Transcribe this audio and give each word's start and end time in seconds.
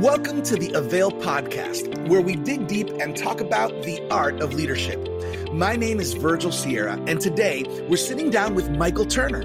Welcome 0.00 0.42
to 0.44 0.56
the 0.56 0.72
Avail 0.72 1.10
Podcast, 1.10 2.08
where 2.08 2.22
we 2.22 2.34
dig 2.34 2.66
deep 2.66 2.88
and 2.88 3.14
talk 3.14 3.42
about 3.42 3.70
the 3.82 4.00
art 4.10 4.40
of 4.40 4.54
leadership. 4.54 4.98
My 5.52 5.76
name 5.76 6.00
is 6.00 6.14
Virgil 6.14 6.52
Sierra, 6.52 6.98
and 7.06 7.20
today 7.20 7.66
we're 7.86 7.98
sitting 7.98 8.30
down 8.30 8.54
with 8.54 8.70
Michael 8.70 9.04
Turner. 9.04 9.44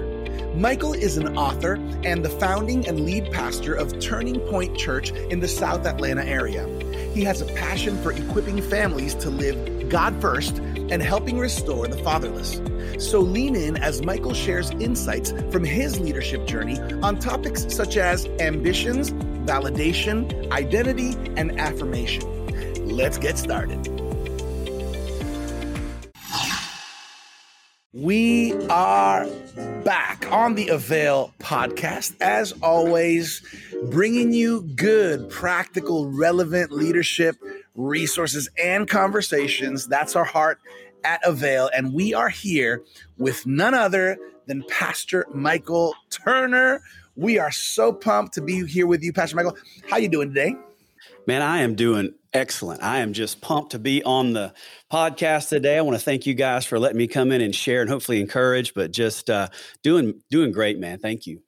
Michael 0.54 0.94
is 0.94 1.18
an 1.18 1.36
author 1.36 1.74
and 2.04 2.24
the 2.24 2.30
founding 2.30 2.88
and 2.88 3.00
lead 3.00 3.30
pastor 3.32 3.74
of 3.74 4.00
Turning 4.00 4.40
Point 4.48 4.78
Church 4.78 5.10
in 5.10 5.40
the 5.40 5.46
South 5.46 5.84
Atlanta 5.84 6.24
area. 6.24 6.66
He 7.12 7.22
has 7.24 7.42
a 7.42 7.52
passion 7.52 8.02
for 8.02 8.12
equipping 8.12 8.62
families 8.62 9.14
to 9.16 9.28
live 9.28 9.90
God 9.90 10.18
first 10.22 10.56
and 10.56 11.02
helping 11.02 11.38
restore 11.38 11.86
the 11.86 11.98
fatherless. 11.98 12.62
So 12.98 13.20
lean 13.20 13.56
in 13.56 13.76
as 13.76 14.00
Michael 14.00 14.32
shares 14.32 14.70
insights 14.70 15.32
from 15.52 15.64
his 15.64 16.00
leadership 16.00 16.46
journey 16.46 16.80
on 17.02 17.18
topics 17.18 17.66
such 17.68 17.98
as 17.98 18.24
ambitions, 18.40 19.12
validation, 19.46 20.50
identity, 20.50 21.14
and 21.36 21.58
affirmation. 21.60 22.24
Let's 22.86 23.18
get 23.18 23.38
started. 23.38 23.86
We 27.92 28.52
are 28.68 29.26
back 29.84 30.30
on 30.30 30.54
the 30.54 30.68
Avail 30.68 31.32
podcast, 31.38 32.14
as 32.20 32.52
always, 32.62 33.42
bringing 33.84 34.34
you 34.34 34.62
good, 34.74 35.30
practical, 35.30 36.10
relevant 36.10 36.72
leadership 36.72 37.36
resources 37.74 38.50
and 38.62 38.86
conversations. 38.88 39.86
That's 39.86 40.14
our 40.14 40.24
heart 40.24 40.58
at 41.04 41.20
Avail, 41.24 41.70
and 41.74 41.94
we 41.94 42.12
are 42.12 42.28
here 42.28 42.82
with 43.16 43.46
none 43.46 43.74
other 43.74 44.18
than 44.46 44.64
Pastor 44.68 45.24
Michael 45.32 45.94
Turner. 46.10 46.82
We 47.16 47.38
are 47.38 47.50
so 47.50 47.92
pumped 47.92 48.34
to 48.34 48.42
be 48.42 48.66
here 48.66 48.86
with 48.86 49.02
you, 49.02 49.12
Pastor 49.12 49.36
Michael. 49.36 49.56
How 49.88 49.96
you 49.96 50.08
doing 50.08 50.28
today? 50.28 50.54
Man, 51.26 51.40
I 51.42 51.62
am 51.62 51.74
doing 51.74 52.14
excellent. 52.32 52.82
I 52.82 52.98
am 52.98 53.14
just 53.14 53.40
pumped 53.40 53.72
to 53.72 53.78
be 53.78 54.02
on 54.04 54.34
the 54.34 54.52
podcast 54.92 55.48
today. 55.48 55.78
I 55.78 55.80
want 55.80 55.96
to 55.96 56.04
thank 56.04 56.26
you 56.26 56.34
guys 56.34 56.66
for 56.66 56.78
letting 56.78 56.98
me 56.98 57.06
come 57.06 57.32
in 57.32 57.40
and 57.40 57.54
share 57.54 57.80
and 57.80 57.88
hopefully 57.90 58.20
encourage, 58.20 58.74
but 58.74 58.92
just 58.92 59.30
uh, 59.30 59.48
doing 59.82 60.20
doing 60.30 60.52
great, 60.52 60.78
man. 60.78 60.98
Thank 60.98 61.26
you. 61.26 61.40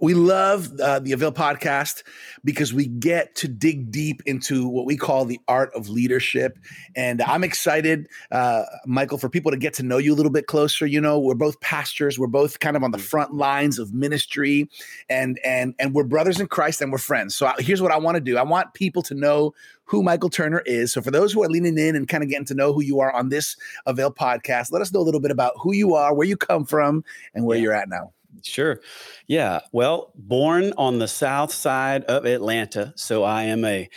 We 0.00 0.14
love 0.14 0.78
uh, 0.80 1.00
the 1.00 1.10
Avail 1.10 1.32
podcast 1.32 2.04
because 2.44 2.72
we 2.72 2.86
get 2.86 3.34
to 3.36 3.48
dig 3.48 3.90
deep 3.90 4.22
into 4.26 4.68
what 4.68 4.86
we 4.86 4.96
call 4.96 5.24
the 5.24 5.40
art 5.48 5.74
of 5.74 5.88
leadership. 5.88 6.56
And 6.94 7.20
I'm 7.20 7.42
excited, 7.42 8.06
uh, 8.30 8.62
Michael, 8.86 9.18
for 9.18 9.28
people 9.28 9.50
to 9.50 9.56
get 9.56 9.74
to 9.74 9.82
know 9.82 9.98
you 9.98 10.14
a 10.14 10.16
little 10.16 10.30
bit 10.30 10.46
closer. 10.46 10.86
You 10.86 11.00
know, 11.00 11.18
we're 11.18 11.34
both 11.34 11.60
pastors, 11.60 12.16
we're 12.16 12.28
both 12.28 12.60
kind 12.60 12.76
of 12.76 12.84
on 12.84 12.92
the 12.92 12.98
front 12.98 13.34
lines 13.34 13.80
of 13.80 13.92
ministry, 13.92 14.68
and 15.10 15.40
and 15.44 15.74
and 15.80 15.92
we're 15.94 16.04
brothers 16.04 16.38
in 16.38 16.46
Christ 16.46 16.80
and 16.80 16.92
we're 16.92 16.98
friends. 16.98 17.34
So 17.34 17.52
here's 17.58 17.82
what 17.82 17.90
I 17.90 17.98
want 17.98 18.14
to 18.14 18.20
do: 18.20 18.38
I 18.38 18.44
want 18.44 18.74
people 18.74 19.02
to 19.02 19.14
know 19.14 19.52
who 19.82 20.04
Michael 20.04 20.30
Turner 20.30 20.62
is. 20.64 20.92
So 20.92 21.02
for 21.02 21.10
those 21.10 21.32
who 21.32 21.42
are 21.42 21.48
leaning 21.48 21.76
in 21.76 21.96
and 21.96 22.06
kind 22.06 22.22
of 22.22 22.28
getting 22.28 22.46
to 22.46 22.54
know 22.54 22.72
who 22.72 22.82
you 22.82 23.00
are 23.00 23.10
on 23.12 23.30
this 23.30 23.56
Avail 23.86 24.12
podcast, 24.12 24.70
let 24.70 24.80
us 24.80 24.92
know 24.92 25.00
a 25.00 25.02
little 25.02 25.20
bit 25.20 25.32
about 25.32 25.54
who 25.60 25.74
you 25.74 25.94
are, 25.94 26.14
where 26.14 26.26
you 26.26 26.36
come 26.36 26.64
from, 26.64 27.02
and 27.34 27.44
where 27.44 27.56
yeah. 27.56 27.62
you're 27.64 27.74
at 27.74 27.88
now. 27.88 28.12
Sure. 28.42 28.80
Yeah. 29.26 29.60
Well, 29.72 30.12
born 30.14 30.72
on 30.76 30.98
the 30.98 31.08
south 31.08 31.52
side 31.52 32.04
of 32.04 32.24
Atlanta. 32.24 32.92
So 32.96 33.24
I 33.24 33.44
am 33.44 33.64
a 33.64 33.88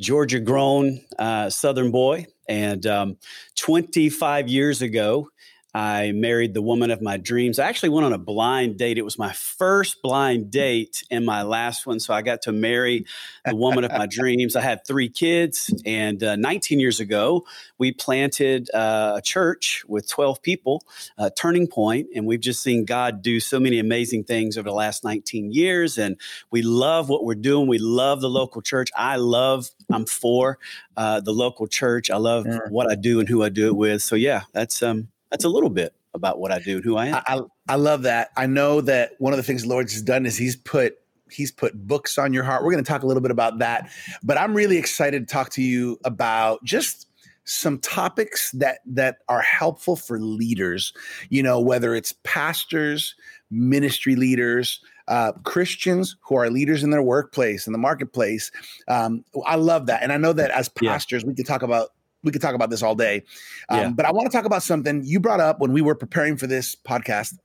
Georgia 0.00 0.40
grown 0.40 1.00
uh, 1.18 1.50
Southern 1.50 1.90
boy. 1.90 2.26
And 2.48 2.86
um, 2.86 3.18
25 3.56 4.48
years 4.48 4.82
ago, 4.82 5.28
I 5.72 6.12
married 6.12 6.54
the 6.54 6.62
woman 6.62 6.90
of 6.90 7.00
my 7.00 7.16
dreams. 7.16 7.58
I 7.58 7.68
actually 7.68 7.90
went 7.90 8.06
on 8.06 8.12
a 8.12 8.18
blind 8.18 8.76
date. 8.76 8.98
It 8.98 9.04
was 9.04 9.18
my 9.18 9.32
first 9.32 10.02
blind 10.02 10.50
date 10.50 11.04
and 11.10 11.24
my 11.24 11.42
last 11.42 11.86
one. 11.86 12.00
So 12.00 12.12
I 12.12 12.22
got 12.22 12.42
to 12.42 12.52
marry 12.52 13.06
the 13.44 13.54
woman 13.54 13.84
of 13.84 13.92
my 13.92 14.06
dreams. 14.10 14.56
I 14.56 14.62
had 14.62 14.84
three 14.84 15.08
kids. 15.08 15.72
And 15.86 16.22
uh, 16.22 16.36
19 16.36 16.80
years 16.80 16.98
ago, 16.98 17.46
we 17.78 17.92
planted 17.92 18.68
uh, 18.74 19.14
a 19.18 19.22
church 19.22 19.84
with 19.86 20.08
12 20.08 20.42
people, 20.42 20.84
uh, 21.18 21.30
Turning 21.36 21.68
Point, 21.68 22.08
And 22.16 22.26
we've 22.26 22.40
just 22.40 22.62
seen 22.62 22.84
God 22.84 23.22
do 23.22 23.38
so 23.38 23.60
many 23.60 23.78
amazing 23.78 24.24
things 24.24 24.58
over 24.58 24.68
the 24.68 24.74
last 24.74 25.04
19 25.04 25.52
years. 25.52 25.98
And 25.98 26.16
we 26.50 26.62
love 26.62 27.08
what 27.08 27.24
we're 27.24 27.34
doing. 27.36 27.68
We 27.68 27.78
love 27.78 28.20
the 28.20 28.30
local 28.30 28.60
church. 28.60 28.90
I 28.96 29.16
love, 29.16 29.70
I'm 29.92 30.06
for 30.06 30.58
uh, 30.96 31.20
the 31.20 31.32
local 31.32 31.68
church. 31.68 32.10
I 32.10 32.16
love 32.16 32.46
yeah. 32.46 32.58
what 32.70 32.90
I 32.90 32.96
do 32.96 33.20
and 33.20 33.28
who 33.28 33.44
I 33.44 33.50
do 33.50 33.68
it 33.68 33.76
with. 33.76 34.02
So, 34.02 34.16
yeah, 34.16 34.42
that's, 34.52 34.82
um, 34.82 35.08
that's 35.30 35.44
a 35.44 35.48
little 35.48 35.70
bit 35.70 35.94
about 36.14 36.40
what 36.40 36.50
I 36.50 36.58
do 36.58 36.76
and 36.76 36.84
who 36.84 36.96
I 36.96 37.06
am. 37.06 37.22
I, 37.26 37.40
I 37.68 37.76
love 37.76 38.02
that. 38.02 38.30
I 38.36 38.46
know 38.46 38.80
that 38.82 39.12
one 39.18 39.32
of 39.32 39.36
the 39.36 39.42
things 39.42 39.62
the 39.62 39.68
Lord 39.68 39.90
has 39.90 40.02
done 40.02 40.26
is 40.26 40.36
He's 40.36 40.56
put 40.56 40.98
He's 41.30 41.52
put 41.52 41.86
books 41.86 42.18
on 42.18 42.32
your 42.32 42.42
heart. 42.42 42.64
We're 42.64 42.72
going 42.72 42.82
to 42.82 42.88
talk 42.88 43.02
a 43.02 43.06
little 43.06 43.20
bit 43.20 43.30
about 43.30 43.58
that, 43.60 43.90
but 44.22 44.36
I'm 44.36 44.54
really 44.54 44.78
excited 44.78 45.28
to 45.28 45.32
talk 45.32 45.50
to 45.50 45.62
you 45.62 45.98
about 46.04 46.64
just 46.64 47.06
some 47.44 47.78
topics 47.78 48.50
that 48.52 48.80
that 48.86 49.18
are 49.28 49.40
helpful 49.40 49.96
for 49.96 50.18
leaders. 50.18 50.92
You 51.28 51.42
know, 51.42 51.60
whether 51.60 51.94
it's 51.94 52.12
pastors, 52.24 53.14
ministry 53.50 54.16
leaders, 54.16 54.80
uh, 55.06 55.32
Christians 55.44 56.16
who 56.22 56.36
are 56.36 56.50
leaders 56.50 56.82
in 56.82 56.90
their 56.90 57.02
workplace 57.02 57.66
in 57.66 57.72
the 57.72 57.78
marketplace. 57.78 58.50
Um, 58.88 59.24
I 59.46 59.56
love 59.56 59.86
that, 59.86 60.02
and 60.02 60.12
I 60.12 60.16
know 60.16 60.32
that 60.32 60.50
as 60.50 60.68
pastors, 60.68 61.22
yeah. 61.22 61.28
we 61.28 61.34
could 61.34 61.46
talk 61.46 61.62
about 61.62 61.90
we 62.22 62.32
could 62.32 62.42
talk 62.42 62.54
about 62.54 62.70
this 62.70 62.82
all 62.82 62.94
day. 62.94 63.22
Um, 63.68 63.78
yeah. 63.78 63.88
But 63.90 64.06
I 64.06 64.12
want 64.12 64.30
to 64.30 64.36
talk 64.36 64.46
about 64.46 64.62
something 64.62 65.02
you 65.04 65.20
brought 65.20 65.40
up 65.40 65.60
when 65.60 65.72
we 65.72 65.80
were 65.80 65.94
preparing 65.94 66.36
for 66.36 66.46
this 66.46 66.74
podcast. 66.74 67.38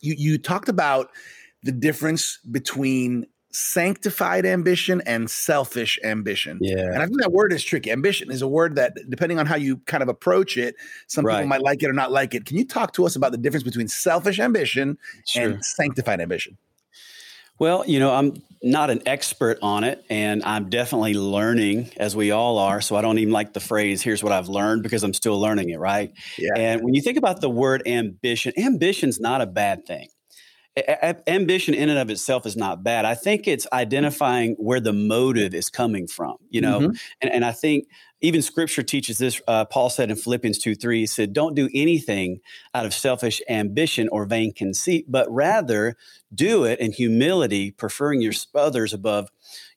You 0.00 0.14
you 0.16 0.38
talked 0.38 0.68
about 0.68 1.10
the 1.62 1.72
difference 1.72 2.38
between 2.50 3.26
sanctified 3.52 4.46
ambition 4.46 5.02
and 5.06 5.30
selfish 5.30 5.98
ambition. 6.02 6.58
Yeah. 6.60 6.86
And 6.86 7.02
I 7.02 7.06
think 7.06 7.20
that 7.20 7.32
word 7.32 7.52
is 7.52 7.62
tricky. 7.62 7.90
Ambition 7.90 8.30
is 8.30 8.40
a 8.42 8.48
word 8.48 8.76
that, 8.76 8.96
depending 9.08 9.38
on 9.38 9.46
how 9.46 9.56
you 9.56 9.76
kind 9.86 10.02
of 10.02 10.08
approach 10.08 10.56
it, 10.56 10.74
some 11.06 11.24
right. 11.24 11.36
people 11.36 11.48
might 11.48 11.62
like 11.62 11.82
it 11.82 11.90
or 11.90 11.92
not 11.92 12.10
like 12.10 12.34
it. 12.34 12.46
Can 12.46 12.56
you 12.56 12.66
talk 12.66 12.94
to 12.94 13.04
us 13.04 13.14
about 13.14 13.30
the 13.30 13.38
difference 13.38 13.62
between 13.62 13.88
selfish 13.88 14.40
ambition 14.40 14.98
sure. 15.26 15.42
and 15.42 15.64
sanctified 15.64 16.20
ambition? 16.20 16.56
Well, 17.62 17.84
you 17.86 18.00
know, 18.00 18.12
I'm 18.12 18.42
not 18.60 18.90
an 18.90 19.02
expert 19.06 19.56
on 19.62 19.84
it, 19.84 20.04
and 20.10 20.42
I'm 20.42 20.68
definitely 20.68 21.14
learning 21.14 21.92
as 21.96 22.16
we 22.16 22.32
all 22.32 22.58
are. 22.58 22.80
So 22.80 22.96
I 22.96 23.02
don't 23.02 23.18
even 23.18 23.32
like 23.32 23.52
the 23.52 23.60
phrase, 23.60 24.02
here's 24.02 24.20
what 24.20 24.32
I've 24.32 24.48
learned, 24.48 24.82
because 24.82 25.04
I'm 25.04 25.14
still 25.14 25.40
learning 25.40 25.70
it, 25.70 25.78
right? 25.78 26.12
Yeah. 26.36 26.54
And 26.56 26.82
when 26.82 26.92
you 26.92 27.00
think 27.00 27.18
about 27.18 27.40
the 27.40 27.48
word 27.48 27.84
ambition, 27.86 28.52
ambition's 28.56 29.20
not 29.20 29.42
a 29.42 29.46
bad 29.46 29.86
thing. 29.86 30.08
A- 30.76 31.30
ambition 31.30 31.72
in 31.74 31.88
and 31.88 32.00
of 32.00 32.10
itself 32.10 32.46
is 32.46 32.56
not 32.56 32.82
bad. 32.82 33.04
I 33.04 33.14
think 33.14 33.46
it's 33.46 33.68
identifying 33.72 34.56
where 34.58 34.80
the 34.80 34.92
motive 34.92 35.54
is 35.54 35.70
coming 35.70 36.08
from, 36.08 36.38
you 36.50 36.62
know? 36.62 36.80
Mm-hmm. 36.80 36.96
And, 37.20 37.32
and 37.32 37.44
I 37.44 37.52
think 37.52 37.86
even 38.22 38.42
scripture 38.42 38.82
teaches 38.82 39.18
this. 39.18 39.40
Uh, 39.46 39.66
Paul 39.66 39.90
said 39.90 40.10
in 40.10 40.16
Philippians 40.16 40.58
2 40.58 40.74
3, 40.74 41.00
he 41.00 41.06
said, 41.06 41.32
Don't 41.32 41.54
do 41.54 41.68
anything 41.74 42.40
out 42.74 42.86
of 42.86 42.94
selfish 42.94 43.42
ambition 43.48 44.08
or 44.08 44.24
vain 44.24 44.52
conceit, 44.52 45.06
but 45.08 45.30
rather 45.30 45.96
do 46.34 46.64
it 46.64 46.80
in 46.80 46.92
humility, 46.92 47.70
preferring 47.70 48.20
your 48.20 48.32
others 48.54 48.92
above 48.92 49.30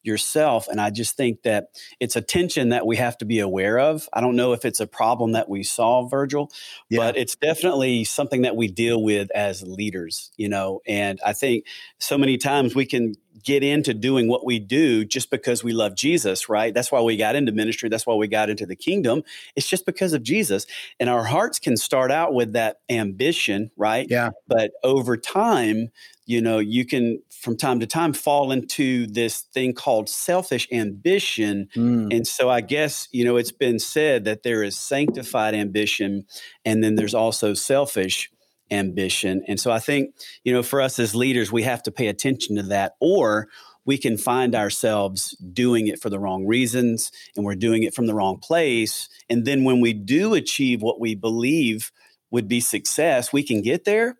yourself. 0.05 0.67
And 0.67 0.79
I 0.79 0.91
just 0.91 1.17
think 1.17 1.41
that 1.43 1.69
it's 1.99 2.15
a 2.15 2.21
tension 2.21 2.69
that 2.69 2.85
we 2.85 2.97
have 2.97 3.17
to 3.17 3.25
be 3.25 3.39
aware 3.39 3.79
of. 3.79 4.07
I 4.13 4.21
don't 4.21 4.35
know 4.35 4.53
if 4.53 4.63
it's 4.63 4.79
a 4.79 4.87
problem 4.87 5.31
that 5.31 5.49
we 5.49 5.63
solve, 5.63 6.11
Virgil, 6.11 6.51
yeah. 6.89 6.99
but 6.99 7.17
it's 7.17 7.35
definitely 7.35 8.03
something 8.03 8.43
that 8.43 8.55
we 8.55 8.67
deal 8.67 9.01
with 9.01 9.29
as 9.31 9.63
leaders, 9.63 10.31
you 10.37 10.47
know. 10.47 10.81
And 10.85 11.19
I 11.25 11.33
think 11.33 11.65
so 11.97 12.17
many 12.17 12.37
times 12.37 12.75
we 12.75 12.85
can 12.85 13.15
get 13.43 13.63
into 13.63 13.93
doing 13.93 14.27
what 14.27 14.45
we 14.45 14.59
do 14.59 15.05
just 15.05 15.29
because 15.29 15.63
we 15.63 15.73
love 15.73 15.95
Jesus, 15.95 16.49
right? 16.49 16.73
That's 16.73 16.91
why 16.91 17.01
we 17.01 17.17
got 17.17 17.35
into 17.35 17.51
ministry. 17.51 17.89
That's 17.89 18.05
why 18.05 18.15
we 18.15 18.27
got 18.27 18.49
into 18.49 18.65
the 18.65 18.75
kingdom. 18.75 19.23
It's 19.55 19.67
just 19.67 19.85
because 19.85 20.13
of 20.13 20.23
Jesus. 20.23 20.65
And 20.99 21.09
our 21.09 21.23
hearts 21.23 21.59
can 21.59 21.77
start 21.77 22.11
out 22.11 22.33
with 22.33 22.53
that 22.53 22.79
ambition, 22.89 23.71
right? 23.75 24.07
Yeah. 24.09 24.31
But 24.47 24.71
over 24.83 25.17
time, 25.17 25.89
you 26.25 26.41
know, 26.41 26.59
you 26.59 26.85
can 26.85 27.21
from 27.29 27.55
time 27.55 27.79
to 27.79 27.87
time 27.87 28.13
fall 28.13 28.51
into 28.51 29.07
this 29.07 29.41
thing 29.41 29.73
called 29.73 30.09
selfish 30.09 30.67
ambition. 30.71 31.69
Mm. 31.75 32.15
And 32.15 32.27
so 32.27 32.49
I 32.49 32.61
guess, 32.61 33.07
you 33.11 33.23
know, 33.23 33.37
it's 33.37 33.51
been 33.51 33.79
said 33.79 34.25
that 34.25 34.43
there 34.43 34.63
is 34.63 34.77
sanctified 34.77 35.53
ambition 35.53 36.25
and 36.63 36.83
then 36.83 36.95
there's 36.95 37.13
also 37.13 37.53
selfish 37.53 38.31
ambition. 38.71 39.43
And 39.47 39.59
so 39.59 39.71
I 39.71 39.79
think, 39.79 40.15
you 40.43 40.51
know, 40.51 40.63
for 40.63 40.81
us 40.81 40.97
as 40.97 41.13
leaders, 41.13 41.51
we 41.51 41.63
have 41.63 41.83
to 41.83 41.91
pay 41.91 42.07
attention 42.07 42.55
to 42.55 42.63
that, 42.63 42.95
or 42.99 43.47
we 43.85 43.97
can 43.97 44.17
find 44.17 44.55
ourselves 44.55 45.37
doing 45.53 45.87
it 45.87 46.01
for 46.01 46.09
the 46.09 46.19
wrong 46.19 46.45
reasons 46.45 47.11
and 47.35 47.45
we're 47.45 47.55
doing 47.55 47.83
it 47.83 47.93
from 47.93 48.07
the 48.07 48.15
wrong 48.15 48.39
place. 48.39 49.07
And 49.29 49.45
then 49.45 49.63
when 49.63 49.79
we 49.79 49.93
do 49.93 50.33
achieve 50.33 50.81
what 50.81 50.99
we 50.99 51.13
believe 51.13 51.91
would 52.31 52.47
be 52.47 52.59
success, 52.59 53.31
we 53.31 53.43
can 53.43 53.61
get 53.61 53.85
there 53.85 54.17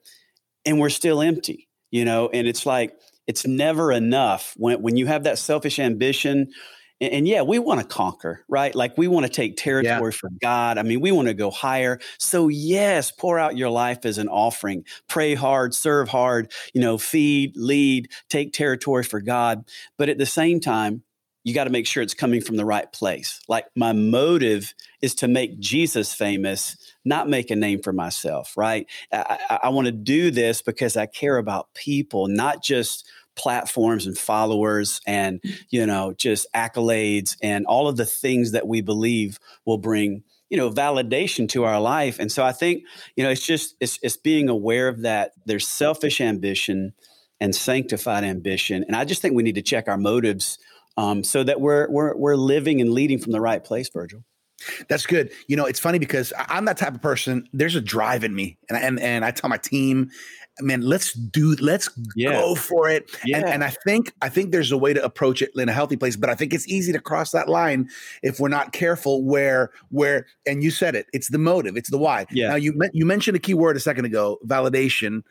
and 0.65 0.79
we're 0.79 0.89
still 0.89 1.21
empty, 1.21 1.67
you 1.91 2.05
know, 2.05 2.29
and 2.29 2.47
it's 2.47 2.65
like, 2.65 2.93
it's 3.27 3.47
never 3.47 3.91
enough 3.91 4.53
when, 4.57 4.81
when 4.81 4.97
you 4.97 5.07
have 5.07 5.23
that 5.23 5.39
selfish 5.39 5.79
ambition 5.79 6.51
and, 7.01 7.11
and 7.11 7.27
yeah, 7.27 7.41
we 7.41 7.59
want 7.59 7.81
to 7.81 7.85
conquer, 7.85 8.43
right? 8.47 8.73
Like 8.73 8.97
we 8.97 9.07
want 9.07 9.25
to 9.25 9.31
take 9.31 9.57
territory 9.57 10.11
yeah. 10.13 10.17
for 10.17 10.29
God. 10.41 10.77
I 10.77 10.83
mean, 10.83 11.01
we 11.01 11.11
want 11.11 11.27
to 11.27 11.33
go 11.33 11.51
higher. 11.51 11.99
So 12.17 12.47
yes, 12.47 13.11
pour 13.11 13.39
out 13.39 13.57
your 13.57 13.69
life 13.69 14.05
as 14.05 14.17
an 14.17 14.29
offering. 14.29 14.85
Pray 15.07 15.35
hard, 15.35 15.73
serve 15.73 16.09
hard, 16.09 16.51
you 16.73 16.81
know, 16.81 16.97
feed, 16.97 17.57
lead, 17.57 18.09
take 18.29 18.53
territory 18.53 19.03
for 19.03 19.21
God. 19.21 19.65
But 19.97 20.09
at 20.09 20.17
the 20.17 20.25
same 20.25 20.59
time, 20.59 21.03
you 21.45 21.53
got 21.53 21.65
to 21.65 21.69
make 21.69 21.85
sure 21.85 22.01
it's 22.01 22.15
coming 22.15 22.41
from 22.41 22.57
the 22.57 22.65
right 22.65 22.91
place. 22.91 23.39
Like 23.47 23.67
my 23.75 23.93
motive 23.93 24.73
is 25.01 25.13
to 25.15 25.27
make 25.27 25.59
Jesus 25.59 26.11
famous, 26.11 26.75
not 27.05 27.29
make 27.29 27.51
a 27.51 27.55
name 27.55 27.83
for 27.83 27.93
myself, 27.93 28.57
right? 28.57 28.87
I, 29.13 29.37
I, 29.49 29.59
I 29.63 29.69
want 29.69 29.85
to 29.85 29.91
do 29.91 30.31
this 30.31 30.63
because 30.63 30.97
I 30.97 31.05
care 31.05 31.37
about 31.37 31.71
people, 31.75 32.27
not 32.27 32.63
just 32.63 33.07
platforms 33.35 34.07
and 34.07 34.17
followers 34.17 34.99
and, 35.05 35.39
mm. 35.43 35.55
you 35.69 35.85
know, 35.85 36.13
just 36.17 36.47
accolades 36.55 37.37
and 37.43 37.67
all 37.67 37.87
of 37.87 37.95
the 37.95 38.07
things 38.07 38.51
that 38.53 38.67
we 38.67 38.81
believe 38.81 39.39
will 39.65 39.77
bring 39.77 40.23
you 40.49 40.57
know 40.57 40.69
validation 40.69 41.49
to 41.49 41.63
our 41.63 41.81
life 41.81 42.19
and 42.19 42.31
so 42.31 42.45
i 42.45 42.51
think 42.51 42.83
you 43.15 43.23
know 43.23 43.31
it's 43.31 43.43
just 43.43 43.75
it's, 43.79 43.97
it's 44.03 44.15
being 44.15 44.47
aware 44.47 44.87
of 44.87 45.01
that 45.01 45.31
there's 45.47 45.67
selfish 45.67 46.21
ambition 46.21 46.93
and 47.41 47.55
sanctified 47.55 48.23
ambition 48.23 48.83
and 48.83 48.95
i 48.95 49.03
just 49.03 49.23
think 49.23 49.33
we 49.33 49.41
need 49.41 49.55
to 49.55 49.63
check 49.63 49.87
our 49.87 49.97
motives 49.97 50.59
um, 50.97 51.23
so 51.23 51.43
that 51.43 51.61
we're, 51.61 51.89
we're 51.89 52.15
we're 52.15 52.35
living 52.35 52.81
and 52.81 52.91
leading 52.91 53.19
from 53.19 53.31
the 53.31 53.41
right 53.41 53.63
place, 53.63 53.89
Virgil. 53.89 54.23
That's 54.87 55.05
good. 55.05 55.31
You 55.47 55.57
know, 55.57 55.65
it's 55.65 55.79
funny 55.79 55.99
because 55.99 56.31
I'm 56.37 56.65
that 56.65 56.77
type 56.77 56.95
of 56.95 57.01
person. 57.01 57.47
There's 57.53 57.75
a 57.75 57.81
drive 57.81 58.23
in 58.23 58.33
me, 58.33 58.57
and 58.69 58.77
and 58.77 58.99
and 58.99 59.25
I 59.25 59.31
tell 59.31 59.49
my 59.49 59.57
team, 59.57 60.09
man, 60.61 60.81
let's 60.81 61.13
do, 61.13 61.55
let's 61.59 61.89
yeah. 62.15 62.31
go 62.31 62.55
for 62.55 62.89
it. 62.89 63.11
Yeah. 63.25 63.37
And, 63.37 63.45
and 63.47 63.63
I 63.63 63.69
think 63.85 64.13
I 64.21 64.29
think 64.29 64.51
there's 64.51 64.71
a 64.71 64.77
way 64.77 64.93
to 64.93 65.03
approach 65.03 65.41
it 65.41 65.51
in 65.55 65.69
a 65.69 65.73
healthy 65.73 65.97
place, 65.97 66.15
but 66.15 66.29
I 66.29 66.35
think 66.35 66.53
it's 66.53 66.67
easy 66.67 66.91
to 66.93 66.99
cross 66.99 67.31
that 67.31 67.49
line 67.49 67.89
if 68.23 68.39
we're 68.39 68.49
not 68.49 68.71
careful. 68.71 69.23
Where 69.23 69.71
where 69.89 70.25
and 70.45 70.63
you 70.63 70.71
said 70.71 70.95
it, 70.95 71.07
it's 71.13 71.29
the 71.29 71.37
motive, 71.37 71.75
it's 71.75 71.89
the 71.89 71.97
why. 71.97 72.25
Yeah. 72.31 72.49
Now 72.49 72.55
you 72.55 72.79
you 72.93 73.05
mentioned 73.05 73.35
a 73.35 73.39
key 73.39 73.53
word 73.53 73.75
a 73.75 73.79
second 73.79 74.05
ago, 74.05 74.39
validation. 74.45 75.23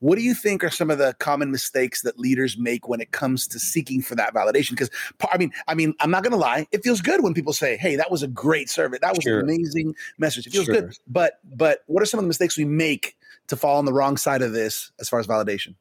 What 0.00 0.16
do 0.16 0.22
you 0.22 0.34
think 0.34 0.62
are 0.62 0.70
some 0.70 0.90
of 0.90 0.98
the 0.98 1.14
common 1.18 1.50
mistakes 1.50 2.02
that 2.02 2.18
leaders 2.18 2.58
make 2.58 2.86
when 2.88 3.00
it 3.00 3.12
comes 3.12 3.46
to 3.48 3.58
seeking 3.58 4.02
for 4.02 4.14
that 4.14 4.34
validation? 4.34 4.70
Because 4.70 4.90
I 5.32 5.38
mean, 5.38 5.52
I 5.68 5.74
mean, 5.74 5.94
I'm 6.00 6.10
not 6.10 6.22
going 6.22 6.32
to 6.32 6.38
lie. 6.38 6.66
It 6.70 6.84
feels 6.84 7.00
good 7.00 7.22
when 7.22 7.32
people 7.32 7.52
say, 7.52 7.76
"Hey, 7.76 7.96
that 7.96 8.10
was 8.10 8.22
a 8.22 8.28
great 8.28 8.68
service. 8.68 9.00
That 9.00 9.14
was 9.14 9.22
sure. 9.22 9.40
an 9.40 9.44
amazing 9.44 9.94
message." 10.18 10.46
It 10.46 10.50
feels 10.50 10.66
sure. 10.66 10.74
good. 10.74 10.96
But 11.06 11.40
but 11.44 11.80
what 11.86 12.02
are 12.02 12.06
some 12.06 12.18
of 12.18 12.24
the 12.24 12.28
mistakes 12.28 12.58
we 12.58 12.64
make 12.64 13.16
to 13.48 13.56
fall 13.56 13.78
on 13.78 13.84
the 13.84 13.92
wrong 13.92 14.16
side 14.16 14.42
of 14.42 14.52
this 14.52 14.92
as 15.00 15.08
far 15.08 15.18
as 15.18 15.26
validation? 15.26 15.74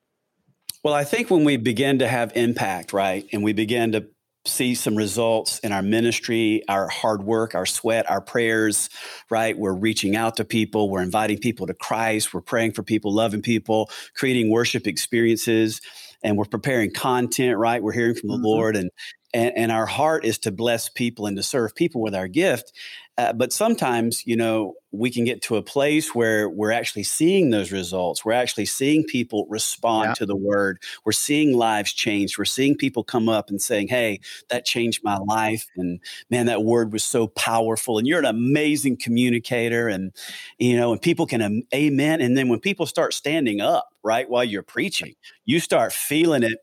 Well, 0.83 0.93
I 0.93 1.03
think 1.03 1.31
when 1.31 1.43
we 1.43 1.57
begin 1.57 1.99
to 1.99 2.07
have 2.07 2.31
impact, 2.35 2.93
right, 2.93 3.27
and 3.33 3.43
we 3.43 3.53
begin 3.53 3.91
to 3.93 4.05
see 4.45 4.75
some 4.75 4.95
results 4.95 5.59
in 5.59 5.71
our 5.71 5.81
ministry, 5.81 6.61
our 6.67 6.87
hard 6.87 7.23
work, 7.23 7.55
our 7.55 7.65
sweat, 7.65 8.09
our 8.09 8.21
prayers, 8.21 8.89
right? 9.29 9.57
We're 9.57 9.73
reaching 9.73 10.15
out 10.15 10.37
to 10.37 10.45
people, 10.45 10.89
we're 10.89 11.01
inviting 11.01 11.39
people 11.39 11.67
to 11.67 11.73
Christ, 11.73 12.33
we're 12.33 12.41
praying 12.41 12.73
for 12.73 12.83
people, 12.83 13.13
loving 13.13 13.41
people, 13.41 13.89
creating 14.15 14.51
worship 14.51 14.87
experiences, 14.87 15.81
and 16.23 16.37
we're 16.37 16.45
preparing 16.45 16.91
content, 16.91 17.57
right? 17.57 17.81
We're 17.81 17.93
hearing 17.93 18.15
from 18.15 18.29
the 18.29 18.35
mm-hmm. 18.35 18.45
Lord 18.45 18.75
and 18.75 18.91
and, 19.33 19.51
and 19.57 19.71
our 19.71 19.85
heart 19.85 20.23
is 20.23 20.37
to 20.39 20.51
bless 20.51 20.87
people 20.87 21.25
and 21.27 21.35
to 21.35 21.43
serve 21.43 21.75
people 21.75 22.01
with 22.01 22.15
our 22.15 22.29
gift. 22.29 22.71
Uh, 23.17 23.33
but 23.33 23.51
sometimes, 23.51 24.25
you 24.25 24.37
know, 24.37 24.75
we 24.97 25.09
can 25.09 25.25
get 25.25 25.41
to 25.43 25.55
a 25.55 25.61
place 25.61 26.15
where 26.15 26.49
we're 26.49 26.71
actually 26.71 27.03
seeing 27.03 27.49
those 27.49 27.71
results. 27.71 28.23
We're 28.23 28.33
actually 28.33 28.65
seeing 28.65 29.03
people 29.03 29.45
respond 29.49 30.09
yeah. 30.09 30.13
to 30.15 30.25
the 30.25 30.35
word. 30.35 30.81
We're 31.03 31.11
seeing 31.11 31.57
lives 31.57 31.93
change. 31.93 32.37
We're 32.37 32.45
seeing 32.45 32.75
people 32.75 33.03
come 33.03 33.29
up 33.29 33.49
and 33.49 33.61
saying, 33.61 33.89
Hey, 33.89 34.19
that 34.49 34.65
changed 34.65 35.03
my 35.03 35.17
life. 35.17 35.67
And 35.75 35.99
man, 36.29 36.47
that 36.47 36.63
word 36.63 36.93
was 36.93 37.03
so 37.03 37.27
powerful. 37.27 37.97
And 37.97 38.07
you're 38.07 38.19
an 38.19 38.25
amazing 38.25 38.97
communicator. 38.97 39.87
And, 39.87 40.11
you 40.57 40.75
know, 40.77 40.91
and 40.91 41.01
people 41.01 41.25
can 41.25 41.41
um, 41.41 41.61
amen. 41.73 42.21
And 42.21 42.37
then 42.37 42.49
when 42.49 42.59
people 42.59 42.85
start 42.85 43.13
standing 43.13 43.61
up, 43.61 43.89
right, 44.03 44.29
while 44.29 44.43
you're 44.43 44.63
preaching, 44.63 45.15
you 45.45 45.59
start 45.59 45.93
feeling 45.93 46.43
it 46.43 46.59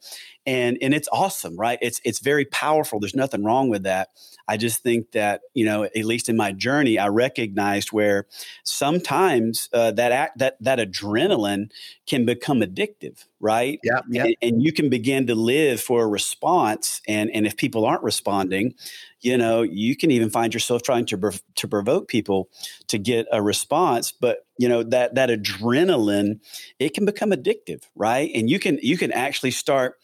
and 0.47 0.77
and 0.83 0.93
it's 0.93 1.09
awesome 1.13 1.57
right 1.57 1.79
it's 1.81 2.01
it's 2.05 2.19
very 2.19 2.45
powerful 2.45 2.99
there's 2.99 3.15
nothing 3.15 3.45
wrong 3.45 3.69
with 3.69 3.85
that 3.85 4.09
i 4.49 4.57
just 4.57 4.83
think 4.83 5.13
that 5.13 5.41
you 5.55 5.65
know 5.65 5.85
at 5.85 6.05
least 6.05 6.29
in 6.29 6.37
my 6.37 6.53
journey 6.53 6.99
i 6.99 7.07
recognized 7.07 7.93
where 7.93 8.22
sometimes 8.65 9.69
uh, 9.73 9.91
that 9.93 10.13
act, 10.13 10.39
that 10.39 10.57
that 10.61 10.79
adrenaline 10.79 11.71
can 12.07 12.25
become 12.25 12.61
addictive 12.61 13.25
right 13.41 13.81
yeah, 13.83 14.01
yeah. 14.09 14.25
And, 14.25 14.37
and 14.43 14.63
you 14.63 14.73
can 14.73 14.89
begin 14.89 15.27
to 15.27 15.35
live 15.35 15.81
for 15.81 16.03
a 16.03 16.07
response 16.07 17.01
and 17.09 17.31
and 17.31 17.47
if 17.47 17.57
people 17.57 17.85
aren't 17.85 18.03
responding 18.03 18.75
you 19.21 19.37
know 19.37 19.63
you 19.63 19.97
can 19.97 20.11
even 20.11 20.31
find 20.31 20.53
yourself 20.53 20.83
trying 20.83 21.07
to 21.07 21.33
to 21.57 21.69
provoke 21.69 22.09
people 22.09 22.49
to 22.89 22.99
get 22.99 23.27
a 23.33 23.43
response 23.43 24.13
but 24.13 24.47
you 24.59 24.69
know 24.69 24.83
that 24.83 25.15
that 25.15 25.29
adrenaline 25.29 26.41
it 26.79 26.95
can 26.95 27.05
become 27.05 27.31
addictive 27.31 27.83
right 27.95 28.31
and 28.35 28.51
you 28.51 28.59
can 28.59 28.79
you 28.83 28.97
can 28.97 29.13
actually 29.13 29.51
start 29.51 29.99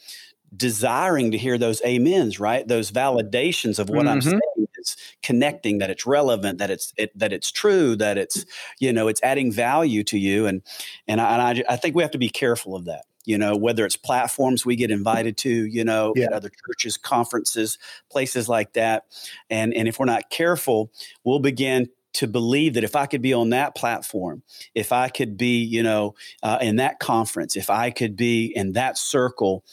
desiring 0.57 1.31
to 1.33 1.39
hear 1.39 1.59
those 1.59 1.83
amens, 1.83 2.41
right? 2.41 2.67
Those 2.67 2.91
validations 2.91 3.79
of 3.79 3.89
what 3.89 4.01
mm-hmm. 4.01 4.09
I'm 4.09 4.23
saying 4.23 4.68
is 4.79 4.97
connecting 5.23 5.79
that 5.79 5.91
it's 5.91 6.07
relevant, 6.07 6.59
that 6.59 6.71
it's 6.71 6.93
it, 6.97 7.17
that 7.19 7.33
it's 7.33 7.51
true, 7.51 7.97
that 7.97 8.19
it's 8.19 8.45
you 8.79 8.93
know 8.93 9.09
it's 9.09 9.23
adding 9.23 9.53
value 9.53 10.05
to 10.05 10.19
you, 10.19 10.47
and 10.47 10.63
and 11.07 11.21
I, 11.21 11.33
and 11.33 11.65
I, 11.69 11.75
I 11.75 11.77
think 11.77 11.95
we 11.95 12.03
have 12.03 12.13
to 12.13 12.19
be 12.19 12.31
careful 12.31 12.75
of 12.75 12.87
that. 12.87 13.05
You 13.25 13.37
know, 13.37 13.57
whether 13.57 13.85
it's 13.85 13.97
platforms 13.97 14.65
we 14.65 14.75
get 14.75 14.91
invited 14.91 15.37
to, 15.39 15.51
you 15.51 15.85
know, 15.85 16.15
yeah. 16.17 16.29
other 16.33 16.51
churches, 16.67 16.97
conferences, 16.97 17.77
places 18.11 18.49
like 18.49 18.73
that, 18.73 19.05
and 19.51 19.75
and 19.75 19.87
if 19.87 19.99
we're 19.99 20.07
not 20.07 20.31
careful, 20.31 20.91
we'll 21.25 21.41
begin 21.41 21.89
to 22.15 22.27
believe 22.27 22.75
that 22.75 22.85
if 22.85 22.97
I 22.97 23.07
could 23.07 23.23
be 23.23 23.35
on 23.35 23.51
that 23.51 23.75
platform, 23.75 24.43
if 24.75 24.93
I 24.93 25.09
could 25.09 25.37
be, 25.37 25.63
you 25.63 25.83
know, 25.83 26.15
uh, 26.43 26.59
in 26.61 26.77
that 26.77 26.99
conference, 26.99 27.57
if 27.57 27.71
I 27.71 27.91
could 27.91 28.17
be 28.17 28.47
in 28.47 28.73
that 28.73 28.99
circle, 28.99 29.65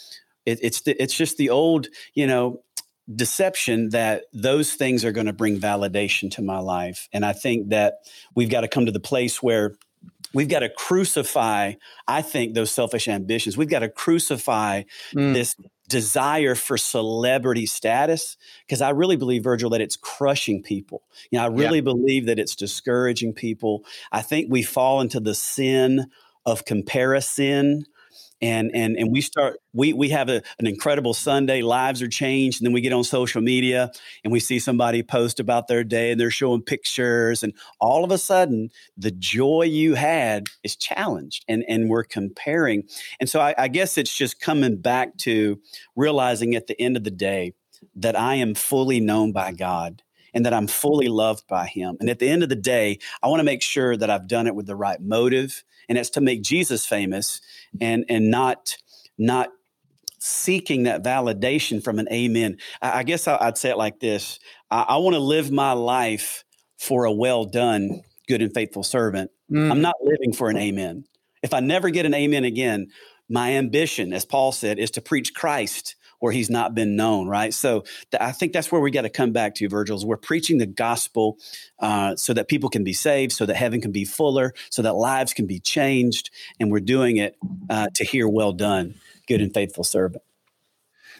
it, 0.45 0.59
it's 0.61 0.81
the, 0.81 1.01
it's 1.01 1.15
just 1.15 1.37
the 1.37 1.49
old, 1.49 1.87
you 2.13 2.27
know, 2.27 2.61
deception 3.13 3.89
that 3.89 4.23
those 4.33 4.73
things 4.73 5.05
are 5.05 5.11
going 5.11 5.27
to 5.27 5.33
bring 5.33 5.59
validation 5.59 6.31
to 6.31 6.41
my 6.41 6.59
life. 6.59 7.07
And 7.13 7.25
I 7.25 7.33
think 7.33 7.69
that 7.69 7.99
we've 8.35 8.49
got 8.49 8.61
to 8.61 8.67
come 8.67 8.85
to 8.85 8.91
the 8.91 8.99
place 8.99 9.43
where 9.43 9.75
we've 10.33 10.49
got 10.49 10.59
to 10.59 10.69
crucify, 10.69 11.73
I 12.07 12.21
think, 12.21 12.53
those 12.53 12.71
selfish 12.71 13.07
ambitions. 13.07 13.57
We've 13.57 13.69
got 13.69 13.79
to 13.79 13.89
crucify 13.89 14.83
mm. 15.13 15.33
this 15.33 15.55
desire 15.87 16.55
for 16.55 16.77
celebrity 16.77 17.67
status 17.67 18.37
because 18.65 18.81
I 18.81 18.89
really 18.89 19.17
believe, 19.17 19.43
Virgil, 19.43 19.69
that 19.71 19.81
it's 19.81 19.95
crushing 19.95 20.63
people. 20.63 21.03
You 21.29 21.37
know, 21.37 21.45
I 21.45 21.47
really 21.47 21.77
yeah. 21.77 21.81
believe 21.81 22.25
that 22.25 22.39
it's 22.39 22.55
discouraging 22.55 23.33
people. 23.33 23.85
I 24.11 24.21
think 24.21 24.47
we 24.49 24.63
fall 24.63 25.01
into 25.01 25.19
the 25.19 25.35
sin 25.35 26.07
of 26.45 26.65
comparison 26.65 27.85
and 28.45 28.71
and 28.73 28.95
and 28.97 29.11
we 29.11 29.21
start 29.21 29.57
we 29.73 29.91
we 29.93 30.09
have 30.09 30.29
a, 30.29 30.41
an 30.59 30.67
incredible 30.67 31.13
sunday 31.13 31.61
lives 31.61 32.01
are 32.01 32.07
changed 32.07 32.61
and 32.61 32.65
then 32.65 32.73
we 32.73 32.81
get 32.81 32.93
on 32.93 33.03
social 33.03 33.41
media 33.41 33.91
and 34.23 34.31
we 34.31 34.39
see 34.39 34.59
somebody 34.59 35.01
post 35.01 35.39
about 35.39 35.67
their 35.67 35.83
day 35.83 36.11
and 36.11 36.19
they're 36.19 36.29
showing 36.29 36.61
pictures 36.61 37.43
and 37.43 37.53
all 37.79 38.03
of 38.03 38.11
a 38.11 38.17
sudden 38.17 38.69
the 38.97 39.11
joy 39.11 39.63
you 39.63 39.95
had 39.95 40.45
is 40.63 40.75
challenged 40.75 41.43
and 41.47 41.63
and 41.67 41.89
we're 41.89 42.03
comparing. 42.03 42.83
And 43.19 43.29
so 43.29 43.39
I, 43.39 43.55
I 43.57 43.67
guess 43.67 43.97
it's 43.97 44.15
just 44.15 44.39
coming 44.39 44.77
back 44.77 45.17
to 45.17 45.59
realizing 45.95 46.55
at 46.55 46.67
the 46.67 46.79
end 46.79 46.97
of 46.97 47.03
the 47.03 47.11
day 47.11 47.53
that 47.95 48.17
i 48.17 48.35
am 48.35 48.55
fully 48.55 48.99
known 48.99 49.31
by 49.31 49.51
god 49.51 50.01
and 50.35 50.45
that 50.45 50.53
I'm 50.53 50.67
fully 50.67 51.07
loved 51.07 51.47
by 51.47 51.65
him. 51.65 51.97
And 51.99 52.09
at 52.09 52.19
the 52.19 52.29
end 52.29 52.43
of 52.43 52.49
the 52.49 52.55
day, 52.55 52.99
I 53.23 53.27
want 53.27 53.39
to 53.39 53.45
make 53.45 53.63
sure 53.63 53.95
that 53.95 54.09
I've 54.09 54.27
done 54.27 54.45
it 54.45 54.53
with 54.53 54.67
the 54.67 54.75
right 54.75 55.01
motive 55.01 55.63
and 55.87 55.97
it's 55.97 56.09
to 56.11 56.21
make 56.21 56.43
Jesus 56.43 56.85
famous 56.85 57.41
and 57.81 58.05
and 58.09 58.29
not 58.29 58.77
not 59.17 59.49
seeking 60.19 60.83
that 60.83 61.03
validation 61.03 61.83
from 61.83 61.99
an 61.99 62.07
amen. 62.11 62.57
I, 62.81 62.99
I 62.99 63.03
guess 63.03 63.27
I, 63.27 63.45
would 63.45 63.57
say 63.57 63.69
it 63.69 63.77
like 63.77 63.99
this: 63.99 64.39
I, 64.69 64.81
I 64.81 64.97
want 64.97 65.15
to 65.15 65.19
live 65.19 65.51
my 65.51 65.71
life 65.71 66.43
for 66.77 67.05
a 67.05 67.11
well 67.11 67.45
done, 67.45 68.01
good 68.27 68.41
and 68.41 68.53
faithful 68.53 68.83
servant. 68.83 69.31
Mm. 69.51 69.71
I'm 69.71 69.81
not 69.81 69.95
living 70.03 70.33
for 70.33 70.49
an 70.49 70.57
amen. 70.57 71.05
If 71.41 71.53
I 71.53 71.59
never 71.59 71.89
get 71.89 72.05
an 72.05 72.13
amen 72.13 72.43
again, 72.43 72.87
my 73.29 73.53
ambition, 73.53 74.13
as 74.13 74.25
Paul 74.25 74.51
said, 74.51 74.79
is 74.79 74.91
to 74.91 75.01
preach 75.01 75.33
Christ 75.33 75.95
where 76.19 76.31
he's 76.31 76.49
not 76.49 76.75
been 76.75 76.95
known, 76.95 77.27
right? 77.27 77.53
So 77.53 77.81
th- 78.11 78.21
I 78.21 78.31
think 78.31 78.53
that's 78.53 78.71
where 78.71 78.81
we 78.81 78.91
got 78.91 79.03
to 79.03 79.09
come 79.09 79.31
back 79.31 79.55
to, 79.55 79.69
Virgil. 79.69 79.97
Is 79.97 80.05
we're 80.05 80.17
preaching 80.17 80.57
the 80.57 80.65
gospel 80.65 81.37
uh, 81.79 82.15
so 82.15 82.33
that 82.33 82.47
people 82.47 82.69
can 82.69 82.83
be 82.83 82.93
saved, 82.93 83.31
so 83.31 83.45
that 83.45 83.55
heaven 83.55 83.81
can 83.81 83.91
be 83.91 84.05
fuller, 84.05 84.53
so 84.69 84.81
that 84.81 84.95
lives 84.95 85.33
can 85.33 85.45
be 85.45 85.59
changed, 85.59 86.29
and 86.59 86.71
we're 86.71 86.79
doing 86.79 87.17
it 87.17 87.35
uh, 87.69 87.87
to 87.95 88.03
hear, 88.03 88.27
"Well 88.27 88.53
done, 88.53 88.95
good 89.27 89.41
and 89.41 89.53
faithful 89.53 89.83
servant." 89.83 90.23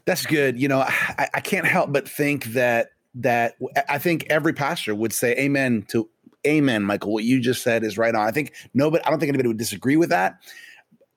That's 0.05 0.25
good. 0.25 0.59
You 0.59 0.67
know, 0.67 0.81
I, 0.81 1.29
I 1.33 1.39
can't 1.39 1.65
help 1.65 1.91
but 1.91 2.07
think 2.07 2.45
that 2.53 2.89
that 3.15 3.55
I 3.89 3.97
think 3.97 4.27
every 4.29 4.53
pastor 4.53 4.93
would 4.93 5.13
say 5.13 5.35
amen 5.37 5.85
to 5.89 6.09
amen, 6.45 6.83
Michael. 6.83 7.11
What 7.11 7.23
you 7.23 7.39
just 7.39 7.63
said 7.63 7.83
is 7.83 7.97
right 7.97 8.13
on. 8.13 8.27
I 8.27 8.31
think 8.31 8.53
nobody, 8.73 9.03
I 9.03 9.09
don't 9.09 9.19
think 9.19 9.29
anybody 9.29 9.47
would 9.47 9.57
disagree 9.57 9.97
with 9.97 10.09
that. 10.09 10.35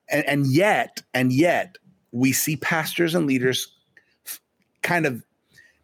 And, 0.09 0.25
and 0.25 0.47
yet, 0.47 1.03
and 1.13 1.31
yet, 1.31 1.77
we 2.11 2.31
see 2.31 2.55
pastors 2.57 3.15
and 3.15 3.25
leaders 3.25 3.73
f- 4.25 4.41
kind 4.81 5.05
of 5.05 5.23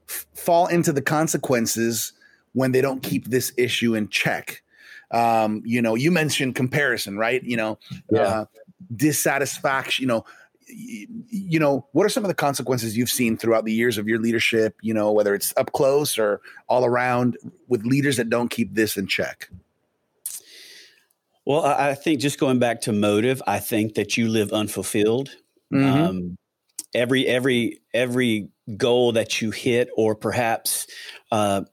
f- 0.10 0.26
fall 0.34 0.68
into 0.68 0.92
the 0.92 1.02
consequences 1.02 2.14
when 2.54 2.72
they 2.72 2.82
don't 2.82 3.04
keep 3.04 3.26
this 3.28 3.52
issue 3.58 3.96
in 3.96 4.10
check. 4.10 4.62
Um, 5.12 5.62
you 5.66 5.82
know, 5.82 5.96
you 5.96 6.12
mentioned 6.12 6.56
comparison, 6.56 7.18
right? 7.18 7.44
You 7.44 7.58
know, 7.58 7.80
yeah. 8.12 8.22
uh, 8.22 8.46
dissatisfaction. 8.96 10.04
You 10.04 10.08
know, 10.08 10.26
you 10.68 11.60
know, 11.60 11.88
what 11.92 12.06
are 12.06 12.10
some 12.10 12.24
of 12.24 12.28
the 12.28 12.36
consequences 12.36 12.98
you've 12.98 13.10
seen 13.10 13.38
throughout 13.38 13.66
the 13.66 13.74
years 13.74 13.98
of 13.98 14.08
your 14.08 14.20
leadership? 14.20 14.76
You 14.82 14.94
know, 14.94 15.12
whether 15.12 15.36
it's 15.36 15.54
up 15.58 15.72
close 15.74 16.18
or 16.18 16.42
all 16.68 16.86
around 16.86 17.38
with 17.68 17.86
leaders 17.86 18.18
that 18.18 18.30
don't 18.30 18.50
keep 18.50 18.74
this 18.74 18.98
in 18.98 19.08
check. 19.08 19.50
Well, 21.46 21.64
I 21.64 21.94
think 21.94 22.22
just 22.22 22.40
going 22.40 22.58
back 22.58 22.82
to 22.82 22.92
motive, 22.92 23.42
I 23.46 23.60
think 23.60 23.94
that 23.94 24.18
you 24.18 24.28
live 24.28 24.52
unfulfilled. 24.52 25.30
Mm-hmm. 25.74 26.04
Um, 26.04 26.38
every 26.94 27.28
every 27.28 27.82
every 27.94 28.50
goal 28.78 29.14
that 29.14 29.42
you 29.42 29.52
hit, 29.52 29.90
or 29.96 30.16
perhaps 30.16 30.88
uh, 31.32 31.64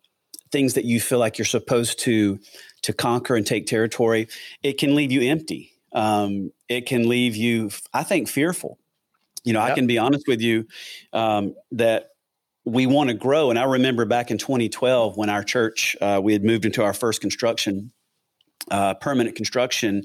things 0.51 0.75
that 0.75 0.85
you 0.85 1.01
feel 1.01 1.19
like 1.19 1.39
you're 1.39 1.45
supposed 1.45 2.01
to 2.01 2.39
to 2.83 2.93
conquer 2.93 3.37
and 3.37 3.47
take 3.47 3.67
territory, 3.67 4.29
it 4.63 4.79
can 4.79 4.95
leave 4.95 5.13
you 5.13 5.23
empty. 5.31 5.73
Um, 5.93 6.51
it 6.69 6.87
can 6.87 7.09
leave 7.09 7.37
you, 7.37 7.71
I 7.93 8.03
think, 8.03 8.29
fearful. 8.29 8.79
You 9.45 9.53
know, 9.53 9.61
yep. 9.61 9.73
I 9.73 9.75
can 9.75 9.87
be 9.87 9.99
honest 9.99 10.25
with 10.27 10.41
you 10.41 10.67
um, 11.13 11.55
that 11.73 12.11
we 12.65 12.87
want 12.87 13.11
to 13.11 13.15
grow. 13.15 13.51
And 13.51 13.59
I 13.59 13.65
remember 13.65 14.05
back 14.05 14.31
in 14.31 14.39
2012 14.39 15.17
when 15.17 15.29
our 15.29 15.43
church 15.43 15.97
uh, 16.01 16.21
we 16.23 16.33
had 16.33 16.45
moved 16.45 16.65
into 16.65 16.83
our 16.83 16.95
first 16.95 17.21
construction 17.21 17.93
uh, 18.71 18.95
permanent 18.95 19.37
construction. 19.37 20.05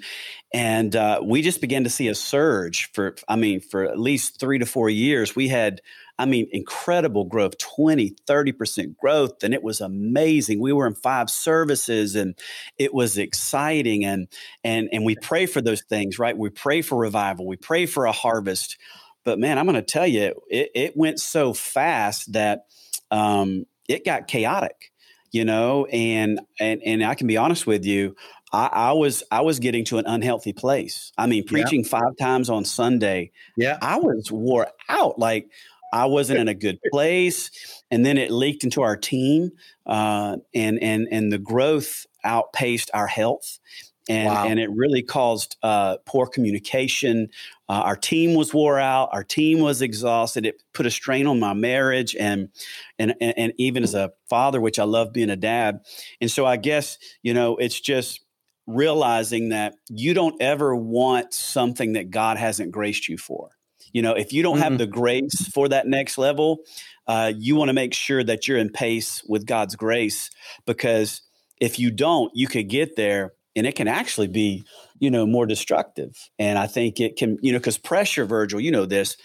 And 0.53 0.95
uh, 0.95 1.21
we 1.23 1.41
just 1.41 1.61
began 1.61 1.83
to 1.83 1.89
see 1.89 2.07
a 2.07 2.15
surge 2.15 2.89
for, 2.93 3.15
I 3.27 3.35
mean, 3.35 3.59
for 3.59 3.83
at 3.83 3.99
least 3.99 4.39
three 4.39 4.59
to 4.59 4.65
four 4.65 4.89
years. 4.89 5.35
We 5.35 5.49
had, 5.49 5.81
I 6.17 6.25
mean, 6.25 6.47
incredible 6.51 7.25
growth 7.25 7.57
20, 7.57 8.15
30% 8.27 8.97
growth. 8.97 9.43
And 9.43 9.53
it 9.53 9.61
was 9.61 9.81
amazing. 9.81 10.59
We 10.59 10.73
were 10.73 10.87
in 10.87 10.95
five 10.95 11.29
services 11.29 12.15
and 12.15 12.35
it 12.77 12.93
was 12.93 13.17
exciting. 13.17 14.05
And, 14.05 14.27
and, 14.63 14.89
and 14.91 15.05
we 15.05 15.15
pray 15.15 15.45
for 15.45 15.61
those 15.61 15.83
things, 15.83 16.17
right? 16.17 16.37
We 16.37 16.49
pray 16.49 16.81
for 16.81 16.97
revival, 16.97 17.45
we 17.45 17.57
pray 17.57 17.85
for 17.85 18.05
a 18.05 18.11
harvest. 18.11 18.77
But 19.23 19.39
man, 19.39 19.57
I'm 19.57 19.65
going 19.65 19.75
to 19.75 19.81
tell 19.81 20.07
you, 20.07 20.33
it, 20.49 20.71
it 20.73 20.97
went 20.97 21.19
so 21.19 21.53
fast 21.53 22.31
that 22.31 22.67
um, 23.11 23.65
it 23.89 24.05
got 24.05 24.27
chaotic 24.27 24.91
you 25.31 25.43
know 25.43 25.85
and 25.85 26.39
and 26.59 26.81
and 26.85 27.03
i 27.03 27.13
can 27.13 27.27
be 27.27 27.37
honest 27.37 27.67
with 27.67 27.85
you 27.85 28.15
I, 28.51 28.67
I, 28.67 28.91
was 28.93 29.23
I 29.29 29.41
was 29.41 29.59
getting 29.59 29.83
to 29.85 29.97
an 29.97 30.05
unhealthy 30.05 30.53
place. 30.53 31.11
I 31.17 31.27
mean, 31.27 31.45
preaching 31.45 31.81
yeah. 31.83 31.89
five 31.89 32.17
times 32.19 32.49
on 32.49 32.65
Sunday. 32.65 33.31
Yeah, 33.57 33.77
I 33.81 33.97
was 33.97 34.31
wore 34.31 34.67
out. 34.89 35.19
Like 35.19 35.49
I 35.91 36.05
wasn't 36.05 36.39
in 36.39 36.47
a 36.47 36.53
good 36.53 36.79
place, 36.91 37.51
and 37.91 38.05
then 38.05 38.17
it 38.17 38.31
leaked 38.31 38.63
into 38.63 38.81
our 38.81 38.95
team, 38.95 39.51
uh, 39.85 40.37
and 40.53 40.79
and 40.81 41.07
and 41.11 41.31
the 41.31 41.37
growth 41.37 42.05
outpaced 42.23 42.91
our 42.93 43.07
health. 43.07 43.59
And, 44.09 44.29
wow. 44.29 44.47
and 44.47 44.57
it 44.57 44.69
really 44.71 45.01
caused 45.01 45.57
uh, 45.61 45.97
poor 46.05 46.27
communication. 46.27 47.27
Uh, 47.67 47.81
our 47.83 47.97
team 47.97 48.35
was 48.35 48.53
wore 48.53 48.79
out. 48.79 49.09
Our 49.11 49.25
team 49.25 49.59
was 49.59 49.81
exhausted. 49.81 50.45
It 50.45 50.63
put 50.73 50.85
a 50.85 50.89
strain 50.89 51.27
on 51.27 51.41
my 51.41 51.53
marriage, 51.53 52.15
and, 52.17 52.47
and 52.97 53.15
and 53.19 53.33
and 53.37 53.53
even 53.57 53.83
as 53.83 53.93
a 53.95 54.13
father, 54.29 54.61
which 54.61 54.79
I 54.79 54.85
love 54.85 55.11
being 55.11 55.29
a 55.29 55.35
dad. 55.35 55.81
And 56.21 56.31
so 56.31 56.45
I 56.45 56.55
guess 56.55 56.97
you 57.21 57.33
know 57.33 57.57
it's 57.57 57.81
just 57.81 58.21
realizing 58.67 59.49
that 59.49 59.75
you 59.89 60.13
don't 60.13 60.41
ever 60.41 60.75
want 60.75 61.33
something 61.33 61.93
that 61.93 62.11
God 62.11 62.37
hasn't 62.37 62.71
graced 62.71 63.07
you 63.07 63.17
for. 63.17 63.51
You 63.93 64.01
know, 64.01 64.13
if 64.13 64.33
you 64.33 64.43
don't 64.43 64.55
mm-hmm. 64.55 64.63
have 64.63 64.77
the 64.77 64.85
grace 64.85 65.47
for 65.53 65.69
that 65.69 65.87
next 65.87 66.17
level, 66.17 66.59
uh, 67.07 67.31
you 67.35 67.55
want 67.55 67.69
to 67.69 67.73
make 67.73 67.93
sure 67.93 68.23
that 68.23 68.47
you're 68.47 68.57
in 68.57 68.69
pace 68.69 69.23
with 69.27 69.45
God's 69.45 69.75
grace 69.75 70.29
because 70.65 71.21
if 71.59 71.79
you 71.79 71.89
don't, 71.89 72.31
you 72.35 72.47
could 72.47 72.67
get 72.67 72.95
there 72.95 73.33
and 73.55 73.65
it 73.65 73.75
can 73.75 73.87
actually 73.87 74.27
be, 74.27 74.65
you 74.99 75.09
know, 75.09 75.25
more 75.25 75.45
destructive. 75.45 76.29
And 76.37 76.59
I 76.59 76.67
think 76.67 76.99
it 76.99 77.15
can, 77.15 77.37
you 77.41 77.53
know, 77.53 77.59
because 77.59 77.77
pressure, 77.77 78.25
Virgil, 78.25 78.59
you 78.59 78.71
know 78.71 78.85
this, 78.85 79.17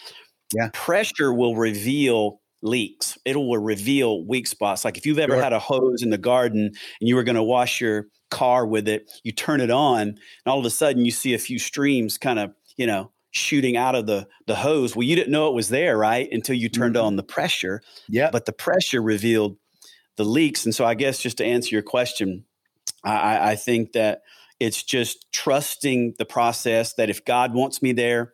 yeah, 0.54 0.70
pressure 0.72 1.32
will 1.32 1.56
reveal 1.56 2.40
leaks. 2.62 3.18
It 3.24 3.36
will 3.36 3.58
reveal 3.58 4.24
weak 4.24 4.46
spots. 4.46 4.84
Like 4.84 4.96
if 4.96 5.04
you've 5.04 5.18
ever 5.18 5.34
sure. 5.34 5.42
had 5.42 5.52
a 5.52 5.58
hose 5.58 6.02
in 6.02 6.10
the 6.10 6.18
garden 6.18 6.66
and 7.00 7.08
you 7.08 7.16
were 7.16 7.24
going 7.24 7.36
to 7.36 7.42
wash 7.42 7.80
your 7.80 8.06
car 8.30 8.64
with 8.66 8.88
it, 8.88 9.10
you 9.24 9.32
turn 9.32 9.60
it 9.60 9.70
on, 9.70 10.00
and 10.00 10.18
all 10.46 10.58
of 10.58 10.64
a 10.64 10.70
sudden 10.70 11.04
you 11.04 11.10
see 11.10 11.34
a 11.34 11.38
few 11.38 11.58
streams 11.58 12.18
kind 12.18 12.38
of, 12.38 12.52
you 12.76 12.86
know, 12.86 13.10
shooting 13.32 13.76
out 13.76 13.94
of 13.94 14.06
the 14.06 14.28
the 14.46 14.54
hose. 14.54 14.94
Well, 14.94 15.06
you 15.06 15.16
didn't 15.16 15.32
know 15.32 15.48
it 15.48 15.54
was 15.54 15.68
there, 15.68 15.98
right? 15.98 16.28
Until 16.30 16.56
you 16.56 16.68
turned 16.68 16.94
mm-hmm. 16.94 17.06
on 17.06 17.16
the 17.16 17.22
pressure. 17.22 17.82
Yeah. 18.08 18.30
But 18.30 18.46
the 18.46 18.52
pressure 18.52 19.02
revealed 19.02 19.56
the 20.16 20.24
leaks. 20.24 20.64
And 20.64 20.74
so 20.74 20.84
I 20.84 20.94
guess 20.94 21.18
just 21.18 21.38
to 21.38 21.44
answer 21.44 21.74
your 21.74 21.82
question, 21.82 22.44
I, 23.04 23.52
I 23.52 23.56
think 23.56 23.92
that 23.92 24.22
it's 24.60 24.82
just 24.82 25.26
trusting 25.32 26.14
the 26.18 26.24
process 26.24 26.94
that 26.94 27.10
if 27.10 27.24
God 27.24 27.54
wants 27.54 27.82
me 27.82 27.92
there, 27.92 28.32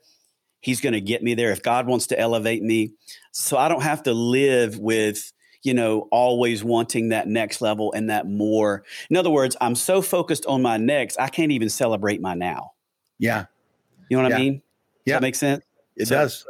He's 0.61 0.80
going 0.80 0.92
to 0.92 1.00
get 1.00 1.23
me 1.23 1.35
there. 1.35 1.52
If 1.52 1.62
God 1.62 1.87
wants 1.87 2.08
to 2.08 2.18
elevate 2.18 2.62
me, 2.62 2.94
so 3.38 3.57
I 3.57 3.68
don't 3.68 3.83
have 3.83 4.02
to 4.02 4.12
live 4.12 4.78
with, 4.78 5.33
you 5.62 5.73
know, 5.73 6.09
always 6.11 6.64
wanting 6.64 7.11
that 7.11 7.28
next 7.28 7.61
level 7.61 7.92
and 7.92 8.11
that 8.11 8.28
more. 8.28 8.83
In 9.11 9.16
other 9.16 9.30
words, 9.30 9.57
I'm 9.61 9.76
so 9.76 10.02
focused 10.02 10.45
on 10.47 10.61
my 10.61 10.76
next, 10.76 11.21
I 11.21 11.28
can't 11.28 11.52
even 11.52 11.68
celebrate 11.68 12.21
my 12.21 12.35
now. 12.35 12.73
Yeah. 13.18 13.45
You 14.11 14.16
know 14.16 14.25
what 14.25 14.30
yeah. 14.30 14.37
I 14.37 14.40
mean? 14.40 14.54
Does 14.54 14.62
yeah. 15.07 15.14
that 15.14 15.23
make 15.23 15.37
sense? 15.37 15.64
It 15.97 16.09
so, 16.09 16.16
does. 16.16 16.47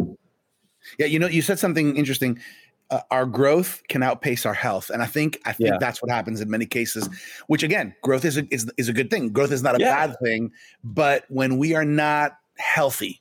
Yeah. 0.99 1.07
You 1.07 1.19
know, 1.19 1.27
you 1.27 1.43
said 1.43 1.59
something 1.59 1.95
interesting. 1.95 2.39
Uh, 2.91 3.01
our 3.11 3.27
growth 3.27 3.83
can 3.89 4.03
outpace 4.03 4.47
our 4.47 4.55
health, 4.55 4.89
and 4.89 5.03
I 5.03 5.07
think 5.07 5.39
I 5.45 5.53
think 5.53 5.69
yeah. 5.73 5.77
that's 5.79 6.01
what 6.01 6.11
happens 6.11 6.41
in 6.41 6.49
many 6.49 6.65
cases. 6.65 7.07
Which 7.49 7.63
again, 7.63 7.95
growth 8.03 8.25
is 8.25 8.39
a, 8.39 8.47
is 8.51 8.71
is 8.79 8.89
a 8.89 8.95
good 8.95 9.11
thing. 9.11 9.29
Growth 9.29 9.53
is 9.53 9.63
not 9.63 9.77
a 9.77 9.79
yeah. 9.79 10.07
bad 10.07 10.17
thing, 10.25 10.53
but 10.83 11.27
when 11.29 11.59
we 11.59 11.75
are 11.75 11.85
not 11.85 12.39
healthy, 12.57 13.21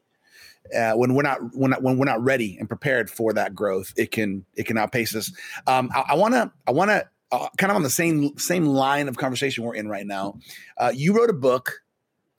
uh, 0.76 0.94
when 0.94 1.14
we're 1.14 1.24
not 1.24 1.40
when, 1.56 1.72
when 1.74 1.98
we're 1.98 2.06
not 2.06 2.24
ready 2.24 2.58
and 2.60 2.68
prepared 2.68 3.10
for 3.10 3.34
that 3.34 3.56
growth, 3.56 3.94
it 3.98 4.12
can 4.12 4.46
it 4.56 4.66
can 4.66 4.78
outpace 4.78 5.16
us. 5.16 5.32
Um, 5.66 5.90
I 5.94 6.16
want 6.16 6.34
to 6.34 6.52
I 6.68 6.72
want 6.72 6.90
to 6.92 7.08
uh, 7.32 7.48
kind 7.58 7.72
of 7.72 7.76
on 7.76 7.84
the 7.84 7.90
same 7.90 8.38
same 8.38 8.66
line 8.66 9.08
of 9.08 9.18
conversation 9.18 9.64
we're 9.64 9.76
in 9.76 9.88
right 9.88 10.06
now. 10.06 10.40
Uh, 10.78 10.92
you 10.94 11.16
wrote 11.16 11.30
a 11.30 11.34
book 11.34 11.82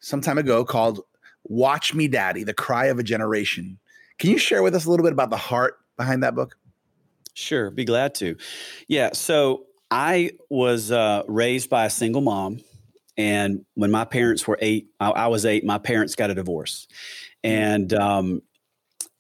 some 0.01 0.21
time 0.21 0.39
ago 0.39 0.65
called 0.65 1.01
"Watch 1.45 1.95
Me, 1.95 2.09
Daddy: 2.09 2.45
The 2.45 2.55
Cry 2.55 2.87
of 2.87 2.99
a 2.99 3.03
Generation." 3.03 3.79
Can 4.19 4.31
you 4.31 4.39
share 4.39 4.63
with 4.63 4.75
us 4.75 4.85
a 4.85 4.91
little 4.91 5.05
bit 5.05 5.13
about 5.13 5.31
the 5.31 5.37
heart 5.37 5.79
behind 5.97 6.23
that 6.25 6.35
book? 6.35 6.57
Sure, 7.35 7.71
be 7.71 7.85
glad 7.85 8.17
to. 8.17 8.37
Yeah, 8.89 9.11
so 9.13 9.67
I 9.91 10.33
was 10.51 10.91
uh, 10.91 11.23
raised 11.29 11.71
by 11.71 11.87
a 11.87 11.91
single 11.91 12.21
mom. 12.21 12.61
And 13.17 13.65
when 13.75 13.91
my 13.91 14.05
parents 14.05 14.47
were 14.47 14.59
eight, 14.61 14.91
I, 15.01 15.11
I 15.11 15.27
was 15.27 15.45
eight, 15.45 15.65
my 15.65 15.79
parents 15.79 16.15
got 16.15 16.31
a 16.31 16.35
divorce. 16.35 16.87
And 17.45 17.93
um, 17.93 18.43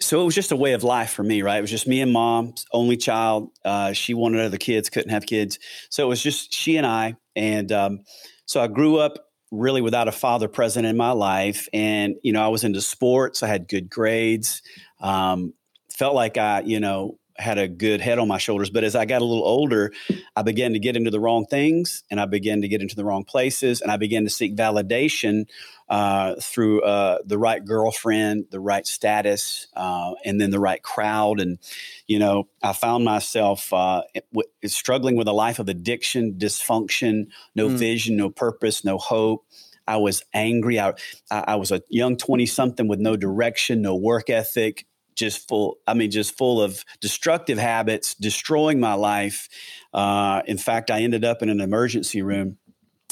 so 0.00 0.20
it 0.22 0.24
was 0.24 0.34
just 0.34 0.52
a 0.52 0.56
way 0.56 0.72
of 0.72 0.84
life 0.84 1.10
for 1.10 1.22
me, 1.22 1.42
right? 1.42 1.58
It 1.58 1.60
was 1.60 1.70
just 1.70 1.86
me 1.86 2.00
and 2.00 2.12
mom, 2.12 2.54
only 2.72 2.96
child. 2.96 3.50
Uh, 3.64 3.92
she 3.92 4.14
wanted 4.14 4.40
other 4.40 4.56
kids, 4.56 4.90
couldn't 4.90 5.10
have 5.10 5.26
kids. 5.26 5.58
So 5.90 6.04
it 6.04 6.08
was 6.08 6.22
just 6.22 6.52
she 6.52 6.76
and 6.76 6.86
I. 6.86 7.16
And 7.34 7.70
um, 7.72 8.00
so 8.46 8.60
I 8.60 8.68
grew 8.68 8.98
up 8.98 9.18
really 9.50 9.80
without 9.80 10.08
a 10.08 10.12
father 10.12 10.48
present 10.48 10.86
in 10.86 10.96
my 10.96 11.12
life. 11.12 11.68
And, 11.72 12.16
you 12.22 12.32
know, 12.32 12.44
I 12.44 12.48
was 12.48 12.64
into 12.64 12.80
sports, 12.80 13.42
I 13.42 13.48
had 13.48 13.68
good 13.68 13.88
grades, 13.88 14.62
um, 15.00 15.54
felt 15.90 16.14
like 16.14 16.36
I, 16.36 16.60
you 16.60 16.80
know, 16.80 17.18
had 17.38 17.58
a 17.58 17.68
good 17.68 18.00
head 18.00 18.18
on 18.18 18.26
my 18.26 18.38
shoulders. 18.38 18.68
But 18.70 18.84
as 18.84 18.96
I 18.96 19.04
got 19.04 19.22
a 19.22 19.24
little 19.24 19.44
older, 19.44 19.92
I 20.34 20.42
began 20.42 20.72
to 20.72 20.78
get 20.78 20.96
into 20.96 21.10
the 21.10 21.20
wrong 21.20 21.46
things 21.46 22.02
and 22.10 22.20
I 22.20 22.26
began 22.26 22.62
to 22.62 22.68
get 22.68 22.82
into 22.82 22.96
the 22.96 23.04
wrong 23.04 23.24
places 23.24 23.80
and 23.80 23.90
I 23.90 23.96
began 23.96 24.24
to 24.24 24.30
seek 24.30 24.56
validation 24.56 25.46
uh, 25.88 26.34
through 26.40 26.82
uh, 26.82 27.18
the 27.24 27.38
right 27.38 27.64
girlfriend, 27.64 28.46
the 28.50 28.60
right 28.60 28.86
status, 28.86 29.68
uh, 29.74 30.12
and 30.24 30.40
then 30.40 30.50
the 30.50 30.60
right 30.60 30.82
crowd. 30.82 31.40
And, 31.40 31.58
you 32.06 32.18
know, 32.18 32.48
I 32.62 32.72
found 32.72 33.04
myself 33.04 33.72
uh, 33.72 34.02
w- 34.32 34.48
struggling 34.66 35.16
with 35.16 35.28
a 35.28 35.32
life 35.32 35.58
of 35.58 35.68
addiction, 35.68 36.34
dysfunction, 36.34 37.28
no 37.54 37.68
mm. 37.68 37.76
vision, 37.76 38.16
no 38.16 38.30
purpose, 38.30 38.84
no 38.84 38.98
hope. 38.98 39.46
I 39.86 39.96
was 39.96 40.22
angry. 40.34 40.78
I, 40.78 40.92
I 41.30 41.56
was 41.56 41.72
a 41.72 41.80
young 41.88 42.18
20 42.18 42.44
something 42.44 42.88
with 42.88 42.98
no 42.98 43.16
direction, 43.16 43.80
no 43.80 43.96
work 43.96 44.28
ethic, 44.28 44.84
just 45.18 45.48
full 45.48 45.78
i 45.86 45.92
mean 45.92 46.10
just 46.10 46.38
full 46.38 46.62
of 46.62 46.84
destructive 47.00 47.58
habits 47.58 48.14
destroying 48.14 48.80
my 48.80 48.94
life. 48.94 49.48
Uh, 49.92 50.42
in 50.46 50.56
fact 50.56 50.90
i 50.90 51.00
ended 51.00 51.24
up 51.24 51.42
in 51.42 51.48
an 51.48 51.60
emergency 51.60 52.22
room 52.22 52.56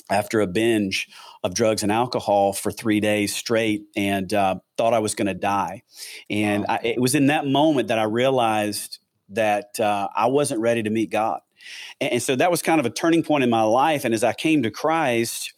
after 0.09 0.41
a 0.41 0.47
binge 0.47 1.09
of 1.43 1.53
drugs 1.53 1.83
and 1.83 1.91
alcohol 1.91 2.53
for 2.53 2.71
three 2.71 3.01
days 3.01 3.35
straight 3.35 3.83
and 3.97 4.33
uh, 4.33 4.55
thought 4.79 4.95
i 4.95 5.01
was 5.01 5.15
going 5.15 5.27
to 5.27 5.35
die. 5.35 5.83
And 6.31 6.65
wow. 6.69 6.79
I, 6.83 6.87
it 6.87 7.01
was 7.01 7.15
in 7.15 7.27
that 7.27 7.47
moment 7.47 7.89
that 7.89 7.99
i 7.99 8.05
realized 8.05 8.99
that 9.31 9.79
uh, 9.81 10.09
i 10.15 10.27
wasn't 10.27 10.61
ready 10.61 10.83
to 10.83 10.91
meet 10.91 11.11
god. 11.11 11.41
And, 12.01 12.13
and 12.15 12.23
so 12.23 12.37
that 12.37 12.51
was 12.51 12.63
kind 12.63 12.79
of 12.79 12.87
a 12.87 12.91
turning 12.91 13.25
point 13.25 13.43
in 13.43 13.51
my 13.51 13.63
life 13.63 14.05
and 14.05 14.15
as 14.15 14.23
i 14.23 14.33
came 14.33 14.63
to 14.63 14.71
christ 14.71 15.53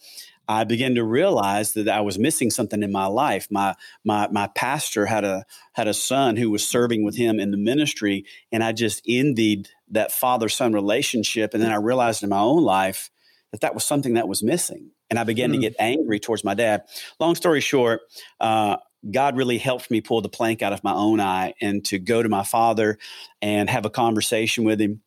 I 0.48 0.64
began 0.64 0.94
to 0.94 1.04
realize 1.04 1.74
that 1.74 1.88
I 1.88 2.00
was 2.00 2.18
missing 2.18 2.50
something 2.50 2.82
in 2.82 2.90
my 2.90 3.06
life. 3.06 3.48
My 3.50 3.74
my 4.04 4.28
my 4.28 4.48
pastor 4.48 5.04
had 5.04 5.24
a 5.24 5.44
had 5.74 5.88
a 5.88 5.94
son 5.94 6.36
who 6.36 6.50
was 6.50 6.66
serving 6.66 7.04
with 7.04 7.16
him 7.16 7.38
in 7.38 7.50
the 7.50 7.58
ministry, 7.58 8.24
and 8.50 8.64
I 8.64 8.72
just 8.72 9.02
envied 9.06 9.68
that 9.90 10.10
father 10.10 10.48
son 10.48 10.72
relationship. 10.72 11.52
And 11.52 11.62
then 11.62 11.70
I 11.70 11.76
realized 11.76 12.22
in 12.22 12.30
my 12.30 12.40
own 12.40 12.62
life 12.62 13.10
that 13.52 13.60
that 13.60 13.74
was 13.74 13.84
something 13.84 14.14
that 14.14 14.28
was 14.28 14.42
missing, 14.42 14.90
and 15.10 15.18
I 15.18 15.24
began 15.24 15.50
mm. 15.50 15.54
to 15.54 15.60
get 15.60 15.76
angry 15.78 16.18
towards 16.18 16.44
my 16.44 16.54
dad. 16.54 16.84
Long 17.20 17.34
story 17.34 17.60
short, 17.60 18.00
uh, 18.40 18.78
God 19.10 19.36
really 19.36 19.58
helped 19.58 19.90
me 19.90 20.00
pull 20.00 20.22
the 20.22 20.28
plank 20.28 20.62
out 20.62 20.72
of 20.72 20.82
my 20.82 20.94
own 20.94 21.20
eye 21.20 21.54
and 21.60 21.84
to 21.86 21.98
go 21.98 22.22
to 22.22 22.28
my 22.28 22.42
father 22.42 22.98
and 23.42 23.68
have 23.68 23.84
a 23.84 23.90
conversation 23.90 24.64
with 24.64 24.80
him. 24.80 25.02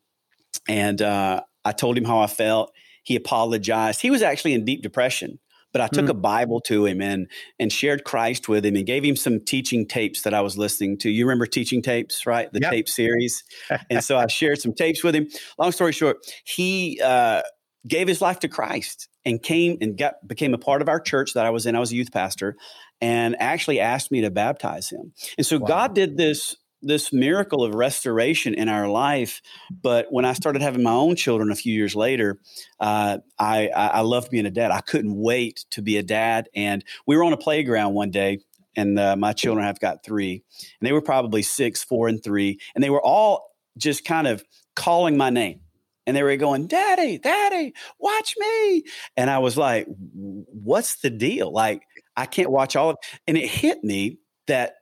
And 0.68 1.02
uh, 1.02 1.42
I 1.64 1.72
told 1.72 1.98
him 1.98 2.04
how 2.04 2.20
I 2.20 2.26
felt. 2.26 2.72
He 3.02 3.16
apologized. 3.16 4.00
He 4.00 4.10
was 4.10 4.22
actually 4.22 4.54
in 4.54 4.64
deep 4.64 4.82
depression, 4.82 5.38
but 5.72 5.80
I 5.80 5.88
took 5.88 6.06
mm. 6.06 6.10
a 6.10 6.14
Bible 6.14 6.60
to 6.62 6.86
him 6.86 7.00
and 7.00 7.28
and 7.58 7.72
shared 7.72 8.04
Christ 8.04 8.48
with 8.48 8.64
him 8.64 8.76
and 8.76 8.86
gave 8.86 9.04
him 9.04 9.16
some 9.16 9.40
teaching 9.40 9.86
tapes 9.86 10.22
that 10.22 10.34
I 10.34 10.40
was 10.40 10.56
listening 10.56 10.98
to. 10.98 11.10
You 11.10 11.24
remember 11.24 11.46
teaching 11.46 11.82
tapes, 11.82 12.26
right? 12.26 12.52
The 12.52 12.60
yep. 12.60 12.70
tape 12.70 12.88
series. 12.88 13.44
and 13.90 14.04
so 14.04 14.16
I 14.18 14.26
shared 14.26 14.60
some 14.60 14.74
tapes 14.74 15.02
with 15.02 15.14
him. 15.14 15.28
Long 15.58 15.72
story 15.72 15.92
short, 15.92 16.18
he 16.44 17.00
uh, 17.02 17.42
gave 17.86 18.08
his 18.08 18.20
life 18.20 18.40
to 18.40 18.48
Christ 18.48 19.08
and 19.24 19.42
came 19.42 19.78
and 19.80 19.96
got 19.96 20.14
became 20.26 20.54
a 20.54 20.58
part 20.58 20.82
of 20.82 20.88
our 20.88 21.00
church 21.00 21.34
that 21.34 21.46
I 21.46 21.50
was 21.50 21.66
in. 21.66 21.74
I 21.74 21.80
was 21.80 21.92
a 21.92 21.96
youth 21.96 22.12
pastor 22.12 22.56
and 23.00 23.36
actually 23.40 23.80
asked 23.80 24.12
me 24.12 24.20
to 24.20 24.30
baptize 24.30 24.90
him. 24.90 25.12
And 25.36 25.46
so 25.46 25.58
wow. 25.58 25.66
God 25.66 25.94
did 25.94 26.16
this 26.16 26.56
this 26.82 27.12
miracle 27.12 27.64
of 27.64 27.74
restoration 27.74 28.54
in 28.54 28.68
our 28.68 28.88
life. 28.88 29.40
But 29.70 30.06
when 30.10 30.24
I 30.24 30.32
started 30.32 30.62
having 30.62 30.82
my 30.82 30.92
own 30.92 31.16
children 31.16 31.50
a 31.50 31.54
few 31.56 31.72
years 31.72 31.94
later, 31.94 32.38
uh, 32.80 33.18
I, 33.38 33.68
I 33.68 34.00
loved 34.00 34.30
being 34.30 34.46
a 34.46 34.50
dad. 34.50 34.70
I 34.70 34.80
couldn't 34.80 35.16
wait 35.16 35.64
to 35.70 35.82
be 35.82 35.96
a 35.96 36.02
dad. 36.02 36.48
And 36.54 36.84
we 37.06 37.16
were 37.16 37.24
on 37.24 37.32
a 37.32 37.38
playground 37.38 37.94
one 37.94 38.10
day, 38.10 38.40
and 38.76 38.98
uh, 38.98 39.16
my 39.16 39.32
children 39.32 39.66
have 39.66 39.80
got 39.80 40.04
three, 40.04 40.42
and 40.80 40.86
they 40.86 40.92
were 40.92 41.02
probably 41.02 41.42
six, 41.42 41.82
four, 41.82 42.08
and 42.08 42.22
three, 42.22 42.58
and 42.74 42.82
they 42.82 42.90
were 42.90 43.02
all 43.02 43.52
just 43.78 44.04
kind 44.04 44.26
of 44.26 44.44
calling 44.74 45.16
my 45.16 45.30
name 45.30 45.60
and 46.06 46.16
they 46.16 46.22
were 46.22 46.36
going, 46.36 46.66
Daddy, 46.66 47.18
Daddy, 47.18 47.74
watch 47.98 48.34
me. 48.38 48.82
And 49.16 49.30
I 49.30 49.38
was 49.38 49.56
like, 49.56 49.86
What's 49.88 51.00
the 51.00 51.10
deal? 51.10 51.52
Like, 51.52 51.82
I 52.16 52.26
can't 52.26 52.50
watch 52.50 52.76
all 52.76 52.90
of 52.90 52.96
and 53.26 53.36
it 53.36 53.48
hit 53.48 53.82
me 53.84 54.18
that 54.46 54.74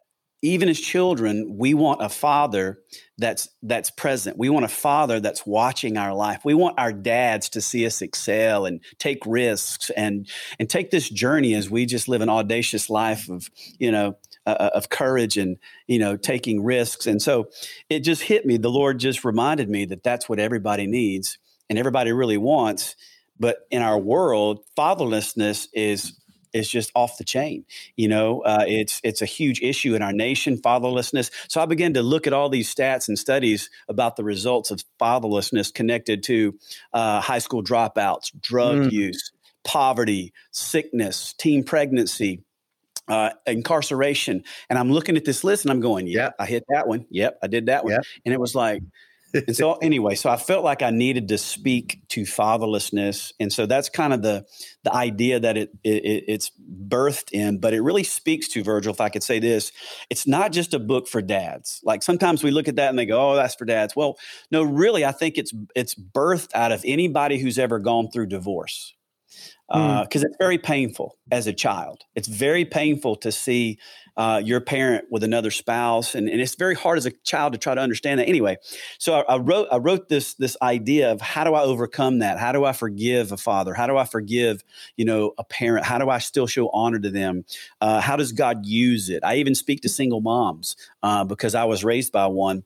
even 0.43 0.69
as 0.69 0.81
children, 0.81 1.57
we 1.59 1.75
want 1.75 2.03
a 2.03 2.09
father 2.09 2.79
that's 3.19 3.49
that's 3.63 3.91
present. 3.91 4.39
We 4.39 4.49
want 4.49 4.65
a 4.65 4.69
father 4.69 5.21
that's 5.21 5.45
watching 5.45 5.99
our 5.99 6.15
life. 6.15 6.41
We 6.45 6.55
want 6.55 6.79
our 6.79 6.93
dads 6.93 7.51
to 7.51 7.61
see 7.61 7.85
us 7.85 8.01
excel 8.01 8.65
and 8.65 8.81
take 8.99 9.19
risks 9.27 9.91
and 9.91 10.27
and 10.59 10.69
take 10.69 10.91
this 10.91 11.11
journey 11.11 11.55
as 11.55 11.69
we 11.69 11.85
just 11.85 12.09
live 12.09 12.23
an 12.23 12.31
audacious 12.31 12.89
life 12.89 13.29
of, 13.29 13.51
you 13.79 13.93
know, 13.93 14.17
uh, 14.47 14.57
uh, 14.59 14.71
of 14.75 14.89
courage 14.89 15.37
and 15.37 15.59
you 15.87 15.99
know 15.99 16.17
taking 16.17 16.65
risks 16.65 17.07
and 17.07 17.21
so 17.21 17.51
it 17.91 18.01
just 18.01 18.23
hit 18.23 18.47
me 18.47 18.57
the 18.57 18.71
lord 18.71 18.99
just 18.99 19.23
reminded 19.23 19.69
me 19.69 19.85
that 19.85 20.03
that's 20.03 20.31
what 20.31 20.41
everybody 20.41 20.87
needs 20.87 21.37
and 21.69 21.79
everybody 21.79 22.11
really 22.11 22.39
wants 22.39 22.97
but 23.39 23.67
in 23.71 23.83
our 23.83 23.99
world 23.99 24.65
fatherlessness 24.79 25.69
is 25.75 26.19
is 26.53 26.69
just 26.69 26.91
off 26.95 27.19
the 27.19 27.25
chain. 27.25 27.65
You 27.97 28.09
know, 28.09 28.41
uh, 28.43 28.65
it's 28.67 29.01
it's 29.05 29.23
a 29.23 29.27
huge 29.27 29.61
issue 29.63 29.95
in 29.95 30.03
our 30.03 30.13
nation, 30.13 30.59
fatherlessness. 30.59 31.31
So 31.49 31.61
I 31.61 31.67
began 31.67 31.95
to 31.95 32.03
look 32.03 32.27
at 32.27 32.33
all 32.33 32.49
these 32.49 32.73
stats 32.73 33.09
and 33.09 33.19
studies 33.19 33.71
about 33.89 34.17
the 34.17 34.25
results 34.25 34.71
of 34.71 34.83
fatherlessness 35.01 35.73
connected 35.73 36.23
to 36.25 36.59
uh, 36.93 37.21
high 37.21 37.39
school 37.39 37.63
dropouts, 37.63 38.33
drug 38.41 38.79
mm. 38.79 38.93
use, 38.93 39.33
poverty, 39.65 40.33
sickness, 40.51 41.35
teen 41.35 41.65
pregnancy, 41.65 42.43
uh, 43.09 43.31
incarceration. 43.47 44.45
And 44.69 44.79
I'm 44.79 44.93
looking 44.93 45.17
at 45.17 45.25
this 45.25 45.45
list 45.45 45.65
and 45.65 45.73
I'm 45.73 45.81
going, 45.81 46.07
yeah, 46.07 46.31
I 46.39 46.47
hit 46.47 46.65
that 46.69 46.87
one. 46.87 47.07
Yep, 47.11 47.39
I 47.43 47.47
did 47.47 47.67
that 47.67 47.85
one. 47.85 47.95
Yep. 47.95 48.03
And 48.25 48.35
it 48.35 48.41
was 48.41 48.55
like, 48.55 48.83
and 49.35 49.57
so 49.57 49.75
anyway, 49.75 50.15
so 50.15 50.31
I 50.31 50.37
felt 50.37 50.65
like 50.65 50.83
I 50.83 50.91
needed 50.91 51.29
to 51.29 51.39
speak 51.39 52.01
to 52.09 52.23
fatherlessness, 52.23 53.33
and 53.39 53.53
so 53.53 53.67
that's 53.67 53.89
kind 53.89 54.13
of 54.13 54.23
the 54.23 54.45
the 54.85 54.95
idea 54.95 55.41
that 55.41 55.57
it, 55.57 55.71
it 55.85 56.25
it's 56.29 56.51
birthed 56.89 57.33
in, 57.33 57.59
but 57.59 57.75
it 57.75 57.83
really 57.83 58.05
speaks 58.05 58.49
to 58.49 58.63
Virgil. 58.63 58.93
If 58.93 59.01
I 59.01 59.09
could 59.09 59.23
say 59.23 59.39
this, 59.39 59.73
it's 60.09 60.27
not 60.27 60.53
just 60.53 60.75
a 60.75 60.79
book 60.79 61.09
for 61.09 61.23
dads. 61.23 61.81
Like 61.85 62.03
sometimes 62.03 62.43
we 62.43 62.51
look 62.51 62.69
at 62.69 62.77
that 62.77 62.91
and 62.91 62.99
they 62.99 63.07
go, 63.07 63.33
"Oh, 63.33 63.37
that's 63.37 63.55
for 63.55 63.65
dads." 63.65 63.95
Well, 63.95 64.19
no, 64.51 64.63
really, 64.63 65.05
I 65.05 65.13
think 65.13 65.39
it's 65.39 65.53
it's 65.75 65.95
birthed 65.95 66.55
out 66.55 66.73
of 66.73 66.83
anybody 66.85 67.39
who's 67.39 67.59
ever 67.59 67.79
gone 67.79 68.11
through 68.11 68.27
divorce 68.27 68.95
because 69.71 70.25
uh, 70.25 70.27
mm. 70.27 70.31
it's 70.31 70.37
very 70.41 70.59
painful 70.59 71.17
as 71.31 71.47
a 71.47 71.53
child. 71.53 72.03
It's 72.17 72.27
very 72.27 72.65
painful 72.65 73.17
to 73.17 73.31
see 73.31 73.79
uh, 74.21 74.37
your 74.37 74.61
parent 74.61 75.07
with 75.09 75.25
another 75.25 75.51
spouse, 75.51 76.15
and, 76.15 76.29
and, 76.29 76.43
it's 76.43 76.55
very 76.55 76.75
hard 76.75 76.99
as 76.99 77.07
a 77.07 77.11
child 77.25 77.55
to 77.55 77.59
try 77.59 77.75
to 77.75 77.81
understand 77.81 78.21
that. 78.21 78.29
Anyway, 78.29 78.59
so 78.99 79.15
I, 79.15 79.21
I, 79.21 79.37
wrote 79.39 79.69
I 79.73 79.79
wrote 79.79 80.11
this 80.11 80.35
this 80.35 80.59
idea 80.61 81.11
of 81.11 81.23
how 81.23 81.43
do 81.43 81.55
I 81.55 81.63
overcome 81.63 82.19
that? 82.19 82.39
How 82.39 82.53
do 82.53 82.67
I 82.67 82.73
forgive 82.73 83.33
a 83.33 83.39
father? 83.39 83.73
How 83.73 83.87
do 83.87 83.97
I 83.97 84.05
forgive 84.05 84.63
you 84.99 85.07
know 85.07 85.33
a 85.39 85.45
parent? 85.45 85.87
How 85.87 85.97
do 85.97 86.11
I 86.11 86.19
still 86.19 86.47
show 86.47 86.69
honor 86.69 86.99
to 86.99 87.09
them? 87.09 87.47
Uh, 87.81 88.03
how 88.03 88.17
does 88.17 88.33
God 88.33 88.67
use 88.67 89.09
it? 89.09 89.25
I 89.25 89.37
even 89.37 89.55
speak 89.55 89.81
to 89.83 89.89
single 89.89 90.21
moms 90.21 90.77
uh, 91.03 91.25
because 91.25 91.55
I 91.55 91.65
was 91.65 91.83
raised 91.83 92.13
by 92.13 92.27
one 92.27 92.65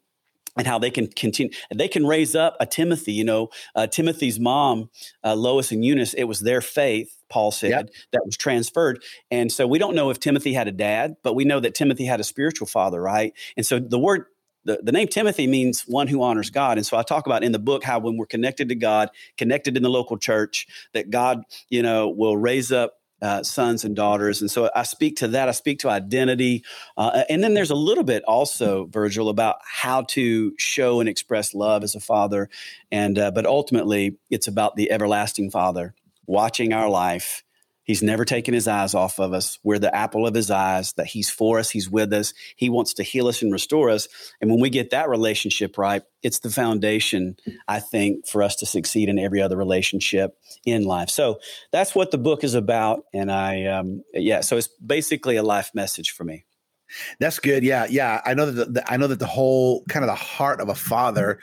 and 0.57 0.67
how 0.67 0.79
they 0.79 0.91
can 0.91 1.07
continue 1.09 1.53
they 1.75 1.89
can 1.89 2.07
raise 2.07 2.35
up 2.35 2.57
a 2.61 2.67
timothy 2.67 3.13
you 3.13 3.25
know 3.25 3.49
uh, 3.75 3.87
timothy's 3.87 4.39
mom 4.39 4.91
uh, 5.25 5.35
lois 5.35 5.73
and 5.73 5.85
eunice 5.85 6.15
it 6.15 6.25
was 6.25 6.41
their 6.41 6.61
faith 6.61 7.17
paul 7.29 7.51
said 7.51 7.71
yep. 7.71 7.91
that 8.13 8.23
was 8.25 8.37
transferred 8.37 9.03
and 9.31 9.51
so 9.51 9.67
we 9.67 9.79
don't 9.79 9.95
know 9.95 10.11
if 10.11 10.19
timothy 10.21 10.53
had 10.53 10.69
a 10.69 10.73
dad 10.73 11.17
but 11.23 11.35
we 11.35 11.45
know 11.45 11.61
that 11.61 11.75
timothy 11.75 12.05
had 12.05 12.21
a 12.21 12.25
spiritual 12.25 12.67
father 12.67 13.01
right 13.01 13.33
and 13.57 13.67
so 13.67 13.79
the 13.79 13.99
word 13.99 14.27
the, 14.65 14.81
the 14.83 14.93
name 14.93 15.09
Timothy 15.09 15.47
means 15.47 15.83
one 15.83 16.09
who 16.09 16.23
honors 16.23 16.51
God. 16.51 16.79
And 16.79 16.87
so 16.87 16.97
I 16.97 17.03
talk 17.03 17.27
about 17.27 17.45
in 17.45 17.53
the 17.53 17.59
book 17.59 17.85
how 17.85 17.99
when 17.99 18.17
we're 18.17 18.27
connected 18.27 18.69
to 18.71 18.75
God, 18.75 19.11
connected 19.37 19.77
in 19.77 19.83
the 19.83 19.91
local 19.91 20.17
church, 20.17 20.67
that 20.95 21.11
God, 21.11 21.43
you 21.69 21.83
know, 21.83 22.09
will 22.09 22.37
raise 22.37 22.73
up 22.73 22.95
uh, 23.25 23.43
sons 23.43 23.85
and 23.85 23.97
daughters. 23.97 24.43
And 24.43 24.51
so 24.51 24.71
I 24.77 24.83
speak 24.83 25.17
to 25.17 25.29
that. 25.29 25.49
I 25.49 25.53
speak 25.53 25.79
to 25.79 25.89
identity. 25.89 26.63
Uh, 26.95 27.25
and 27.31 27.43
then 27.43 27.55
there's 27.55 27.71
a 27.71 27.75
little 27.75 28.05
bit 28.05 28.23
also, 28.25 28.85
Virgil, 28.85 29.31
about 29.31 29.57
how 29.65 30.03
to 30.03 30.53
show 30.59 31.01
and 31.01 31.09
express 31.09 31.55
love 31.55 31.83
as 31.83 31.95
a 31.95 32.01
father. 32.01 32.51
And, 32.93 33.19
uh, 33.19 33.31
but 33.31 33.47
ultimately, 33.47 34.19
it's 34.29 34.47
about 34.47 34.77
the 34.77 34.93
everlasting 34.93 35.51
father 35.51 35.95
watching 36.27 36.75
our 36.75 36.91
life 36.91 37.45
He's 37.85 38.03
never 38.03 38.25
taken 38.25 38.55
his 38.55 38.67
eyes 38.67 38.95
off 38.95 39.21
of 39.21 39.33
us. 39.33 39.59
We're 39.63 39.79
the 39.79 39.95
apple 39.95 40.27
of 40.27 40.35
his 40.35 40.51
eyes, 40.51 40.95
that 40.95 41.07
he's 41.07 41.31
for 41.31 41.59
us, 41.59 41.71
he's 41.71 41.89
with 41.89 42.13
us. 42.13 42.33
He 42.57 42.71
wants 42.71 42.95
to 42.95 43.03
heal 43.03 43.29
us 43.29 43.43
and 43.43 43.53
restore 43.53 43.91
us. 43.91 44.09
And 44.41 44.51
when 44.51 44.61
we 44.61 44.71
get 44.71 44.91
that 44.91 45.09
relationship 45.09 45.77
right, 45.77 46.03
it's 46.23 46.39
the 46.39 46.51
foundation, 46.51 47.37
I 47.69 47.81
think, 47.81 48.27
for 48.27 48.43
us 48.43 48.57
to 48.57 48.67
succeed 48.67 49.09
in 49.09 49.19
every 49.19 49.43
other 49.43 49.57
relationship 49.57 50.37
in 50.65 50.85
life. 50.85 51.11
So 51.11 51.41
that's 51.71 51.95
what 51.95 52.11
the 52.11 52.19
book 52.19 52.43
is 52.43 52.55
about. 52.55 53.05
And 53.13 53.31
I, 53.31 53.67
um, 53.67 54.03
yeah, 54.13 54.41
so 54.41 54.57
it's 54.57 54.69
basically 54.69 55.37
a 55.37 55.43
life 55.43 55.71
message 55.75 56.13
for 56.13 56.25
me. 56.25 56.47
That's 57.19 57.39
good. 57.39 57.65
Yeah. 57.65 57.87
Yeah. 57.89 58.21
I 58.25 58.35
know 58.35 58.51
that 58.51 58.75
the, 58.75 58.93
I 58.93 58.97
know 58.97 59.09
that 59.09 59.19
the 59.19 59.27
whole 59.27 59.85
kind 59.89 60.05
of 60.05 60.09
the 60.09 60.15
heart 60.15 60.61
of 60.61 60.69
a 60.69 60.75
father 60.75 61.39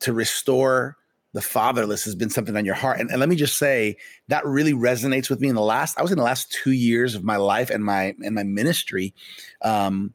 to 0.00 0.12
restore 0.12 0.96
the 1.32 1.40
fatherless 1.40 2.04
has 2.04 2.14
been 2.14 2.30
something 2.30 2.56
on 2.56 2.64
your 2.64 2.74
heart. 2.74 2.98
And, 2.98 3.10
and, 3.10 3.20
let 3.20 3.28
me 3.28 3.36
just 3.36 3.56
say 3.56 3.96
that 4.28 4.44
really 4.44 4.72
resonates 4.72 5.30
with 5.30 5.40
me 5.40 5.48
in 5.48 5.54
the 5.54 5.60
last, 5.60 5.98
I 5.98 6.02
was 6.02 6.10
in 6.10 6.18
the 6.18 6.24
last 6.24 6.50
two 6.50 6.72
years 6.72 7.14
of 7.14 7.22
my 7.22 7.36
life 7.36 7.70
and 7.70 7.84
my 7.84 8.14
and 8.24 8.34
my 8.34 8.42
ministry. 8.42 9.14
Um, 9.62 10.14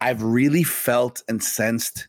I've 0.00 0.22
really 0.22 0.62
felt 0.62 1.22
and 1.28 1.42
sensed 1.42 2.08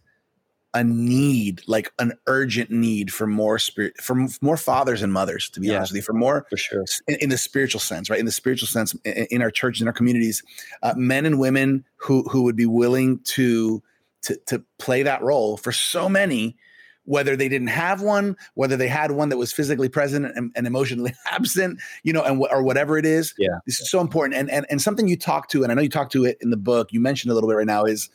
a 0.74 0.84
need, 0.84 1.62
like 1.68 1.92
an 2.00 2.14
urgent 2.28 2.72
need 2.72 3.12
for 3.12 3.28
more 3.28 3.60
spirit, 3.60 4.00
for 4.02 4.28
more 4.42 4.56
fathers 4.56 5.02
and 5.02 5.12
mothers, 5.12 5.50
to 5.50 5.60
be 5.60 5.68
yeah, 5.68 5.78
honest 5.78 5.92
with 5.92 5.98
you, 5.98 6.02
for 6.02 6.14
more, 6.14 6.46
for 6.50 6.56
sure, 6.56 6.86
in, 7.08 7.16
in, 7.16 7.30
the 7.30 7.38
spiritual 7.38 7.82
sense, 7.82 8.10
right? 8.10 8.20
In 8.20 8.26
the 8.26 8.32
spiritual 8.32 8.68
sense, 8.68 8.94
in, 9.04 9.28
in 9.32 9.42
our 9.42 9.52
churches, 9.52 9.82
in 9.82 9.88
our 9.88 9.94
communities, 9.94 10.44
uh, 10.82 10.94
men 10.96 11.26
and 11.26 11.40
women 11.40 11.84
who 11.98 12.24
who 12.24 12.44
would 12.44 12.56
be 12.56 12.66
willing 12.66 13.20
to 13.26 13.84
to 14.22 14.38
to 14.48 14.64
play 14.80 15.04
that 15.04 15.22
role 15.22 15.58
for 15.58 15.74
so 15.74 16.08
many 16.08 16.56
whether 17.06 17.36
they 17.36 17.50
didn't 17.50 17.68
have 17.68 18.02
one, 18.02 18.36
whether 18.54 18.78
they 18.78 18.88
had 18.88 19.12
one 19.12 19.30
that 19.30 19.38
was 19.38 19.52
physically 19.52 19.90
present 19.90 20.26
and, 20.36 20.52
and 20.56 20.68
emotionally 20.68 21.14
absent, 21.32 21.80
you 22.04 22.14
know, 22.14 22.24
and 22.24 22.42
or 22.52 22.64
whatever 22.64 22.98
it 22.98 23.06
is. 23.06 23.34
Yeah, 23.38 23.50
this 23.66 23.80
is 23.80 23.90
so 23.90 24.02
important. 24.02 24.40
And 24.40 24.50
and 24.50 24.66
and 24.70 24.82
something 24.82 25.08
you 25.08 25.18
talk 25.18 25.50
to, 25.50 25.64
and 25.64 25.72
I 25.72 25.76
know 25.76 25.82
you 25.82 25.90
talked 25.90 26.12
to 26.14 26.26
it 26.26 26.38
in 26.42 26.50
the 26.50 26.58
book. 26.58 26.92
You 26.92 27.00
mentioned 27.00 27.32
a 27.32 27.34
little 27.34 27.50
bit 27.50 27.56
right 27.56 27.68
now 27.68 27.86
is 27.86 28.10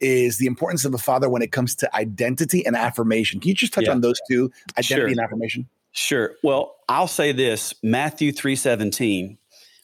is 0.00 0.38
the 0.38 0.46
importance 0.46 0.84
of 0.84 0.94
a 0.94 0.98
father 0.98 1.28
when 1.28 1.42
it 1.42 1.52
comes 1.52 1.74
to 1.76 1.96
identity 1.96 2.64
and 2.66 2.76
affirmation. 2.76 3.40
Can 3.40 3.50
you 3.50 3.54
just 3.54 3.72
touch 3.72 3.86
yeah. 3.86 3.92
on 3.92 4.00
those 4.00 4.20
two, 4.28 4.50
identity 4.78 4.94
sure. 4.94 5.06
and 5.06 5.20
affirmation? 5.20 5.68
Sure. 5.92 6.34
Well, 6.42 6.76
I'll 6.88 7.08
say 7.08 7.32
this: 7.32 7.74
Matthew 7.82 8.32
three 8.32 8.56
seventeen. 8.56 9.38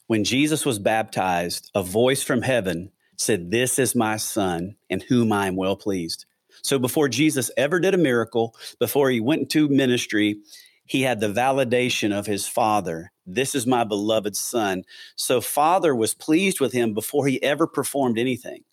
When 0.07 0.25
Jesus 0.25 0.65
was 0.65 0.77
baptized, 0.77 1.71
a 1.73 1.81
voice 1.81 2.21
from 2.21 2.41
heaven 2.41 2.91
said, 3.21 3.51
This 3.51 3.79
is 3.79 3.95
my 3.95 4.17
son 4.17 4.75
in 4.89 4.99
whom 4.99 5.31
I 5.31 5.47
am 5.47 5.55
well 5.55 5.77
pleased. 5.77 6.25
So 6.61 6.79
before 6.79 7.09
Jesus 7.09 7.51
ever 7.57 7.79
did 7.79 7.93
a 7.93 7.97
miracle, 7.97 8.55
before 8.79 9.09
he 9.09 9.19
went 9.19 9.41
into 9.41 9.67
ministry, 9.69 10.37
he 10.85 11.03
had 11.03 11.19
the 11.19 11.27
validation 11.27 12.11
of 12.11 12.25
his 12.25 12.47
father. 12.47 13.11
This 13.25 13.55
is 13.55 13.65
my 13.65 13.83
beloved 13.83 14.35
son. 14.35 14.83
So 15.15 15.39
father 15.39 15.95
was 15.95 16.13
pleased 16.13 16.59
with 16.59 16.73
him 16.73 16.93
before 16.93 17.27
he 17.27 17.41
ever 17.41 17.65
performed 17.65 18.19
anything. 18.19 18.63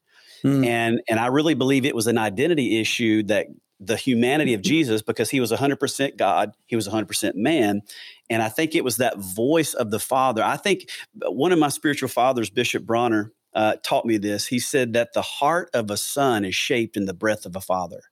Hmm. 0.43 0.65
And 0.65 1.01
and 1.09 1.19
I 1.19 1.27
really 1.27 1.55
believe 1.55 1.85
it 1.85 1.95
was 1.95 2.07
an 2.07 2.19
identity 2.19 2.81
issue 2.81 3.23
that 3.25 3.47
the 3.81 3.97
humanity 3.97 4.55
of 4.55 4.63
Jesus 4.73 5.03
because 5.03 5.31
he 5.31 5.41
was 5.41 5.53
100% 5.53 6.17
God, 6.17 6.53
he 6.67 6.77
was 6.77 6.89
100% 6.89 7.35
man, 7.35 7.83
and 8.29 8.43
I 8.43 8.49
think 8.49 8.75
it 8.75 8.85
was 8.85 8.97
that 8.97 9.19
voice 9.19 9.75
of 9.75 9.91
the 9.91 10.01
Father. 10.01 10.43
I 10.43 10.57
think 10.57 10.91
one 11.15 11.53
of 11.53 11.59
my 11.59 11.69
spiritual 11.69 12.09
fathers, 12.09 12.51
Bishop 12.51 12.85
Bronner, 12.85 13.33
uh, 13.55 13.77
taught 13.83 14.05
me 14.05 14.19
this. 14.19 14.47
He 14.47 14.59
said 14.59 14.93
that 14.93 15.13
the 15.15 15.23
heart 15.23 15.71
of 15.75 15.91
a 15.91 15.97
son 15.97 16.45
is 16.45 16.55
shaped 16.55 16.97
in 16.97 17.07
the 17.07 17.15
breath 17.15 17.47
of 17.47 17.57
a 17.57 17.61
father. 17.61 18.03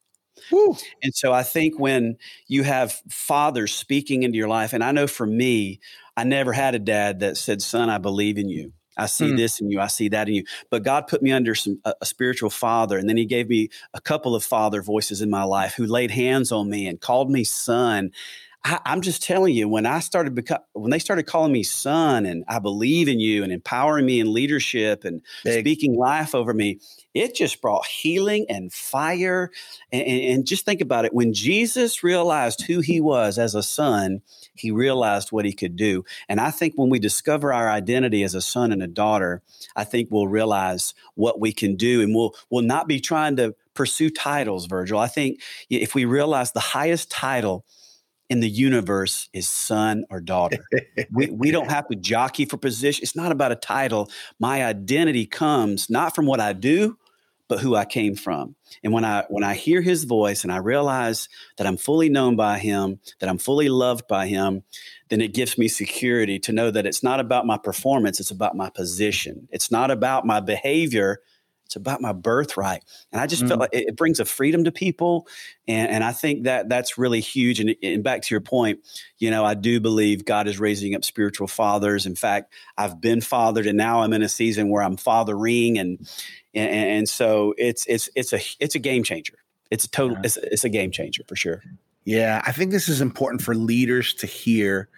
Woo. 0.51 0.77
And 1.03 1.14
so 1.14 1.33
I 1.33 1.42
think 1.42 1.79
when 1.79 2.16
you 2.46 2.62
have 2.62 3.01
fathers 3.09 3.75
speaking 3.75 4.22
into 4.22 4.37
your 4.37 4.49
life, 4.49 4.72
and 4.72 4.85
I 4.85 4.92
know 4.92 5.07
for 5.07 5.27
me, 5.27 5.81
I 6.16 6.25
never 6.25 6.53
had 6.53 6.75
a 6.75 6.79
dad 6.79 7.20
that 7.20 7.37
said, 7.37 7.62
Son, 7.62 7.90
I 7.90 7.99
believe 7.99 8.38
in 8.38 8.49
you. 8.49 8.72
I 8.96 9.07
see 9.07 9.33
mm. 9.33 9.37
this 9.37 9.61
in 9.61 9.70
you. 9.70 9.81
I 9.81 9.88
see 9.88 10.09
that 10.09 10.29
in 10.29 10.35
you. 10.35 10.44
But 10.70 10.83
God 10.83 11.07
put 11.07 11.22
me 11.22 11.31
under 11.31 11.55
some 11.55 11.81
a, 11.85 11.94
a, 12.01 12.07
spiritual 12.07 12.49
father, 12.49 12.96
and 12.96 13.09
then 13.09 13.18
He 13.18 13.27
gave 13.27 13.49
me 13.49 13.68
a 13.92 14.01
couple 14.01 14.35
of 14.35 14.42
father 14.42 14.81
voices 14.81 15.20
in 15.20 15.29
my 15.29 15.44
life 15.44 15.75
who 15.75 15.87
laid 15.87 16.11
hands 16.11 16.51
on 16.51 16.70
me 16.70 16.87
and 16.87 17.01
called 17.01 17.31
me 17.31 17.44
son. 17.44 18.11
I, 18.64 18.81
am 18.87 19.01
just 19.01 19.23
telling 19.23 19.55
you, 19.55 19.69
when 19.69 19.87
I 19.87 20.01
started 20.01 20.35
beco- 20.35 20.62
when 20.73 20.90
they 20.90 20.99
started 20.99 21.25
calling 21.25 21.53
me 21.53 21.62
son, 21.62 22.27
and 22.27 22.45
I 22.49 22.59
believe 22.59 23.09
in 23.09 23.21
you, 23.21 23.45
and 23.45 23.53
empowering 23.53 24.07
me 24.07 24.19
in 24.21 24.33
leadership 24.33 25.05
and 25.05 25.23
Big. 25.45 25.61
speaking 25.61 25.97
life 25.97 26.35
over 26.35 26.53
me, 26.53 26.81
it 27.14 27.35
just 27.35 27.61
brought 27.61 27.87
healing 27.87 28.47
and 28.49 28.73
fire. 28.73 29.51
And, 29.92 30.03
and 30.03 30.47
just 30.47 30.64
think 30.64 30.81
about 30.81 31.05
it: 31.05 31.14
when 31.14 31.33
Jesus 31.33 32.03
realized 32.03 32.62
who 32.62 32.81
He 32.81 33.01
was 33.01 33.38
as 33.38 33.55
a 33.55 33.62
son, 33.62 34.23
He 34.55 34.71
realized 34.71 35.31
what 35.31 35.45
He 35.45 35.53
could 35.53 35.77
do. 35.77 36.05
And 36.29 36.40
I 36.40 36.51
think 36.51 36.75
when 36.77 36.90
we 36.90 36.99
discover 36.99 37.53
our 37.53 37.71
identity 37.71 38.23
as 38.25 38.35
a 38.35 38.42
son 38.42 38.73
and 38.73 38.83
a 38.83 38.88
daughter, 38.88 39.42
I 39.77 39.85
think 39.85 40.09
we'll 40.11 40.29
realize 40.29 40.92
what 41.14 41.40
we 41.40 41.53
can 41.53 41.77
do, 41.77 42.03
and 42.03 42.14
we'll 42.14 42.35
we'll 42.51 42.64
not 42.64 42.88
be 42.88 43.01
trying 43.01 43.37
to 43.37 43.55
pursue 43.75 44.11
titles, 44.11 44.66
Virgil. 44.66 44.99
I 44.99 45.07
think 45.07 45.40
if 45.71 45.95
we 45.95 46.05
realize 46.05 46.51
the 46.51 46.61
highest 46.61 47.11
title 47.11 47.64
in 48.29 48.41
the 48.41 48.49
universe 48.49 49.29
is 49.33 49.49
son 49.49 50.05
or 50.11 50.21
daughter. 50.21 50.67
we, 51.12 51.27
we 51.31 51.51
don't 51.51 51.71
have 51.71 51.89
to 51.89 51.97
jockey 52.01 52.45
for 52.45 52.57
position. 52.57 53.03
It's 53.03 53.17
not 53.17 53.33
about 53.33 53.53
a 53.53 53.57
title. 53.57 54.11
My 54.39 54.65
identity 54.65 55.27
comes 55.27 55.89
not 55.89 56.15
from 56.15 56.27
what 56.27 56.41
I 56.41 56.53
do, 56.53 56.99
but 57.49 57.61
who 57.61 57.77
I 57.77 57.85
came 57.85 58.17
from. 58.17 58.57
And 58.83 58.93
when 58.93 59.05
I 59.05 59.25
when 59.29 59.45
I 59.45 59.55
hear 59.55 59.81
his 59.81 60.05
voice 60.05 60.43
and 60.43 60.53
I 60.53 60.57
realize 60.57 61.29
that 61.59 61.67
I'm 61.67 61.77
fully 61.77 62.09
known 62.09 62.37
by 62.37 62.59
him, 62.59 62.99
that 63.21 63.29
I'm 63.29 63.39
fully 63.39 63.69
loved 63.69 64.09
by 64.09 64.27
him, 64.27 64.65
then 65.11 65.21
it 65.21 65.33
gives 65.33 65.57
me 65.57 65.69
security 65.69 66.39
to 66.41 66.53
know 66.53 66.71
that 66.71 66.87
it's 66.87 67.03
not 67.03 67.21
about 67.21 67.47
my 67.47 67.57
performance, 67.57 68.19
it's 68.19 68.33
about 68.33 68.57
my 68.57 68.71
position. 68.71 69.49
It's 69.53 69.71
not 69.71 69.91
about 69.91 70.27
my 70.27 70.41
behavior, 70.41 71.21
it's 71.66 71.76
about 71.76 72.00
my 72.00 72.12
birthright. 72.12 72.83
And 73.12 73.20
I 73.20 73.26
just 73.26 73.42
mm. 73.42 73.48
felt 73.48 73.61
like 73.61 73.70
it, 73.72 73.88
it, 73.88 73.96
brings 73.96 74.20
a 74.20 74.24
freedom 74.24 74.64
to 74.64 74.72
people. 74.72 75.26
And, 75.66 75.90
and 75.90 76.05
I 76.05 76.12
think 76.12 76.44
that 76.44 76.68
that's 76.68 76.96
really 76.96 77.20
huge. 77.20 77.59
And, 77.59 77.74
and, 77.83 78.05
back 78.05 78.22
to 78.22 78.35
your 78.35 78.40
point, 78.40 78.81
you 79.18 79.31
know, 79.31 79.44
I 79.44 79.55
do 79.55 79.81
believe 79.81 80.24
God 80.24 80.46
is 80.46 80.61
raising 80.61 80.94
up 80.94 81.05
spiritual 81.05 81.48
fathers. 81.48 82.07
In 82.07 82.14
fact, 82.14 82.52
I've 82.79 83.00
been 83.00 83.20
fathered 83.20 83.66
and 83.66 83.76
now 83.76 84.02
I'm 84.02 84.12
in 84.12 84.22
a 84.22 84.29
season 84.29 84.70
where 84.70 84.83
I'm 84.83 84.96
fathering. 84.96 85.79
And, 85.79 86.09
and, 86.55 86.70
and 86.70 87.09
so 87.09 87.52
it's, 87.59 87.85
it's, 87.87 88.09
it's 88.14 88.33
a, 88.33 88.40
it's 88.61 88.76
a 88.76 88.81
game 88.81 89.02
changer. 89.02 89.35
It's 89.70 89.85
a 89.85 89.90
total, 89.90 90.16
yeah. 90.18 90.22
it's, 90.24 90.37
it's 90.37 90.64
a 90.64 90.68
game 90.68 90.92
changer 90.92 91.24
for 91.26 91.35
sure. 91.35 91.64
Yeah. 92.05 92.42
I 92.46 92.52
think 92.52 92.70
this 92.70 92.88
is 92.88 93.00
important 93.00 93.42
for 93.42 93.57
leaders 93.57 94.14
to 94.14 94.29
hear, 94.29 94.88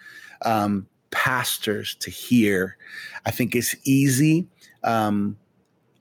um, 0.43 0.87
pastors 1.11 1.95
to 2.01 2.11
hear. 2.11 2.77
I 3.25 3.31
think 3.31 3.55
it's 3.55 3.75
easy. 3.85 4.49
Um, 4.85 5.39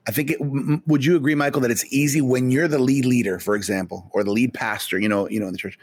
I 0.08 0.12
think 0.12 0.32
it, 0.32 0.38
would 0.88 1.04
you 1.04 1.18
agree, 1.18 1.36
Michael, 1.36 1.62
that 1.62 1.72
it's 1.72 1.86
easy 1.94 2.22
when 2.22 2.50
you're 2.50 2.68
the 2.68 2.80
lead 2.80 3.06
leader, 3.06 3.40
for 3.40 3.56
example, 3.56 4.10
or 4.14 4.24
the 4.24 4.32
lead 4.32 4.54
pastor, 4.54 4.98
you 4.98 5.10
know, 5.10 5.28
you 5.28 5.40
know, 5.40 5.48
in 5.48 5.52
the 5.52 5.58
church, 5.58 5.78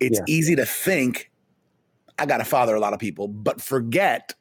it's 0.00 0.18
yeah. 0.18 0.34
easy 0.34 0.56
to 0.56 0.64
think 0.64 1.30
I 2.18 2.24
got 2.24 2.38
to 2.38 2.44
father 2.44 2.74
a 2.74 2.80
lot 2.80 2.94
of 2.94 2.98
people, 2.98 3.28
but 3.28 3.60
forget 3.60 4.34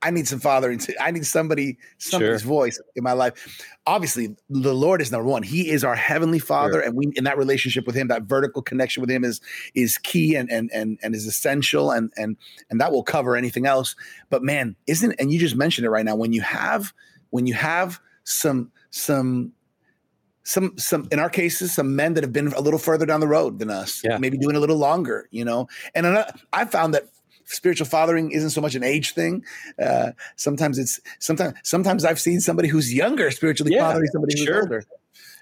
I 0.00 0.10
need 0.10 0.28
some 0.28 0.38
fathering. 0.38 0.80
I 1.00 1.10
need 1.10 1.26
somebody, 1.26 1.76
somebody's 1.98 2.42
sure. 2.42 2.48
voice 2.48 2.80
in 2.94 3.02
my 3.02 3.12
life. 3.12 3.64
Obviously, 3.84 4.36
the 4.48 4.74
Lord 4.74 5.02
is 5.02 5.10
number 5.10 5.28
one. 5.28 5.42
He 5.42 5.70
is 5.70 5.82
our 5.82 5.96
heavenly 5.96 6.38
Father, 6.38 6.74
sure. 6.74 6.82
and 6.82 6.94
we 6.94 7.10
in 7.16 7.24
that 7.24 7.36
relationship 7.36 7.84
with 7.84 7.96
Him, 7.96 8.06
that 8.08 8.22
vertical 8.22 8.62
connection 8.62 9.00
with 9.00 9.10
Him 9.10 9.24
is 9.24 9.40
is 9.74 9.98
key 9.98 10.36
and 10.36 10.48
and 10.52 10.70
and 10.72 10.98
and 11.02 11.16
is 11.16 11.26
essential, 11.26 11.90
and 11.90 12.12
and 12.16 12.36
and 12.70 12.80
that 12.80 12.92
will 12.92 13.02
cover 13.02 13.36
anything 13.36 13.66
else. 13.66 13.96
But 14.30 14.44
man, 14.44 14.76
isn't 14.86 15.16
and 15.18 15.32
you 15.32 15.38
just 15.40 15.56
mentioned 15.56 15.84
it 15.84 15.90
right 15.90 16.04
now 16.04 16.14
when 16.14 16.32
you 16.32 16.42
have 16.42 16.92
when 17.30 17.46
you 17.46 17.54
have 17.54 18.00
some 18.28 18.70
some 18.90 19.52
some 20.42 20.76
some 20.76 21.08
in 21.10 21.18
our 21.18 21.30
cases 21.30 21.74
some 21.74 21.96
men 21.96 22.14
that 22.14 22.24
have 22.24 22.32
been 22.32 22.48
a 22.48 22.60
little 22.60 22.78
further 22.78 23.06
down 23.06 23.20
the 23.20 23.28
road 23.28 23.58
than 23.58 23.70
us 23.70 24.02
yeah. 24.04 24.18
maybe 24.18 24.38
doing 24.38 24.56
a 24.56 24.60
little 24.60 24.76
longer 24.76 25.28
you 25.30 25.44
know? 25.44 25.68
And 25.94 26.06
i 26.52 26.64
found 26.64 26.94
that 26.94 27.08
spiritual 27.44 27.86
fathering 27.86 28.30
isn't 28.30 28.50
so 28.50 28.60
much 28.60 28.74
an 28.74 28.84
age 28.84 29.14
thing. 29.14 29.42
Uh, 29.82 30.12
sometimes 30.36 30.78
it's 30.78 31.00
sometimes 31.18 31.54
sometimes 31.62 32.04
i've 32.04 32.20
seen 32.20 32.40
somebody 32.40 32.68
who's 32.68 32.92
younger 32.92 33.30
spiritually 33.30 33.74
yeah, 33.74 33.80
fathering 33.80 34.08
somebody 34.12 34.34
who's 34.38 34.46
sure. 34.46 34.60
older. 34.60 34.84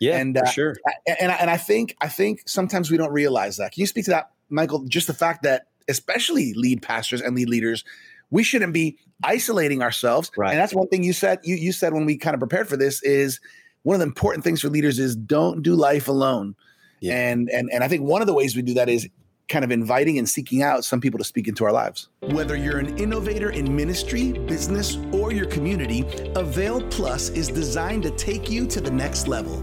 Yeah 0.01 0.19
and 0.19 0.37
uh, 0.37 0.47
sure. 0.47 0.77
and, 1.07 1.33
and 1.33 1.51
i 1.51 1.57
think 1.57 1.97
i 2.01 2.09
think 2.09 2.43
sometimes 2.47 2.91
we 2.91 2.97
don't 2.97 3.13
realize 3.13 3.57
that. 3.57 3.73
Can 3.73 3.81
you 3.81 3.87
speak 3.87 4.05
to 4.05 4.13
that 4.13 4.31
michael? 4.49 4.85
Just 4.85 5.09
the 5.09 5.15
fact 5.15 5.43
that 5.43 5.67
especially 5.89 6.53
lead 6.55 6.83
pastors 6.83 7.21
and 7.21 7.35
lead 7.35 7.49
leaders 7.49 7.85
we 8.31 8.43
shouldn't 8.43 8.73
be 8.73 8.99
isolating 9.25 9.83
ourselves. 9.83 10.31
Right. 10.37 10.51
And 10.51 10.59
that's 10.59 10.75
one 10.75 10.89
thing 10.89 11.03
you 11.03 11.13
said. 11.13 11.39
You 11.45 11.57
you 11.57 11.73
said 11.73 11.95
when 11.95 12.05
we 12.07 12.17
kind 12.17 12.35
of 12.35 12.41
prepared 12.41 12.69
for 12.69 12.77
this 12.77 13.03
is 13.03 13.41
one 13.83 13.95
of 13.95 14.01
the 14.01 14.07
important 14.07 14.45
things 14.45 14.61
for 14.61 14.69
leaders 14.69 14.99
is 14.99 15.15
don't 15.17 15.63
do 15.63 15.75
life 15.75 16.09
alone. 16.09 16.55
Yeah. 17.01 17.15
And 17.15 17.49
and 17.51 17.71
and 17.73 17.85
I 17.85 17.89
think 17.89 18.03
one 18.03 18.21
of 18.21 18.27
the 18.27 18.35
ways 18.35 18.57
we 18.57 18.63
do 18.63 18.75
that 18.75 18.89
is 18.89 19.09
kind 19.49 19.65
of 19.65 19.71
inviting 19.71 20.19
and 20.19 20.29
seeking 20.29 20.63
out 20.63 20.85
some 20.85 21.01
people 21.01 21.19
to 21.19 21.25
speak 21.25 21.47
into 21.47 21.65
our 21.65 21.73
lives. 21.73 22.09
Whether 22.31 22.57
you're 22.57 22.79
an 22.79 22.99
innovator 22.99 23.51
in 23.51 23.75
ministry, 23.75 24.33
business, 24.33 24.99
or 25.13 25.33
your 25.33 25.47
community, 25.47 26.05
Avail 26.35 26.83
Plus 26.89 27.29
is 27.29 27.47
designed 27.47 28.03
to 28.03 28.11
take 28.11 28.51
you 28.51 28.67
to 28.67 28.81
the 28.81 28.91
next 28.91 29.29
level. 29.29 29.59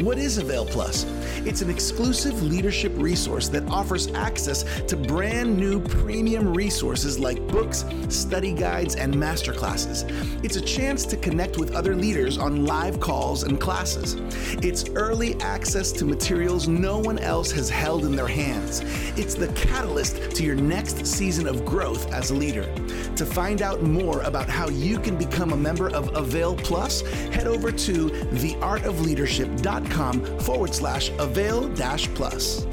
What 0.00 0.18
is 0.18 0.36
Avail 0.36 0.66
Plus? 0.66 1.06
It's 1.46 1.62
an 1.62 1.70
exclusive 1.70 2.42
leadership 2.42 2.92
resource 2.96 3.48
that 3.50 3.68
offers 3.68 4.08
access 4.14 4.64
to 4.88 4.96
brand 4.96 5.56
new 5.56 5.80
premium 5.80 6.52
resources 6.52 7.20
like 7.20 7.46
books, 7.46 7.84
study 8.08 8.52
guides, 8.52 8.96
and 8.96 9.14
masterclasses. 9.14 10.04
It's 10.44 10.56
a 10.56 10.60
chance 10.60 11.06
to 11.06 11.16
connect 11.16 11.56
with 11.56 11.76
other 11.76 11.94
leaders 11.94 12.36
on 12.36 12.66
live 12.66 12.98
calls 12.98 13.44
and 13.44 13.60
classes. 13.60 14.16
It's 14.60 14.90
early 14.90 15.40
access 15.40 15.92
to 15.92 16.04
materials 16.04 16.66
no 16.66 16.98
one 16.98 17.20
else 17.20 17.52
has 17.52 17.70
held 17.70 18.04
in 18.04 18.16
their 18.16 18.26
hands. 18.26 18.82
It's 19.16 19.36
the 19.36 19.48
catalyst 19.52 20.32
to 20.32 20.42
your 20.42 20.56
next 20.56 21.06
season 21.06 21.46
of 21.46 21.64
growth 21.64 22.07
as 22.12 22.30
a 22.30 22.34
leader. 22.34 22.72
To 23.16 23.26
find 23.26 23.62
out 23.62 23.82
more 23.82 24.22
about 24.22 24.48
how 24.48 24.68
you 24.68 24.98
can 24.98 25.16
become 25.16 25.52
a 25.52 25.56
member 25.56 25.88
of 25.90 26.14
Avail 26.16 26.56
Plus, 26.56 27.02
head 27.28 27.46
over 27.46 27.70
to 27.72 28.08
theartofleadership.com 28.08 30.38
forward 30.40 30.74
slash 30.74 31.10
avail 31.18 31.68
dash 31.74 32.08
plus 32.14 32.66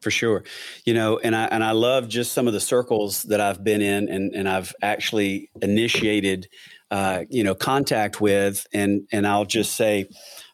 for 0.00 0.10
sure 0.10 0.44
you 0.84 0.92
know 0.92 1.18
and 1.18 1.34
i 1.34 1.44
and 1.46 1.64
i 1.64 1.70
love 1.70 2.08
just 2.08 2.32
some 2.32 2.46
of 2.46 2.52
the 2.52 2.60
circles 2.60 3.22
that 3.24 3.40
i've 3.40 3.64
been 3.64 3.80
in 3.80 4.08
and 4.08 4.34
and 4.34 4.48
i've 4.48 4.74
actually 4.82 5.50
initiated 5.62 6.48
uh, 6.90 7.24
you 7.30 7.42
know 7.42 7.54
contact 7.54 8.20
with 8.20 8.66
and 8.72 9.08
and 9.10 9.26
i'll 9.26 9.46
just 9.46 9.74
say 9.74 10.06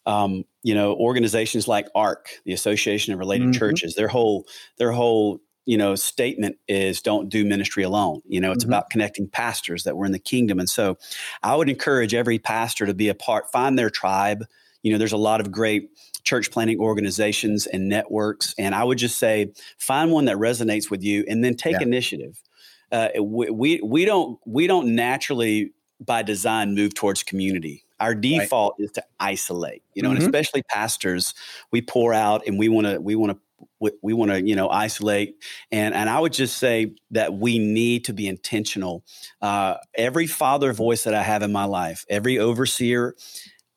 um, 0.06 0.44
you 0.62 0.74
know 0.74 0.94
organizations 0.94 1.68
like 1.68 1.86
arc 1.94 2.28
the 2.44 2.52
association 2.52 3.12
of 3.12 3.18
related 3.18 3.48
mm-hmm. 3.48 3.58
churches 3.58 3.94
their 3.94 4.08
whole 4.08 4.46
their 4.78 4.92
whole 4.92 5.40
you 5.70 5.76
know 5.76 5.94
statement 5.94 6.58
is 6.66 7.00
don't 7.00 7.28
do 7.28 7.44
ministry 7.44 7.84
alone 7.84 8.20
you 8.26 8.40
know 8.40 8.50
it's 8.50 8.64
mm-hmm. 8.64 8.72
about 8.72 8.90
connecting 8.90 9.28
pastors 9.28 9.84
that 9.84 9.96
were 9.96 10.04
in 10.04 10.10
the 10.10 10.18
kingdom 10.18 10.58
and 10.58 10.68
so 10.68 10.98
i 11.44 11.54
would 11.54 11.68
encourage 11.68 12.12
every 12.12 12.40
pastor 12.40 12.86
to 12.86 12.92
be 12.92 13.08
a 13.08 13.14
part 13.14 13.52
find 13.52 13.78
their 13.78 13.88
tribe 13.88 14.44
you 14.82 14.90
know 14.90 14.98
there's 14.98 15.12
a 15.12 15.16
lot 15.16 15.40
of 15.40 15.52
great 15.52 15.90
church 16.24 16.50
planning 16.50 16.80
organizations 16.80 17.68
and 17.68 17.88
networks 17.88 18.52
and 18.58 18.74
i 18.74 18.82
would 18.82 18.98
just 18.98 19.16
say 19.16 19.52
find 19.78 20.10
one 20.10 20.24
that 20.24 20.36
resonates 20.38 20.90
with 20.90 21.04
you 21.04 21.24
and 21.28 21.44
then 21.44 21.54
take 21.54 21.74
yeah. 21.74 21.82
initiative 21.82 22.42
uh, 22.90 23.08
we, 23.22 23.48
we 23.50 23.80
we 23.80 24.04
don't 24.04 24.40
we 24.44 24.66
don't 24.66 24.92
naturally 24.96 25.72
by 26.00 26.20
design 26.20 26.74
move 26.74 26.92
towards 26.94 27.22
community 27.22 27.84
our 28.00 28.12
default 28.12 28.74
right. 28.76 28.86
is 28.86 28.90
to 28.90 29.04
isolate 29.20 29.84
you 29.94 30.02
know 30.02 30.08
mm-hmm. 30.08 30.16
and 30.16 30.24
especially 30.24 30.64
pastors 30.64 31.32
we 31.70 31.80
pour 31.80 32.12
out 32.12 32.42
and 32.48 32.58
we 32.58 32.68
want 32.68 32.88
to 32.88 33.00
we 33.00 33.14
want 33.14 33.30
to 33.30 33.38
we, 33.80 33.90
we 34.02 34.12
want 34.12 34.30
to 34.30 34.46
you 34.46 34.56
know 34.56 34.68
isolate 34.68 35.34
and 35.70 35.94
and 35.94 36.08
i 36.08 36.18
would 36.18 36.32
just 36.32 36.58
say 36.58 36.94
that 37.10 37.34
we 37.34 37.58
need 37.58 38.04
to 38.04 38.12
be 38.12 38.26
intentional 38.26 39.04
uh, 39.42 39.76
every 39.94 40.26
father 40.26 40.72
voice 40.72 41.04
that 41.04 41.14
i 41.14 41.22
have 41.22 41.42
in 41.42 41.52
my 41.52 41.64
life 41.64 42.04
every 42.08 42.38
overseer 42.38 43.14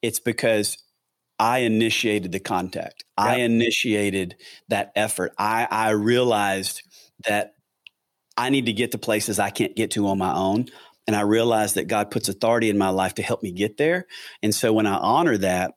it's 0.02 0.20
because 0.20 0.78
I 1.40 1.60
initiated 1.60 2.32
the 2.32 2.40
contact. 2.40 3.04
Yep. 3.18 3.28
I 3.28 3.36
initiated 3.38 4.36
that 4.70 4.92
effort. 4.96 5.34
I, 5.38 5.68
I 5.70 5.90
realized 5.90 6.84
that 7.28 7.56
I 8.38 8.50
need 8.50 8.68
to 8.68 8.74
get 8.74 8.92
to 8.92 8.98
places 8.98 9.40
I 9.40 9.50
can't 9.50 9.76
get 9.76 9.92
to 9.92 10.08
on 10.08 10.18
my 10.18 10.34
own. 10.34 10.68
And 11.06 11.16
I 11.16 11.22
realized 11.22 11.76
that 11.76 11.88
God 11.88 12.12
puts 12.12 12.30
authority 12.30 12.70
in 12.70 12.78
my 12.78 12.90
life 12.90 13.16
to 13.16 13.24
help 13.24 13.44
me 13.44 13.52
get 13.52 13.78
there. 13.78 14.08
And 14.42 14.54
so 14.56 14.72
when 14.72 14.86
I 14.86 14.96
honor 14.96 15.38
that, 15.38 15.74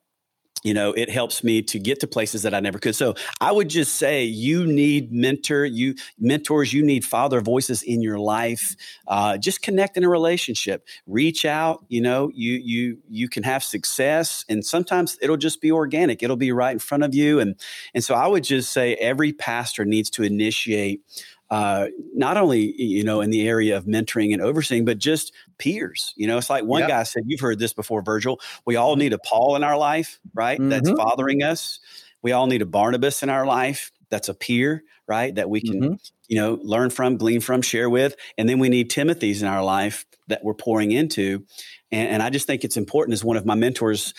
you 0.66 0.74
know 0.74 0.92
it 0.92 1.09
helps 1.09 1.44
me 1.44 1.62
to 1.62 1.79
get 1.79 2.00
to 2.00 2.07
places 2.09 2.42
that 2.42 2.52
i 2.52 2.61
never 2.61 2.79
could. 2.79 2.96
So 2.96 3.14
i 3.40 3.52
would 3.52 3.70
just 3.70 3.94
say 3.94 4.24
you 4.24 4.66
need 4.66 5.12
mentor 5.12 5.64
you 5.64 5.94
mentors 6.18 6.72
you 6.72 6.83
need 6.83 7.05
father 7.05 7.40
voices 7.40 7.83
in 7.83 8.02
your 8.02 8.18
life 8.18 8.74
uh, 9.07 9.38
just 9.38 9.62
connect 9.62 9.96
in 9.96 10.02
a 10.02 10.09
relationship. 10.09 10.87
Reach 11.07 11.44
out 11.44 11.85
you 11.88 12.00
know 12.00 12.31
you 12.35 12.55
you 12.55 12.98
you 13.09 13.29
can 13.29 13.44
have 13.44 13.62
success 13.62 14.44
and 14.48 14.64
sometimes 14.64 15.16
it'll 15.22 15.37
just 15.37 15.61
be 15.61 15.70
organic. 15.70 16.22
It'll 16.22 16.37
be 16.37 16.50
right 16.50 16.72
in 16.72 16.81
front 16.81 17.05
of 17.05 17.14
you 17.14 17.38
and 17.38 17.55
and 17.94 18.02
so 18.02 18.14
i 18.14 18.26
would 18.26 18.42
just 18.42 18.72
say 18.72 18.94
every 18.96 19.33
pastor 19.33 19.85
needs 19.85 20.11
to 20.11 20.22
initiate 20.22 21.02
uh, 21.50 21.87
not 22.14 22.37
only 22.37 22.74
you 22.80 23.04
know 23.04 23.20
in 23.20 23.30
the 23.30 23.48
area 23.48 23.76
of 23.76 23.85
mentoring 23.85 24.32
and 24.32 24.42
overseeing, 24.42 24.85
but 24.85 24.98
just 24.98 25.32
peers. 25.59 26.12
You 26.16 26.26
know, 26.26 26.38
it's 26.38 26.50
like 26.50 26.64
one 26.64 26.80
yep. 26.80 26.88
guy 26.88 27.02
said, 27.04 27.24
"You've 27.26 27.40
heard 27.40 27.59
this 27.59 27.72
before, 27.72 28.02
Virgil. 28.02 28.40
We 28.64 28.76
all 28.76 28.96
need 28.96 29.12
a 29.12 29.18
Paul 29.18 29.56
in 29.56 29.62
our 29.62 29.78
life, 29.78 30.18
right? 30.35 30.59
Mm-hmm. 30.59 30.68
That's 30.70 30.90
fathering 30.90 31.42
us. 31.42 31.78
We 32.22 32.32
all 32.32 32.46
need 32.46 32.62
a 32.62 32.66
Barnabas 32.66 33.22
in 33.22 33.30
our 33.30 33.46
life. 33.46 33.92
That's 34.11 34.28
a 34.28 34.35
peer, 34.35 34.82
right? 35.06 35.35
That 35.35 35.48
we 35.48 35.61
can." 35.61 35.80
Mm-hmm. 35.80 35.94
You 36.28 36.37
know, 36.40 36.59
learn 36.61 36.90
from, 36.90 37.18
glean 37.18 37.40
from, 37.40 37.62
share 37.62 37.88
with, 37.88 38.16
and 38.37 38.48
then 38.48 38.59
we 38.59 38.68
need 38.68 38.90
Timothy's 38.90 39.42
in 39.42 39.48
our 39.48 39.62
life 39.62 40.06
that 40.26 40.42
we're 40.42 40.54
pouring 40.54 40.90
into. 40.90 41.44
And, 41.92 42.09
and 42.09 42.20
I 42.20 42.30
just 42.30 42.48
think 42.48 42.64
it's 42.64 42.76
important. 42.76 43.12
As 43.12 43.22
one 43.22 43.37
of 43.37 43.46
my 43.46 43.54
mentors 43.54 44.12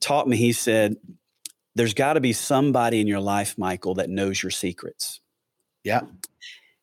taught 0.00 0.26
me, 0.26 0.36
he 0.36 0.52
said, 0.52 0.96
"There's 1.76 1.94
got 1.94 2.14
to 2.14 2.20
be 2.20 2.32
somebody 2.32 3.00
in 3.00 3.06
your 3.06 3.20
life, 3.20 3.56
Michael, 3.56 3.94
that 3.94 4.10
knows 4.10 4.42
your 4.42 4.50
secrets." 4.50 5.20
Yeah 5.84 6.00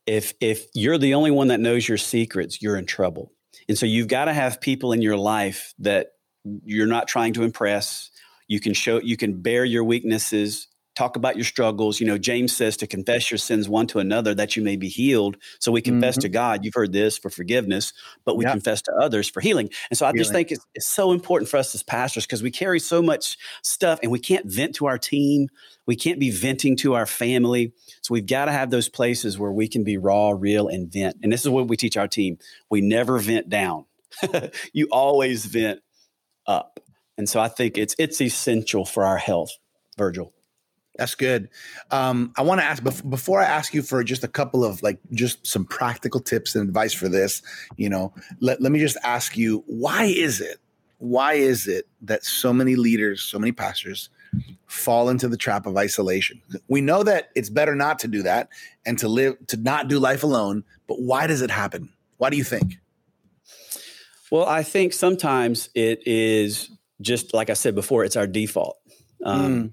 if 0.10 0.34
if 0.42 0.66
you're 0.74 0.98
the 0.98 1.14
only 1.14 1.30
one 1.30 1.50
that 1.50 1.60
knows 1.60 1.88
your 1.88 1.98
secrets, 2.00 2.64
you're 2.64 2.78
in 2.78 2.88
trouble. 2.88 3.32
And 3.68 3.78
so 3.78 3.86
you've 3.86 4.08
got 4.08 4.26
to 4.26 4.34
have 4.34 4.60
people 4.60 4.92
in 4.92 5.04
your 5.04 5.18
life 5.18 5.76
that 5.78 6.08
you're 6.64 6.88
not 6.88 7.08
trying 7.08 7.34
to 7.34 7.44
impress. 7.44 8.10
You 8.48 8.60
can 8.60 8.74
show 8.74 9.00
you 9.00 9.18
can 9.18 9.42
bare 9.44 9.66
your 9.66 9.84
weaknesses, 9.84 10.68
talk 10.96 11.16
about 11.16 11.36
your 11.36 11.46
struggles. 11.46 12.00
You 12.00 12.08
know, 12.08 12.18
James 12.18 12.56
says 12.56 12.76
to 12.78 12.88
confess 12.88 13.32
your 13.32 13.38
sins 13.38 13.70
one 13.70 13.88
to 13.88 14.00
another 14.00 14.34
that 14.36 14.56
you 14.56 14.64
may 14.64 14.76
be 14.76 14.90
healed. 14.90 15.38
So 15.60 15.72
we 15.72 15.82
confess 15.82 16.16
mm-hmm. 16.16 16.22
to 16.22 16.30
God, 16.30 16.66
you've 16.66 16.74
heard 16.74 16.92
this 16.92 17.18
for 17.18 17.30
forgiveness, 17.30 17.94
but 18.26 18.38
we 18.38 18.46
confess 18.46 18.82
to 18.84 18.94
others 18.94 19.30
for 19.30 19.40
healing. 19.40 19.70
And 19.90 19.98
so 19.98 20.06
I 20.06 20.10
healing. 20.10 20.20
just 20.20 20.32
think 20.32 20.52
it's, 20.52 20.66
it's 20.76 20.88
so 20.88 21.12
important 21.12 21.50
for 21.50 21.58
us 21.58 21.74
as 21.74 21.84
pastors 21.84 22.26
because 22.26 22.44
we 22.44 22.52
carry 22.52 22.80
so 22.80 23.02
much 23.02 23.38
stuff 23.64 24.00
and 24.04 24.12
we 24.12 24.20
can't 24.20 24.46
vent 24.46 24.76
to 24.76 24.88
our 24.88 24.98
team. 24.98 25.48
We 25.86 25.96
can't 25.96 26.20
be 26.20 26.32
venting 26.32 26.76
to 26.78 26.96
our 26.96 27.06
family. 27.06 27.74
So 28.02 28.14
we've 28.14 28.28
got 28.28 28.46
to 28.46 28.52
have 28.52 28.70
those 28.70 28.90
places 28.90 29.40
where 29.40 29.52
we 29.52 29.68
can 29.68 29.84
be 29.84 29.98
raw, 29.98 30.32
real, 30.32 30.68
and 30.68 30.92
vent. 30.92 31.18
And 31.24 31.32
this 31.32 31.42
is 31.42 31.50
what 31.50 31.68
we 31.68 31.78
teach 31.78 31.98
our 31.98 32.08
team. 32.08 32.38
We 32.70 32.82
never 32.82 33.20
vent 33.20 33.50
down. 33.50 33.86
you 34.74 34.88
always 34.92 35.46
vent 35.46 35.82
up. 36.46 36.80
And 37.18 37.28
so 37.28 37.40
I 37.40 37.48
think 37.48 37.78
it's 37.78 37.96
it's 38.00 38.22
essential 38.22 38.86
for 38.86 39.06
our 39.06 39.18
health, 39.18 39.52
Virgil. 39.98 40.34
That's 41.00 41.16
good. 41.16 41.48
Um, 41.92 42.34
I 42.36 42.42
want 42.42 42.60
to 42.60 42.66
ask 42.66 42.84
before 43.10 43.40
I 43.40 43.46
ask 43.46 43.74
you 43.74 43.82
for 43.82 44.04
just 44.04 44.26
a 44.26 44.28
couple 44.28 44.66
of 44.66 44.84
like 44.84 45.00
just 45.12 45.48
some 45.48 45.64
practical 45.64 46.20
tips 46.20 46.56
and 46.56 46.68
advice 46.68 46.94
for 46.94 47.08
this. 47.08 47.42
You 47.78 47.88
know, 47.88 48.14
let, 48.42 48.62
let 48.62 48.74
me 48.74 48.80
just 48.80 48.98
ask 49.02 49.38
you 49.38 49.64
why 49.66 50.04
is 50.04 50.42
it 50.42 50.58
why 50.98 51.36
is 51.36 51.68
it 51.70 51.88
that 52.02 52.26
so 52.26 52.52
many 52.52 52.76
leaders, 52.76 53.24
so 53.24 53.40
many 53.40 53.54
pastors 53.54 54.10
fall 54.68 55.08
into 55.08 55.30
the 55.30 55.38
trap 55.38 55.66
of 55.66 55.78
isolation. 55.78 56.42
We 56.68 56.82
know 56.82 57.02
that 57.04 57.30
it's 57.34 57.50
better 57.50 57.76
not 57.76 57.98
to 58.00 58.10
do 58.10 58.22
that 58.24 58.50
and 58.86 59.00
to 59.00 59.08
live 59.08 59.38
to 59.48 59.56
not 59.56 59.88
do 59.88 60.00
life 60.00 60.24
alone, 60.24 60.66
but 60.86 61.00
why 61.00 61.28
does 61.28 61.42
it 61.42 61.50
happen? 61.50 61.88
Why 62.18 62.30
do 62.30 62.36
you 62.36 62.44
think? 62.44 62.78
Well, 64.30 64.46
I 64.46 64.64
think 64.64 64.92
sometimes 64.92 65.70
it 65.74 66.06
is 66.06 66.70
just 67.00 67.34
like 67.34 67.50
I 67.50 67.54
said 67.54 67.74
before, 67.74 68.04
it's 68.04 68.18
our 68.18 68.28
default. 68.28 68.78
Um, 69.24 69.64
mm. 69.64 69.72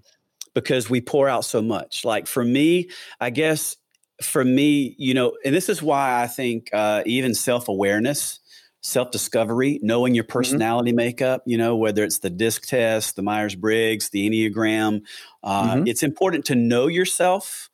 Because 0.56 0.90
we 0.90 1.00
pour 1.00 1.28
out 1.28 1.44
so 1.44 1.62
much. 1.62 2.04
Like 2.04 2.26
for 2.26 2.42
me, 2.44 2.88
I 3.20 3.30
guess 3.30 3.76
for 4.22 4.44
me, 4.44 4.96
you 4.98 5.14
know, 5.14 5.36
and 5.44 5.54
this 5.54 5.68
is 5.68 5.82
why 5.82 6.22
I 6.22 6.26
think 6.26 6.70
uh, 6.72 7.02
even 7.06 7.34
self 7.34 7.68
awareness 7.68 8.40
self 8.86 9.10
discovery, 9.10 9.80
knowing 9.82 10.14
your 10.14 10.24
mm-hmm. 10.24 10.32
personality 10.32 10.90
mm-hmm. 10.90 10.96
makeup, 10.96 11.42
you 11.44 11.58
know, 11.58 11.76
whether 11.76 12.04
it's 12.04 12.20
the 12.20 12.30
DISC 12.30 12.66
test, 12.66 13.16
the 13.16 13.22
Myers 13.22 13.56
Briggs, 13.56 14.10
the 14.10 14.28
Enneagram. 14.30 15.02
Uh, 15.42 15.74
mm-hmm. 15.74 15.86
It's 15.88 16.04
important 16.04 16.44
to 16.46 16.54
know 16.54 16.86
yourself 16.86 17.68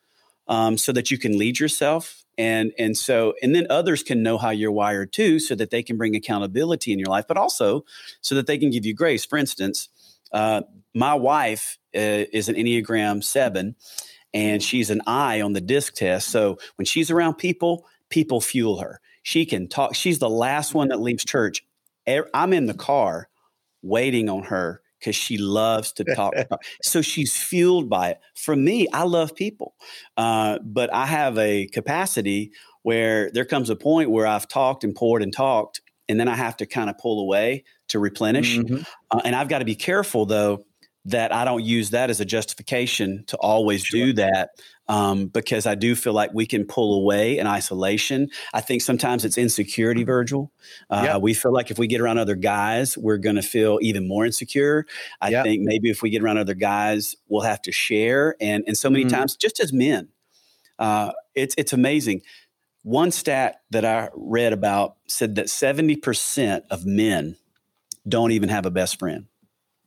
um, 0.49 0.79
so 0.79 0.91
that 0.93 1.11
you 1.11 1.19
can 1.19 1.39
lead 1.39 1.61
yourself. 1.61 2.25
And, 2.39 2.73
and 2.79 2.97
so, 2.97 3.35
and 3.43 3.55
then 3.55 3.67
others 3.69 4.03
can 4.03 4.23
know 4.23 4.39
how 4.39 4.51
you're 4.51 4.73
wired 4.73 5.13
too, 5.13 5.39
so 5.39 5.55
that 5.55 5.69
they 5.69 5.83
can 5.83 5.99
bring 5.99 6.17
accountability 6.17 6.93
in 6.93 6.99
your 6.99 7.09
life, 7.09 7.27
but 7.29 7.37
also 7.37 7.85
so 8.23 8.35
that 8.35 8.47
they 8.47 8.57
can 8.57 8.71
give 8.71 8.87
you 8.87 8.95
grace. 8.95 9.27
For 9.27 9.37
instance, 9.37 9.91
uh, 10.33 10.63
my 10.95 11.15
wife 11.15 11.79
uh, 11.95 12.29
is 12.33 12.49
an 12.49 12.55
Enneagram 12.55 13.23
7 13.23 13.77
and 14.35 14.63
she's 14.63 14.91
an 14.91 15.03
I 15.07 15.41
on 15.41 15.53
the 15.53 15.61
disc 15.61 15.95
test. 15.95 16.29
So 16.29 16.59
when 16.77 16.87
she's 16.87 17.11
around 17.11 17.35
people, 17.35 17.87
people 18.09 18.41
fuel 18.41 18.81
her. 18.81 19.01
She 19.23 19.47
can 19.47 19.69
talk. 19.69 19.95
She's 19.95 20.19
the 20.19 20.31
last 20.31 20.75
one 20.75 20.89
that 20.89 21.01
leaves 21.01 21.25
church. 21.25 21.65
I'm 22.35 22.53
in 22.53 22.67
the 22.67 22.75
car 22.75 23.29
waiting 23.83 24.29
on 24.29 24.45
her 24.45 24.81
because 24.99 25.15
she 25.15 25.39
loves 25.39 25.93
to 25.95 26.05
talk. 26.17 26.35
so 26.83 27.03
she's 27.03 27.37
fueled 27.37 27.89
by 27.89 28.11
it. 28.11 28.21
For 28.35 28.57
me, 28.57 28.89
I 28.93 29.05
love 29.05 29.35
people, 29.35 29.75
uh, 30.17 30.59
but 30.65 30.93
I 30.93 31.07
have 31.07 31.39
a 31.39 31.67
capacity 31.67 32.53
where 32.83 33.31
there 33.31 33.45
comes 33.45 33.71
a 33.71 33.77
point 33.77 34.11
where 34.11 34.27
I've 34.27 34.49
talked 34.49 34.83
and 34.83 34.95
poured 34.95 35.23
and 35.23 35.33
talked, 35.33 35.83
and 36.09 36.19
then 36.19 36.27
I 36.27 36.35
have 36.35 36.57
to 36.57 36.67
kind 36.67 36.91
of 36.91 36.99
pull 36.99 37.21
away 37.21 37.65
to 37.89 38.01
replenish. 38.01 38.59
Mm-hmm. 38.59 38.83
Uh, 39.11 39.21
and 39.25 39.37
I've 39.37 39.49
got 39.49 39.61
to 39.61 39.65
be 39.65 39.77
careful 39.77 40.27
though 40.27 40.65
that 41.05 41.33
I 41.33 41.45
don't 41.45 41.65
use 41.65 41.91
that 41.91 42.11
as 42.11 42.21
a 42.21 42.25
justification 42.25 43.25
to 43.27 43.37
always 43.39 43.83
sure. 43.83 43.99
do 43.99 44.13
that 44.15 44.51
um, 44.89 45.27
because 45.27 45.67
I 45.67 45.75
do 45.75 45.95
feel 45.95 46.13
like 46.13 46.33
we 46.33 46.47
can 46.47 46.65
pull 46.65 47.01
away 47.01 47.39
in 47.39 47.47
isolation. 47.47 48.29
I 48.55 48.61
think 48.61 48.83
sometimes 48.83 49.25
it's 49.25 49.37
insecurity, 49.37 50.05
Virgil. 50.05 50.53
Uh, 50.91 51.03
yep. 51.05 51.23
We 51.23 51.35
feel 51.35 51.53
like 51.53 51.71
if 51.71 51.79
we 51.79 51.89
get 51.89 52.01
around 52.01 52.19
other 52.19 52.37
guys, 52.37 52.97
we're 52.97 53.19
going 53.19 53.37
to 53.37 53.43
feel 53.43 53.79
even 53.83 54.07
more 54.07 54.25
insecure. 54.25 54.87
I 55.21 55.31
yep. 55.31 55.45
think 55.45 55.63
maybe 55.65 55.91
if 55.91 56.03
we 56.03 56.11
get 56.11 56.23
around 56.23 56.39
other 56.39 56.55
guys, 56.55 57.17
we'll 57.29 57.43
have 57.43 57.63
to 57.63 57.73
share. 57.73 58.37
And, 58.41 58.65
and 58.67 58.77
so 58.77 58.89
many 58.89 59.05
mm-hmm. 59.05 59.17
times, 59.17 59.37
just 59.37 59.61
as 59.61 59.73
men, 59.73 60.09
uh, 60.79 61.13
it's, 61.35 61.55
it's 61.59 61.73
amazing. 61.73 62.23
One 62.85 63.11
stat 63.11 63.61
that 63.71 63.85
I 63.85 64.11
read 64.15 64.53
about 64.53 64.97
said 65.09 65.37
that 65.37 65.47
70% 65.47 66.63
of 66.71 66.85
men 66.85 67.37
don't 68.09 68.33
even 68.33 68.49
have 68.49 68.67
a 68.67 68.71
best 68.71 68.99
friend. 68.99 69.27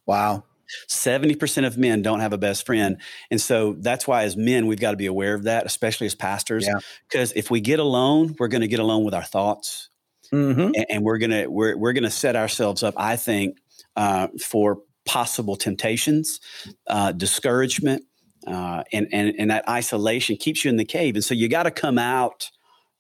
Wow. 0.06 0.44
70% 0.90 1.66
of 1.66 1.78
men 1.78 2.02
don't 2.02 2.20
have 2.20 2.34
a 2.34 2.38
best 2.38 2.66
friend. 2.66 2.98
And 3.32 3.40
so 3.40 3.76
that's 3.80 4.08
why, 4.08 4.24
as 4.24 4.36
men, 4.36 4.68
we've 4.68 4.80
got 4.80 4.92
to 4.92 4.98
be 4.98 5.06
aware 5.06 5.34
of 5.34 5.44
that, 5.44 5.66
especially 5.66 6.08
as 6.08 6.16
pastors. 6.16 6.68
Because 7.10 7.32
yeah. 7.32 7.40
if 7.40 7.52
we 7.52 7.62
get 7.62 7.80
alone, 7.80 8.36
we're 8.40 8.48
going 8.48 8.62
to 8.62 8.68
get 8.68 8.80
alone 8.80 9.04
with 9.04 9.14
our 9.14 9.24
thoughts. 9.24 9.90
Mm-hmm. 10.32 10.72
And, 10.76 10.86
and, 10.90 11.04
we're 11.04 11.20
going 11.20 11.32
to 11.32 11.48
we're, 11.48 11.78
we're 11.78 11.94
going 11.94 12.04
to 12.04 12.10
set 12.10 12.36
ourselves 12.36 12.82
up, 12.82 12.96
I 12.98 13.16
think, 13.16 13.58
uh, 13.96 14.30
for 14.42 14.80
possible 15.06 15.56
temptations, 15.56 16.40
uh, 16.88 17.12
discouragement, 17.12 18.04
uh, 18.48 18.84
and, 18.92 19.08
and, 19.12 19.36
and 19.38 19.52
that 19.52 19.68
isolation 19.70 20.36
keeps 20.36 20.66
you 20.66 20.70
in 20.70 20.78
the 20.78 20.86
cave. 20.86 21.16
And 21.16 21.24
so 21.24 21.34
you 21.34 21.48
got 21.48 21.64
to 21.64 21.72
come 21.72 21.98
out 21.98 22.50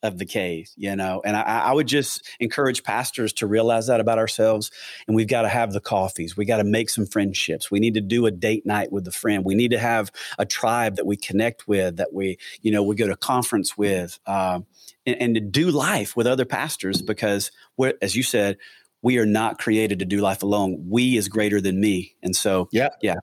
of 0.05 0.17
the 0.17 0.25
cave, 0.25 0.69
you 0.75 0.95
know. 0.95 1.21
And 1.25 1.35
I, 1.35 1.41
I, 1.41 1.73
would 1.73 1.87
just 1.87 2.27
encourage 2.39 2.83
pastors 2.83 3.33
to 3.33 3.47
realize 3.47 3.87
that 3.87 3.99
about 3.99 4.17
ourselves. 4.17 4.71
And 5.07 5.15
we've 5.15 5.27
got 5.27 5.43
to 5.43 5.49
have 5.49 5.73
the 5.73 5.79
coffees. 5.79 6.37
We 6.37 6.45
got 6.45 6.57
to 6.57 6.63
make 6.63 6.89
some 6.89 7.05
friendships. 7.05 7.69
We 7.69 7.79
need 7.79 7.95
to 7.95 8.01
do 8.01 8.25
a 8.25 8.31
date 8.31 8.65
night 8.65 8.91
with 8.91 9.07
a 9.07 9.11
friend. 9.11 9.43
We 9.43 9.55
need 9.55 9.71
to 9.71 9.79
have 9.79 10.11
a 10.37 10.45
tribe 10.45 10.95
that 10.95 11.05
we 11.05 11.17
connect 11.17 11.67
with, 11.67 11.97
that 11.97 12.13
we, 12.13 12.37
you 12.61 12.71
know, 12.71 12.83
we 12.83 12.95
go 12.95 13.07
to 13.07 13.15
conference 13.15 13.77
with, 13.77 14.19
uh, 14.25 14.61
and, 15.05 15.21
and 15.21 15.35
to 15.35 15.41
do 15.41 15.71
life 15.71 16.15
with 16.15 16.27
other 16.27 16.45
pastors 16.45 17.01
because 17.01 17.51
we're, 17.77 17.93
as 18.01 18.15
you 18.15 18.23
said, 18.23 18.57
we 19.01 19.19
are 19.19 19.25
not 19.25 19.59
created 19.59 19.99
to 19.99 20.05
do 20.05 20.19
life 20.19 20.41
alone. 20.41 20.85
We 20.89 21.15
is 21.15 21.27
greater 21.27 21.61
than 21.61 21.79
me. 21.79 22.15
And 22.23 22.35
so, 22.35 22.69
yeah, 22.71 22.89
yeah, 23.01 23.15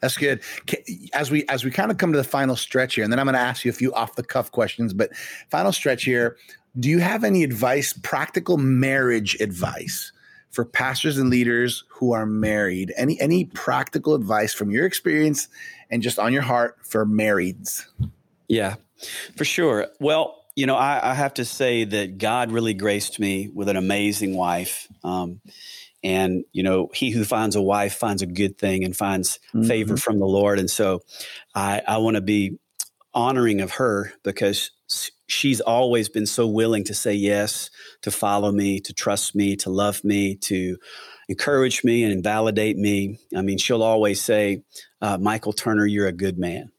that's 0.00 0.16
good. 0.16 0.40
As 1.12 1.30
we 1.30 1.46
as 1.48 1.64
we 1.64 1.70
kind 1.70 1.90
of 1.90 1.98
come 1.98 2.12
to 2.12 2.18
the 2.18 2.24
final 2.24 2.56
stretch 2.56 2.94
here, 2.94 3.04
and 3.04 3.12
then 3.12 3.18
I'm 3.18 3.26
going 3.26 3.34
to 3.34 3.40
ask 3.40 3.64
you 3.64 3.70
a 3.70 3.74
few 3.74 3.92
off 3.94 4.16
the 4.16 4.22
cuff 4.22 4.50
questions. 4.50 4.92
But 4.94 5.14
final 5.50 5.72
stretch 5.72 6.04
here, 6.04 6.36
do 6.78 6.88
you 6.88 6.98
have 6.98 7.24
any 7.24 7.44
advice, 7.44 7.92
practical 7.92 8.56
marriage 8.56 9.36
advice 9.40 10.12
for 10.50 10.64
pastors 10.64 11.18
and 11.18 11.30
leaders 11.30 11.84
who 11.88 12.12
are 12.12 12.26
married? 12.26 12.92
Any 12.96 13.20
any 13.20 13.44
practical 13.44 14.14
advice 14.14 14.54
from 14.54 14.70
your 14.70 14.86
experience 14.86 15.48
and 15.90 16.02
just 16.02 16.18
on 16.18 16.32
your 16.32 16.42
heart 16.42 16.78
for 16.82 17.04
marrieds? 17.04 17.84
Yeah, 18.48 18.76
for 19.36 19.44
sure. 19.44 19.88
Well, 20.00 20.44
you 20.56 20.66
know, 20.66 20.76
I, 20.76 21.10
I 21.10 21.14
have 21.14 21.34
to 21.34 21.44
say 21.44 21.84
that 21.84 22.18
God 22.18 22.50
really 22.52 22.74
graced 22.74 23.20
me 23.20 23.48
with 23.48 23.68
an 23.68 23.76
amazing 23.76 24.36
wife. 24.36 24.88
Um, 25.04 25.40
and 26.02 26.44
you 26.52 26.62
know 26.62 26.88
he 26.94 27.10
who 27.10 27.24
finds 27.24 27.56
a 27.56 27.62
wife 27.62 27.94
finds 27.94 28.22
a 28.22 28.26
good 28.26 28.58
thing 28.58 28.84
and 28.84 28.96
finds 28.96 29.38
mm-hmm. 29.54 29.64
favor 29.64 29.96
from 29.96 30.18
the 30.18 30.26
lord 30.26 30.58
and 30.58 30.70
so 30.70 31.00
i 31.54 31.82
i 31.86 31.98
want 31.98 32.14
to 32.14 32.20
be 32.20 32.58
honoring 33.12 33.60
of 33.60 33.72
her 33.72 34.12
because 34.22 34.70
she's 35.30 35.60
always 35.60 36.08
been 36.08 36.26
so 36.26 36.46
willing 36.46 36.84
to 36.84 36.94
say 36.94 37.14
yes, 37.14 37.70
to 38.02 38.10
follow 38.10 38.50
me, 38.50 38.80
to 38.80 38.92
trust 38.92 39.34
me, 39.34 39.56
to 39.56 39.70
love 39.70 40.02
me, 40.04 40.34
to 40.34 40.76
encourage 41.28 41.84
me 41.84 42.02
and 42.02 42.22
validate 42.22 42.76
me. 42.76 43.18
I 43.36 43.42
mean, 43.42 43.58
she'll 43.58 43.82
always 43.82 44.20
say, 44.20 44.62
uh, 45.00 45.18
Michael 45.18 45.52
Turner, 45.52 45.86
you're 45.86 46.08
a 46.08 46.12
good 46.12 46.38
man. 46.38 46.72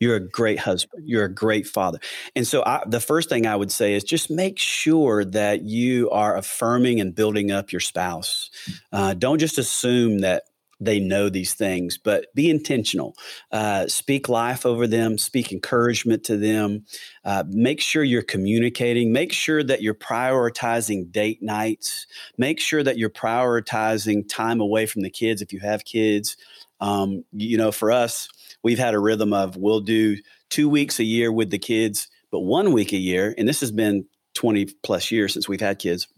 You're 0.00 0.16
a 0.16 0.28
great 0.28 0.58
husband. 0.58 1.04
You're 1.06 1.24
a 1.24 1.32
great 1.32 1.66
father. 1.66 1.98
And 2.34 2.46
so, 2.46 2.62
I, 2.64 2.82
the 2.86 3.00
first 3.00 3.28
thing 3.28 3.46
I 3.46 3.56
would 3.56 3.72
say 3.72 3.94
is 3.94 4.04
just 4.04 4.30
make 4.30 4.58
sure 4.58 5.24
that 5.24 5.62
you 5.62 6.10
are 6.10 6.36
affirming 6.36 7.00
and 7.00 7.14
building 7.14 7.50
up 7.50 7.72
your 7.72 7.80
spouse. 7.80 8.50
Uh, 8.92 9.14
don't 9.14 9.38
just 9.38 9.58
assume 9.58 10.20
that 10.20 10.44
they 10.80 11.00
know 11.00 11.28
these 11.28 11.54
things, 11.54 11.98
but 11.98 12.26
be 12.34 12.50
intentional. 12.50 13.14
Uh, 13.50 13.86
speak 13.86 14.28
life 14.28 14.66
over 14.66 14.86
them, 14.86 15.16
speak 15.18 15.52
encouragement 15.52 16.24
to 16.24 16.36
them. 16.36 16.84
Uh, 17.24 17.44
make 17.48 17.80
sure 17.80 18.04
you're 18.04 18.22
communicating. 18.22 19.12
Make 19.12 19.32
sure 19.32 19.62
that 19.62 19.82
you're 19.82 19.94
prioritizing 19.94 21.10
date 21.10 21.42
nights. 21.42 22.06
Make 22.36 22.60
sure 22.60 22.82
that 22.82 22.98
you're 22.98 23.10
prioritizing 23.10 24.28
time 24.28 24.60
away 24.60 24.86
from 24.86 25.02
the 25.02 25.10
kids 25.10 25.40
if 25.40 25.52
you 25.52 25.60
have 25.60 25.84
kids. 25.84 26.36
Um, 26.78 27.24
you 27.32 27.56
know, 27.56 27.72
for 27.72 27.90
us, 27.90 28.28
we've 28.66 28.78
had 28.78 28.94
a 28.94 28.98
rhythm 28.98 29.32
of 29.32 29.56
we'll 29.56 29.80
do 29.80 30.16
two 30.50 30.68
weeks 30.68 30.98
a 30.98 31.04
year 31.04 31.32
with 31.32 31.50
the 31.50 31.58
kids, 31.58 32.08
but 32.30 32.40
one 32.40 32.72
week 32.72 32.92
a 32.92 32.98
year, 32.98 33.34
and 33.38 33.48
this 33.48 33.60
has 33.60 33.72
been 33.72 34.06
20 34.34 34.66
plus 34.82 35.10
years 35.10 35.32
since 35.32 35.48
we've 35.48 35.60
had 35.60 35.78
kids. 35.78 36.08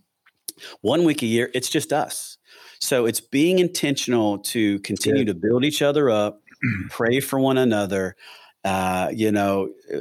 One 0.80 1.04
week 1.04 1.22
a 1.22 1.26
year, 1.26 1.50
it's 1.54 1.68
just 1.68 1.92
us 1.92 2.38
so 2.80 3.06
it's 3.06 3.20
being 3.20 3.58
intentional 3.58 4.38
to 4.38 4.78
continue 4.80 5.24
to 5.24 5.34
build 5.34 5.64
each 5.64 5.82
other 5.82 6.10
up, 6.10 6.40
pray 6.90 7.20
for 7.20 7.38
one 7.38 7.58
another, 7.58 8.16
uh, 8.64 9.10
you 9.12 9.32
know, 9.32 9.70
uh, 9.92 9.98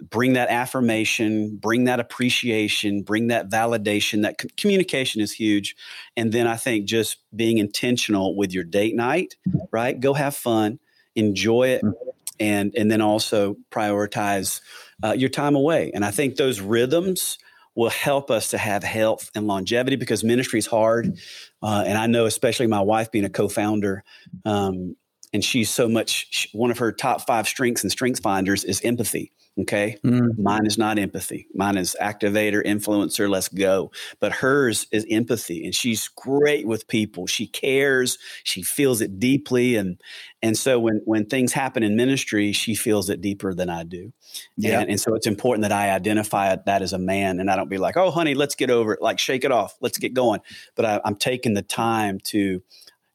bring 0.00 0.34
that 0.34 0.48
affirmation, 0.50 1.56
bring 1.56 1.84
that 1.84 2.00
appreciation, 2.00 3.02
bring 3.02 3.28
that 3.28 3.50
validation. 3.50 4.22
That 4.22 4.40
c- 4.40 4.48
communication 4.56 5.20
is 5.20 5.32
huge. 5.32 5.76
And 6.16 6.32
then 6.32 6.46
I 6.46 6.56
think 6.56 6.86
just 6.86 7.18
being 7.34 7.58
intentional 7.58 8.36
with 8.36 8.52
your 8.52 8.64
date 8.64 8.94
night, 8.94 9.36
right? 9.70 9.98
Go 9.98 10.14
have 10.14 10.34
fun, 10.34 10.78
enjoy 11.18 11.68
it, 11.68 11.82
mm-hmm. 11.82 12.08
and 12.40 12.74
and 12.76 12.90
then 12.90 13.00
also 13.00 13.56
prioritize 13.70 14.60
uh, 15.04 15.12
your 15.12 15.28
time 15.28 15.56
away. 15.56 15.90
And 15.94 16.04
I 16.04 16.10
think 16.10 16.36
those 16.36 16.60
rhythms 16.60 17.38
will 17.74 17.90
help 17.90 18.30
us 18.30 18.50
to 18.50 18.58
have 18.58 18.82
health 18.82 19.30
and 19.36 19.46
longevity 19.46 19.94
because 19.94 20.24
ministry 20.24 20.58
is 20.58 20.66
hard. 20.66 21.16
Uh, 21.62 21.84
and 21.86 21.96
I 21.96 22.06
know, 22.06 22.26
especially 22.26 22.66
my 22.66 22.80
wife 22.80 23.12
being 23.12 23.24
a 23.24 23.30
co 23.30 23.48
founder, 23.48 24.02
um, 24.44 24.96
and 25.32 25.44
she's 25.44 25.70
so 25.70 25.88
much, 25.88 26.48
one 26.52 26.70
of 26.70 26.78
her 26.78 26.90
top 26.90 27.26
five 27.26 27.46
strengths 27.46 27.82
and 27.82 27.92
strengths 27.92 28.20
finders 28.20 28.64
is 28.64 28.80
empathy. 28.82 29.30
Okay. 29.60 29.96
Mm. 30.04 30.38
Mine 30.38 30.66
is 30.66 30.78
not 30.78 30.98
empathy. 30.98 31.48
Mine 31.52 31.76
is 31.76 31.96
activator, 32.00 32.64
influencer, 32.64 33.28
let's 33.28 33.48
go. 33.48 33.90
But 34.20 34.32
hers 34.32 34.86
is 34.92 35.04
empathy. 35.10 35.64
And 35.64 35.74
she's 35.74 36.06
great 36.08 36.66
with 36.66 36.86
people. 36.86 37.26
She 37.26 37.46
cares. 37.46 38.18
She 38.44 38.62
feels 38.62 39.00
it 39.00 39.18
deeply. 39.18 39.74
And 39.74 40.00
and 40.42 40.56
so 40.56 40.78
when 40.78 41.00
when 41.06 41.26
things 41.26 41.52
happen 41.52 41.82
in 41.82 41.96
ministry, 41.96 42.52
she 42.52 42.76
feels 42.76 43.10
it 43.10 43.20
deeper 43.20 43.52
than 43.52 43.68
I 43.68 43.82
do. 43.82 44.12
Yeah. 44.56 44.80
And, 44.80 44.90
and 44.90 45.00
so 45.00 45.14
it's 45.14 45.26
important 45.26 45.62
that 45.62 45.72
I 45.72 45.90
identify 45.90 46.54
that 46.54 46.82
as 46.82 46.92
a 46.92 46.98
man 46.98 47.40
and 47.40 47.50
I 47.50 47.56
don't 47.56 47.70
be 47.70 47.78
like, 47.78 47.96
oh 47.96 48.12
honey, 48.12 48.34
let's 48.34 48.54
get 48.54 48.70
over 48.70 48.92
it. 48.92 49.02
Like 49.02 49.18
shake 49.18 49.44
it 49.44 49.50
off. 49.50 49.74
Let's 49.80 49.98
get 49.98 50.14
going. 50.14 50.40
But 50.76 50.84
I, 50.84 51.00
I'm 51.04 51.16
taking 51.16 51.54
the 51.54 51.62
time 51.62 52.20
to 52.24 52.62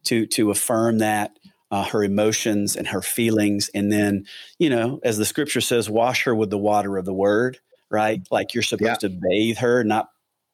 to 0.05 0.27
to 0.27 0.51
affirm 0.51 0.97
that 0.97 1.39
uh, 1.73 1.83
her 1.83 2.03
emotions 2.03 2.75
and 2.75 2.85
her 2.85 3.01
feelings. 3.01 3.67
And 3.73 3.91
then, 3.91 4.27
you 4.59 4.69
know, 4.69 4.99
as 5.03 5.17
the 5.17 5.25
scripture 5.25 5.59
says, 5.59 5.89
wash 5.89 6.25
her 6.25 6.35
with 6.35 6.51
the 6.51 6.57
water 6.57 6.99
of 6.99 7.05
the 7.05 7.13
word, 7.15 7.57
right? 7.89 8.21
Like 8.29 8.53
you're 8.53 8.61
supposed 8.61 9.01
yeah. 9.01 9.09
to 9.09 9.09
bathe 9.09 9.57
her, 9.57 9.83
not, 9.83 10.09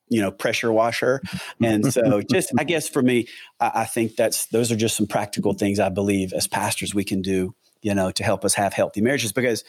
you 0.08 0.21
know, 0.21 0.32
pressure 0.32 0.71
wash 0.71 1.01
her. 1.01 1.21
And 1.62 1.91
so 1.91 2.21
just, 2.21 2.53
I 2.58 2.63
guess 2.63 2.88
for 2.88 3.01
me, 3.01 3.27
I, 3.60 3.71
I 3.82 3.86
think 3.86 4.15
that's, 4.15 4.45
those 4.45 4.71
are 4.71 4.77
just 4.77 4.95
some 4.95 5.08
practical 5.08 5.53
things 5.53 5.77
I 5.77 5.89
believe 5.89 6.32
as 6.32 6.47
pastors 6.47 6.95
we 6.95 7.03
can 7.03 7.21
do, 7.21 7.53
you 7.82 7.93
know, 7.93 8.12
to 8.12 8.23
help 8.23 8.45
us 8.45 8.53
have 8.53 8.71
healthy 8.71 9.01
marriages. 9.01 9.34
Because 9.34 9.65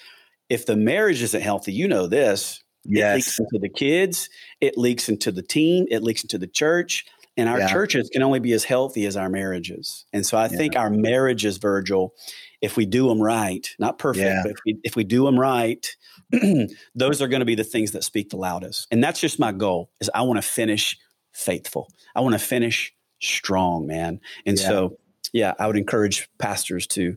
if 0.49 0.67
the 0.67 0.77
marriage 0.77 1.21
isn't 1.21 1.43
healthy, 1.43 1.73
you 1.73 1.89
know 1.89 2.07
this, 2.07 2.63
yes. 2.85 3.11
it 3.11 3.17
leaks 3.17 3.41
into 3.41 3.59
the 3.59 3.69
kids, 3.69 4.31
it 4.61 4.79
leaks 4.79 5.09
into 5.09 5.33
the 5.33 5.43
team, 5.43 5.87
it 5.91 6.05
leaks 6.05 6.23
into 6.23 6.39
the 6.39 6.47
church 6.47 7.07
and 7.37 7.49
our 7.49 7.61
yeah. 7.61 7.69
churches 7.69 8.11
can 8.12 8.23
only 8.23 8.40
be 8.40 8.53
as 8.53 8.64
healthy 8.64 9.07
as 9.07 9.16
our 9.16 9.29
marriages. 9.29 10.05
And 10.12 10.27
so 10.27 10.37
I 10.37 10.43
yeah. 10.45 10.57
think 10.57 10.77
our 10.77 10.90
marriages, 10.90 11.59
Virgil, 11.59 12.14
if 12.61 12.77
we 12.77 12.87
do 12.87 13.09
them 13.09 13.21
right, 13.21 13.69
not 13.79 13.99
perfect, 13.99 14.25
yeah. 14.25 14.43
but 14.43 14.53
if 14.53 14.59
we, 14.66 14.81
if 14.83 14.97
we 14.97 15.05
do 15.05 15.25
them 15.25 15.38
right, 15.38 15.97
those 16.95 17.23
are 17.23 17.29
going 17.29 17.40
to 17.40 17.47
be 17.47 17.55
the 17.55 17.64
things 17.64 17.93
that 17.93 18.05
speak 18.05 18.31
the 18.31 18.37
loudest. 18.37 18.87
And 18.90 19.03
that's 19.03 19.21
just 19.21 19.38
my 19.38 19.53
goal 19.53 19.90
is 20.01 20.11
I 20.14 20.23
want 20.23 20.38
to 20.38 20.47
finish 20.47 20.99
faithful. 21.33 21.88
I 22.14 22.21
want 22.21 22.35
to 22.35 22.38
finish 22.38 22.93
strong, 23.23 23.87
man. 23.87 24.21
And 24.45 24.59
so, 24.59 24.99
yeah, 25.33 25.55
I 25.59 25.66
would 25.66 25.77
encourage 25.77 26.29
pastors 26.38 26.87
to 26.88 27.16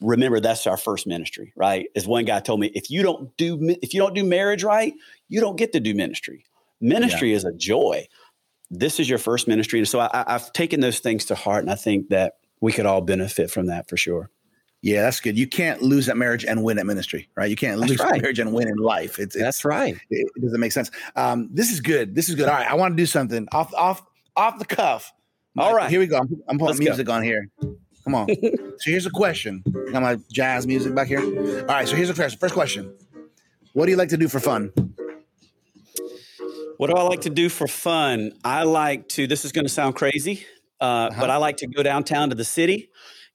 remember 0.00 0.40
that's 0.40 0.66
our 0.66 0.76
first 0.76 1.06
ministry, 1.06 1.52
right? 1.56 1.86
As 1.96 2.06
one 2.06 2.24
guy 2.24 2.40
told 2.40 2.60
me, 2.60 2.70
if 2.74 2.90
you 2.90 3.02
don't 3.02 3.36
do 3.36 3.58
if 3.82 3.92
you 3.92 4.00
don't 4.00 4.14
do 4.14 4.24
marriage 4.24 4.62
right, 4.62 4.94
you 5.28 5.40
don't 5.40 5.56
get 5.56 5.72
to 5.72 5.80
do 5.80 5.94
ministry. 5.94 6.44
Ministry 6.80 7.32
is 7.32 7.44
a 7.44 7.52
joy 7.52 8.06
this 8.70 8.98
is 9.00 9.08
your 9.08 9.18
first 9.18 9.48
ministry. 9.48 9.78
And 9.78 9.88
so 9.88 10.00
I, 10.00 10.24
have 10.26 10.52
taken 10.52 10.80
those 10.80 10.98
things 10.98 11.26
to 11.26 11.34
heart, 11.34 11.62
and 11.62 11.70
I 11.70 11.74
think 11.74 12.08
that 12.08 12.34
we 12.60 12.72
could 12.72 12.86
all 12.86 13.00
benefit 13.00 13.50
from 13.50 13.66
that 13.66 13.88
for 13.88 13.96
sure. 13.96 14.30
Yeah, 14.82 15.02
that's 15.02 15.20
good. 15.20 15.38
You 15.38 15.46
can't 15.46 15.80
lose 15.80 16.06
that 16.06 16.16
marriage 16.16 16.44
and 16.44 16.62
win 16.62 16.78
at 16.78 16.84
ministry, 16.84 17.30
right? 17.34 17.48
You 17.48 17.56
can't 17.56 17.80
that's 17.80 17.90
lose 17.90 18.00
right. 18.00 18.20
marriage 18.20 18.38
and 18.38 18.52
win 18.52 18.68
in 18.68 18.76
life. 18.76 19.18
It's, 19.18 19.34
it's 19.34 19.42
that's 19.42 19.64
right. 19.64 19.94
It, 20.10 20.30
it, 20.36 20.42
doesn't 20.42 20.60
make 20.60 20.72
sense. 20.72 20.90
Um, 21.16 21.48
this 21.50 21.72
is 21.72 21.80
good. 21.80 22.14
This 22.14 22.28
is 22.28 22.34
good. 22.34 22.48
All 22.48 22.54
right, 22.54 22.70
I 22.70 22.74
want 22.74 22.92
to 22.92 22.96
do 22.96 23.06
something 23.06 23.48
off 23.52 23.72
off 23.72 24.02
off 24.36 24.58
the 24.58 24.66
cuff. 24.66 25.10
All 25.56 25.74
right, 25.74 25.88
here 25.88 26.00
we 26.00 26.06
go. 26.06 26.18
I'm, 26.18 26.28
I'm 26.48 26.58
putting 26.58 26.66
Let's 26.66 26.80
music 26.80 27.06
go. 27.06 27.14
on 27.14 27.22
here. 27.22 27.48
Come 28.04 28.14
on. 28.14 28.28
so 28.78 28.90
here's 28.90 29.06
a 29.06 29.10
question. 29.10 29.64
Got 29.90 30.02
my 30.02 30.18
jazz 30.30 30.66
music 30.66 30.94
back 30.94 31.08
here. 31.08 31.20
All 31.20 31.66
right. 31.66 31.88
So 31.88 31.96
here's 31.96 32.08
the 32.08 32.14
first 32.14 32.38
first 32.38 32.54
question. 32.54 32.94
What 33.72 33.86
do 33.86 33.90
you 33.90 33.96
like 33.96 34.10
to 34.10 34.18
do 34.18 34.28
for 34.28 34.38
fun? 34.38 34.70
What 36.78 36.90
do 36.90 36.96
I 36.96 37.02
like 37.02 37.22
to 37.22 37.30
do 37.30 37.48
for 37.48 37.68
fun? 37.68 38.32
I 38.44 38.64
like 38.64 39.08
to, 39.10 39.26
this 39.26 39.44
is 39.44 39.52
going 39.52 39.64
to 39.64 39.72
sound 39.72 39.94
crazy, 39.94 40.44
uh, 40.80 40.84
uh-huh. 40.84 41.20
but 41.20 41.30
I 41.30 41.36
like 41.36 41.58
to 41.58 41.66
go 41.66 41.82
downtown 41.82 42.30
to 42.30 42.34
the 42.34 42.44
city, 42.44 42.90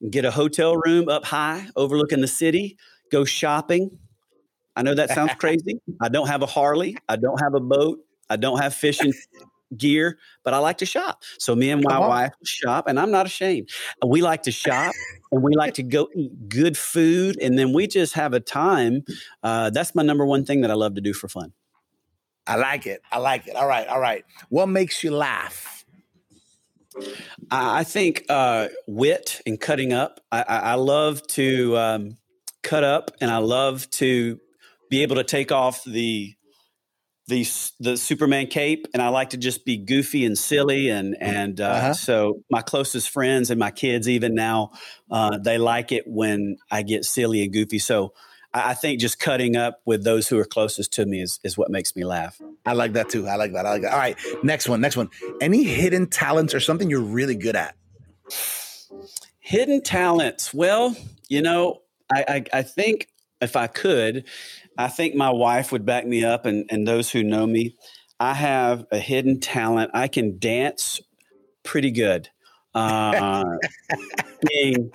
get 0.10 0.26
a 0.26 0.32
hotel 0.32 0.76
room 0.76 1.10
up 1.10 1.26
high 1.26 1.68
overlooking 1.76 2.22
the 2.22 2.28
city, 2.28 2.78
go 3.12 3.24
shopping. 3.26 3.98
I 4.76 4.82
know 4.82 4.94
that 4.94 5.10
sounds 5.10 5.34
crazy. 5.40 5.80
I 6.02 6.10
don't 6.10 6.28
have 6.28 6.42
a 6.42 6.46
Harley, 6.48 6.98
I 7.08 7.16
don't 7.16 7.40
have 7.42 7.54
a 7.54 7.60
boat, 7.60 8.00
I 8.30 8.36
don't 8.36 8.60
have 8.60 8.74
fishing 8.74 9.14
gear, 9.76 10.18
but 10.44 10.54
I 10.54 10.58
like 10.58 10.80
to 10.80 10.86
shop. 10.86 11.24
So 11.38 11.56
me 11.56 11.70
and 11.70 11.84
my 11.84 12.00
wife 12.00 12.34
shop, 12.44 12.88
and 12.88 13.00
I'm 13.00 13.12
not 13.12 13.26
ashamed. 13.26 13.70
We 14.06 14.22
like 14.22 14.44
to 14.44 14.52
shop 14.52 14.94
and 15.32 15.44
we 15.44 15.54
like 15.56 15.76
to 15.76 15.84
go 15.84 16.10
eat 16.16 16.50
good 16.50 16.78
food, 16.78 17.38
and 17.42 17.58
then 17.58 17.74
we 17.74 17.88
just 17.88 18.14
have 18.14 18.34
a 18.34 18.40
time. 18.40 19.04
Uh, 19.44 19.70
that's 19.70 19.96
my 19.96 20.04
number 20.04 20.26
one 20.26 20.46
thing 20.46 20.62
that 20.62 20.72
I 20.72 20.76
love 20.76 20.96
to 20.96 21.02
do 21.02 21.14
for 21.14 21.28
fun. 21.28 21.54
I 22.50 22.56
like 22.56 22.88
it. 22.88 23.04
I 23.12 23.20
like 23.20 23.48
it. 23.48 23.56
All 23.56 23.68
right. 23.68 23.88
All 23.88 24.00
right. 24.00 24.26
What 24.50 24.66
makes 24.66 25.04
you 25.04 25.12
laugh? 25.12 25.86
I 27.52 27.84
think 27.84 28.26
uh, 28.28 28.70
wit 28.88 29.40
and 29.46 29.62
cutting 29.62 29.94
up. 29.94 30.20
I, 30.32 30.42
I 30.42 30.74
love 30.74 31.26
to 31.28 31.78
um, 31.78 32.18
cut 32.64 32.84
up, 32.84 33.12
and 33.22 33.30
I 33.30 33.38
love 33.38 33.88
to 33.92 34.40
be 34.90 35.04
able 35.04 35.18
to 35.18 35.24
take 35.24 35.52
off 35.52 35.84
the 35.84 36.34
the 37.28 37.48
the 37.80 37.96
Superman 37.96 38.48
cape, 38.48 38.88
and 38.96 39.04
I 39.04 39.10
like 39.10 39.30
to 39.30 39.38
just 39.38 39.64
be 39.64 39.78
goofy 39.78 40.26
and 40.26 40.36
silly, 40.36 40.90
and 40.90 41.16
and 41.22 41.62
uh, 41.62 41.66
uh-huh. 41.66 41.94
so 41.94 42.42
my 42.50 42.64
closest 42.64 43.12
friends 43.12 43.52
and 43.52 43.60
my 43.60 43.70
kids 43.70 44.10
even 44.10 44.34
now 44.34 44.72
uh, 45.12 45.38
they 45.38 45.60
like 45.60 45.92
it 45.92 46.06
when 46.08 46.58
I 46.72 46.82
get 46.82 47.06
silly 47.06 47.44
and 47.44 47.54
goofy. 47.54 47.78
So 47.78 48.14
I 48.54 48.74
think 48.74 49.00
just 49.00 49.20
cutting 49.20 49.56
up 49.56 49.82
with 49.86 50.04
those 50.04 50.28
who 50.28 50.40
are 50.40 50.46
closest 50.46 50.94
to 50.94 51.06
me 51.06 51.22
is, 51.22 51.40
is 51.44 51.58
what 51.58 51.70
makes 51.70 51.96
me 51.96 52.04
laugh. 52.04 52.42
I 52.66 52.74
like 52.74 52.94
that 52.94 53.10
too. 53.10 53.28
I 53.28 53.36
like 53.36 53.54
that. 53.54 53.66
I 53.66 53.72
like 53.72 53.82
that. 53.84 53.94
All 53.94 54.00
right. 54.00 54.18
Next 54.44 54.68
one. 54.68 54.82
Next 54.82 54.98
one. 54.98 55.10
Any 55.40 55.64
hidden 55.64 56.08
talents 56.08 56.56
or 56.56 56.60
something 56.60 56.90
you're 56.90 57.00
really 57.00 57.36
good 57.36 57.56
at? 57.56 57.76
Hidden 59.40 59.84
talents. 59.84 60.54
Well, 60.54 60.96
you 61.28 61.42
know, 61.42 61.82
I, 62.12 62.26
I, 62.28 62.60
I 62.60 62.62
think 62.64 63.10
if 63.40 63.56
I 63.56 63.68
could, 63.68 64.26
I 64.78 64.88
think 64.88 65.16
my 65.16 65.30
wife 65.30 65.72
would 65.72 65.86
back 65.86 66.08
me 66.08 66.24
up 66.24 66.46
and, 66.46 66.66
and 66.70 66.88
those 66.88 67.12
who 67.12 67.24
know 67.24 67.46
me. 67.46 67.76
I 68.20 68.34
have 68.34 68.86
a 68.92 68.98
hidden 68.98 69.40
talent. 69.40 69.92
I 69.94 70.08
can 70.08 70.40
dance 70.40 71.00
pretty 71.64 71.92
good. 71.92 72.30
Uh, 72.74 73.58
being 74.48 74.92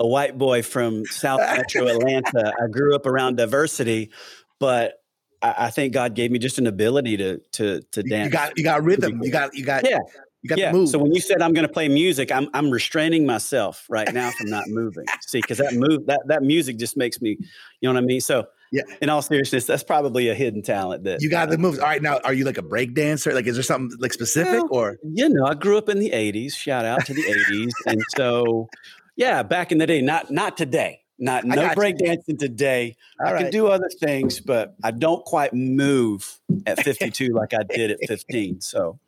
a 0.00 0.06
white 0.06 0.38
boy 0.38 0.62
from 0.62 1.04
South 1.06 1.40
Metro 1.40 1.86
Atlanta. 1.88 2.52
I 2.62 2.68
grew 2.68 2.94
up 2.94 3.06
around 3.06 3.36
diversity, 3.36 4.10
but 4.58 4.94
I, 5.40 5.54
I, 5.58 5.70
think 5.70 5.92
God 5.92 6.14
gave 6.14 6.30
me 6.30 6.38
just 6.38 6.58
an 6.58 6.66
ability 6.66 7.16
to 7.18 7.38
to 7.52 7.82
to 7.92 8.02
dance. 8.02 8.26
You 8.26 8.30
got 8.30 8.58
you 8.58 8.64
got 8.64 8.82
rhythm. 8.84 9.22
You 9.22 9.30
got 9.30 9.54
you 9.54 9.64
got 9.64 9.88
yeah. 9.88 9.98
You 10.42 10.48
got 10.48 10.58
yeah. 10.58 10.84
So 10.86 10.98
when 10.98 11.12
you 11.14 11.20
said 11.20 11.40
I'm 11.40 11.52
going 11.52 11.66
to 11.66 11.72
play 11.72 11.88
music, 11.88 12.32
I'm 12.32 12.48
I'm 12.52 12.70
restraining 12.70 13.26
myself 13.26 13.86
right 13.88 14.12
now 14.12 14.30
from 14.32 14.50
not 14.50 14.64
moving. 14.68 15.04
See, 15.20 15.40
because 15.40 15.58
that 15.58 15.74
move 15.74 16.06
that 16.06 16.22
that 16.26 16.42
music 16.42 16.78
just 16.78 16.96
makes 16.96 17.20
me, 17.20 17.36
you 17.80 17.88
know 17.88 17.92
what 17.92 18.02
I 18.02 18.06
mean. 18.06 18.20
So 18.20 18.46
yeah. 18.72 18.82
In 19.02 19.10
all 19.10 19.20
seriousness, 19.20 19.66
that's 19.66 19.82
probably 19.82 20.30
a 20.30 20.34
hidden 20.34 20.62
talent 20.62 21.04
that 21.04 21.20
you 21.20 21.28
got 21.28 21.50
the 21.50 21.58
moves. 21.58 21.78
All 21.78 21.84
right, 21.84 22.00
now 22.00 22.20
are 22.24 22.32
you 22.32 22.46
like 22.46 22.56
a 22.56 22.62
break 22.62 22.94
dancer? 22.94 23.34
Like, 23.34 23.46
is 23.46 23.54
there 23.54 23.62
something 23.62 23.98
like 24.00 24.14
specific 24.14 24.62
well, 24.70 24.80
or? 24.80 24.98
You 25.04 25.28
know, 25.28 25.44
I 25.44 25.52
grew 25.52 25.76
up 25.76 25.90
in 25.90 25.98
the 25.98 26.08
'80s. 26.08 26.54
Shout 26.54 26.86
out 26.86 27.04
to 27.04 27.12
the 27.12 27.22
'80s, 27.22 27.70
and 27.84 28.02
so 28.16 28.70
yeah, 29.16 29.42
back 29.42 29.72
in 29.72 29.78
the 29.78 29.86
day, 29.86 30.00
not 30.00 30.30
not 30.30 30.56
today. 30.56 31.00
Not 31.18 31.44
no 31.44 31.68
breakdancing 31.68 32.36
today. 32.36 32.96
All 33.20 33.28
I 33.28 33.32
right. 33.32 33.42
can 33.42 33.52
do 33.52 33.68
other 33.68 33.88
things, 34.00 34.40
but 34.40 34.74
I 34.82 34.90
don't 34.90 35.24
quite 35.24 35.54
move 35.54 36.40
at 36.66 36.80
52 36.84 37.28
like 37.28 37.54
I 37.54 37.62
did 37.62 37.92
at 37.92 37.98
15. 38.08 38.60
So, 38.60 38.98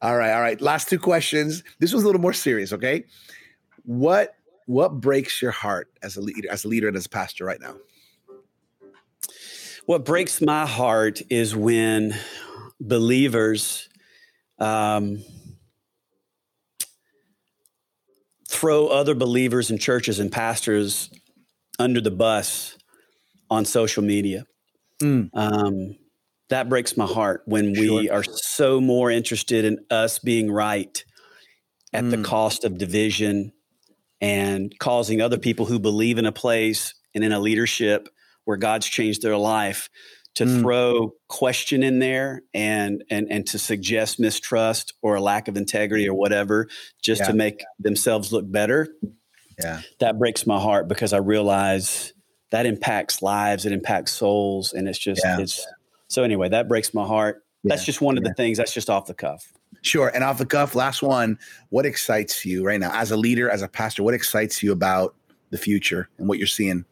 all 0.00 0.16
right, 0.16 0.32
all 0.32 0.40
right. 0.40 0.60
Last 0.60 0.88
two 0.88 0.98
questions. 0.98 1.64
This 1.80 1.92
was 1.92 2.04
a 2.04 2.06
little 2.06 2.20
more 2.20 2.34
serious. 2.34 2.72
Okay, 2.72 3.04
what 3.82 4.36
what 4.66 5.00
breaks 5.00 5.42
your 5.42 5.50
heart 5.50 5.88
as 6.02 6.16
a 6.16 6.20
leader, 6.20 6.48
as 6.50 6.64
a 6.64 6.68
leader 6.68 6.86
and 6.86 6.96
as 6.96 7.06
a 7.06 7.10
pastor 7.10 7.44
right 7.44 7.60
now? 7.60 7.74
What 9.86 10.04
breaks 10.04 10.40
my 10.40 10.66
heart 10.66 11.20
is 11.30 11.56
when 11.56 12.14
believers 12.80 13.88
um, 14.58 15.22
throw 18.54 18.86
other 18.86 19.14
believers 19.14 19.70
and 19.70 19.80
churches 19.80 20.20
and 20.20 20.30
pastors 20.30 21.10
under 21.78 22.00
the 22.00 22.10
bus 22.10 22.78
on 23.50 23.64
social 23.64 24.02
media. 24.02 24.46
Mm. 25.02 25.28
Um, 25.34 25.96
that 26.50 26.68
breaks 26.68 26.96
my 26.96 27.06
heart 27.06 27.42
when 27.46 27.72
we 27.72 28.08
are 28.08 28.22
so 28.22 28.80
more 28.80 29.10
interested 29.10 29.64
in 29.64 29.78
us 29.90 30.18
being 30.20 30.52
right 30.52 31.04
at 31.92 32.04
mm. 32.04 32.10
the 32.10 32.22
cost 32.22 32.64
of 32.64 32.78
division 32.78 33.52
and 34.20 34.72
causing 34.78 35.20
other 35.20 35.38
people 35.38 35.66
who 35.66 35.78
believe 35.78 36.18
in 36.18 36.26
a 36.26 36.32
place 36.32 36.94
and 37.14 37.24
in 37.24 37.32
a 37.32 37.40
leadership 37.40 38.08
where 38.44 38.56
God's 38.56 38.86
changed 38.86 39.22
their 39.22 39.36
life 39.36 39.88
to 40.34 40.44
mm. 40.44 40.60
throw 40.60 41.14
question 41.28 41.82
in 41.82 41.98
there 41.98 42.42
and 42.52 43.04
and 43.10 43.28
and 43.30 43.46
to 43.46 43.58
suggest 43.58 44.18
mistrust 44.18 44.94
or 45.02 45.14
a 45.14 45.20
lack 45.20 45.48
of 45.48 45.56
integrity 45.56 46.08
or 46.08 46.14
whatever 46.14 46.68
just 47.02 47.20
yeah. 47.20 47.26
to 47.28 47.32
make 47.32 47.62
themselves 47.78 48.32
look 48.32 48.50
better 48.50 48.88
yeah. 49.62 49.80
That 50.00 50.18
breaks 50.18 50.46
my 50.46 50.58
heart 50.58 50.88
because 50.88 51.12
I 51.12 51.18
realize 51.18 52.12
that 52.50 52.66
impacts 52.66 53.22
lives, 53.22 53.66
it 53.66 53.72
impacts 53.72 54.12
souls, 54.12 54.72
and 54.72 54.88
it's 54.88 54.98
just 54.98 55.22
yeah. 55.24 55.40
it's 55.40 55.66
so 56.08 56.22
anyway, 56.22 56.48
that 56.50 56.68
breaks 56.68 56.94
my 56.94 57.06
heart. 57.06 57.44
Yeah. 57.62 57.70
That's 57.70 57.84
just 57.84 58.00
one 58.00 58.18
of 58.18 58.24
the 58.24 58.34
things. 58.34 58.58
That's 58.58 58.74
just 58.74 58.90
off 58.90 59.06
the 59.06 59.14
cuff. 59.14 59.52
Sure. 59.82 60.08
And 60.08 60.22
off 60.22 60.38
the 60.38 60.46
cuff, 60.46 60.74
last 60.74 61.02
one. 61.02 61.38
What 61.70 61.86
excites 61.86 62.44
you 62.44 62.64
right 62.64 62.78
now 62.78 62.90
as 62.92 63.10
a 63.10 63.16
leader, 63.16 63.50
as 63.50 63.62
a 63.62 63.68
pastor? 63.68 64.02
What 64.02 64.14
excites 64.14 64.62
you 64.62 64.72
about 64.72 65.14
the 65.50 65.58
future 65.58 66.08
and 66.18 66.28
what 66.28 66.38
you're 66.38 66.46
seeing? 66.46 66.84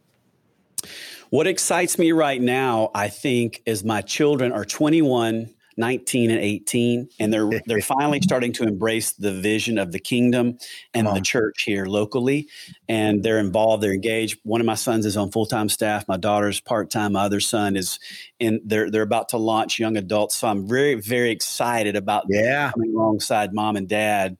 What 1.32 1.46
excites 1.46 1.98
me 1.98 2.12
right 2.12 2.42
now, 2.42 2.90
I 2.94 3.08
think, 3.08 3.62
is 3.64 3.82
my 3.84 4.02
children 4.02 4.52
are 4.52 4.66
21 4.66 5.48
19 5.78 6.30
and 6.30 6.38
18 6.38 7.08
and 7.18 7.32
they're 7.32 7.48
they're 7.64 7.80
finally 7.80 8.20
starting 8.22 8.52
to 8.52 8.64
embrace 8.64 9.12
the 9.12 9.32
vision 9.32 9.78
of 9.78 9.90
the 9.90 9.98
kingdom 9.98 10.58
and 10.92 11.06
the 11.06 11.22
church 11.22 11.62
here 11.62 11.86
locally 11.86 12.46
and 12.90 13.22
they're 13.22 13.38
involved 13.38 13.82
they're 13.82 13.94
engaged. 13.94 14.38
One 14.42 14.60
of 14.60 14.66
my 14.66 14.74
sons 14.74 15.06
is 15.06 15.16
on 15.16 15.30
full-time 15.30 15.70
staff 15.70 16.06
my 16.06 16.18
daughter's 16.18 16.60
part-time 16.60 17.14
my 17.14 17.22
other 17.22 17.40
son 17.40 17.76
is 17.76 17.98
in 18.38 18.60
they're 18.66 18.90
they're 18.90 19.00
about 19.00 19.30
to 19.30 19.38
launch 19.38 19.78
young 19.78 19.96
adults 19.96 20.36
so 20.36 20.48
i'm 20.48 20.68
very 20.68 20.96
very 20.96 21.30
excited 21.30 21.96
about 21.96 22.24
yeah. 22.28 22.70
coming 22.72 22.94
alongside 22.94 23.54
mom 23.54 23.76
and 23.76 23.88
dad 23.88 24.36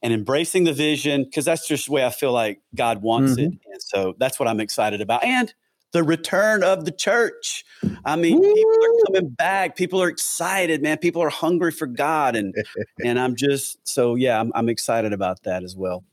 and 0.00 0.12
embracing 0.12 0.62
the 0.62 0.72
vision 0.72 1.24
because 1.24 1.44
that's 1.44 1.66
just 1.66 1.86
the 1.86 1.92
way 1.92 2.06
i 2.06 2.10
feel 2.10 2.32
like 2.32 2.60
god 2.76 3.02
wants 3.02 3.32
mm-hmm. 3.32 3.52
it 3.52 3.58
and 3.72 3.82
so 3.82 4.14
that's 4.18 4.38
what 4.38 4.48
i'm 4.48 4.60
excited 4.60 5.00
about 5.00 5.24
and 5.24 5.52
the 5.92 6.02
return 6.02 6.62
of 6.62 6.84
the 6.84 6.92
church. 6.92 7.64
I 8.04 8.16
mean, 8.16 8.38
Woo! 8.40 8.54
people 8.54 8.84
are 8.84 9.04
coming 9.06 9.30
back. 9.30 9.76
People 9.76 10.02
are 10.02 10.08
excited, 10.08 10.82
man. 10.82 10.98
People 10.98 11.22
are 11.22 11.30
hungry 11.30 11.72
for 11.72 11.86
God, 11.86 12.36
and 12.36 12.54
and 13.04 13.18
I'm 13.18 13.36
just 13.36 13.86
so 13.86 14.14
yeah, 14.14 14.40
I'm, 14.40 14.52
I'm 14.54 14.68
excited 14.68 15.12
about 15.12 15.42
that 15.44 15.62
as 15.64 15.76
well. 15.76 16.04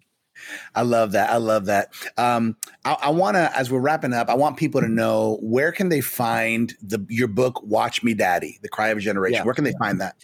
I 0.76 0.84
love 0.84 1.14
that. 1.14 1.30
I 1.30 1.38
love 1.38 1.66
that. 1.66 1.94
Um, 2.18 2.56
I, 2.86 2.96
I 3.04 3.10
want 3.10 3.36
to, 3.36 3.58
as 3.58 3.72
we're 3.72 3.80
wrapping 3.80 4.14
up, 4.14 4.30
I 4.30 4.36
want 4.36 4.58
people 4.58 4.82
to 4.82 4.88
know 4.88 5.40
where 5.42 5.72
can 5.72 5.90
they 5.90 6.02
find 6.02 6.74
the 6.82 7.04
your 7.10 7.28
book, 7.28 7.62
"Watch 7.64 8.04
Me, 8.04 8.14
Daddy: 8.14 8.60
The 8.62 8.70
Cry 8.70 8.90
of 8.90 8.98
a 8.98 9.02
Generation." 9.02 9.40
Yeah. 9.40 9.44
Where 9.44 9.54
can 9.54 9.64
they 9.64 9.74
find 9.80 10.00
that? 10.02 10.16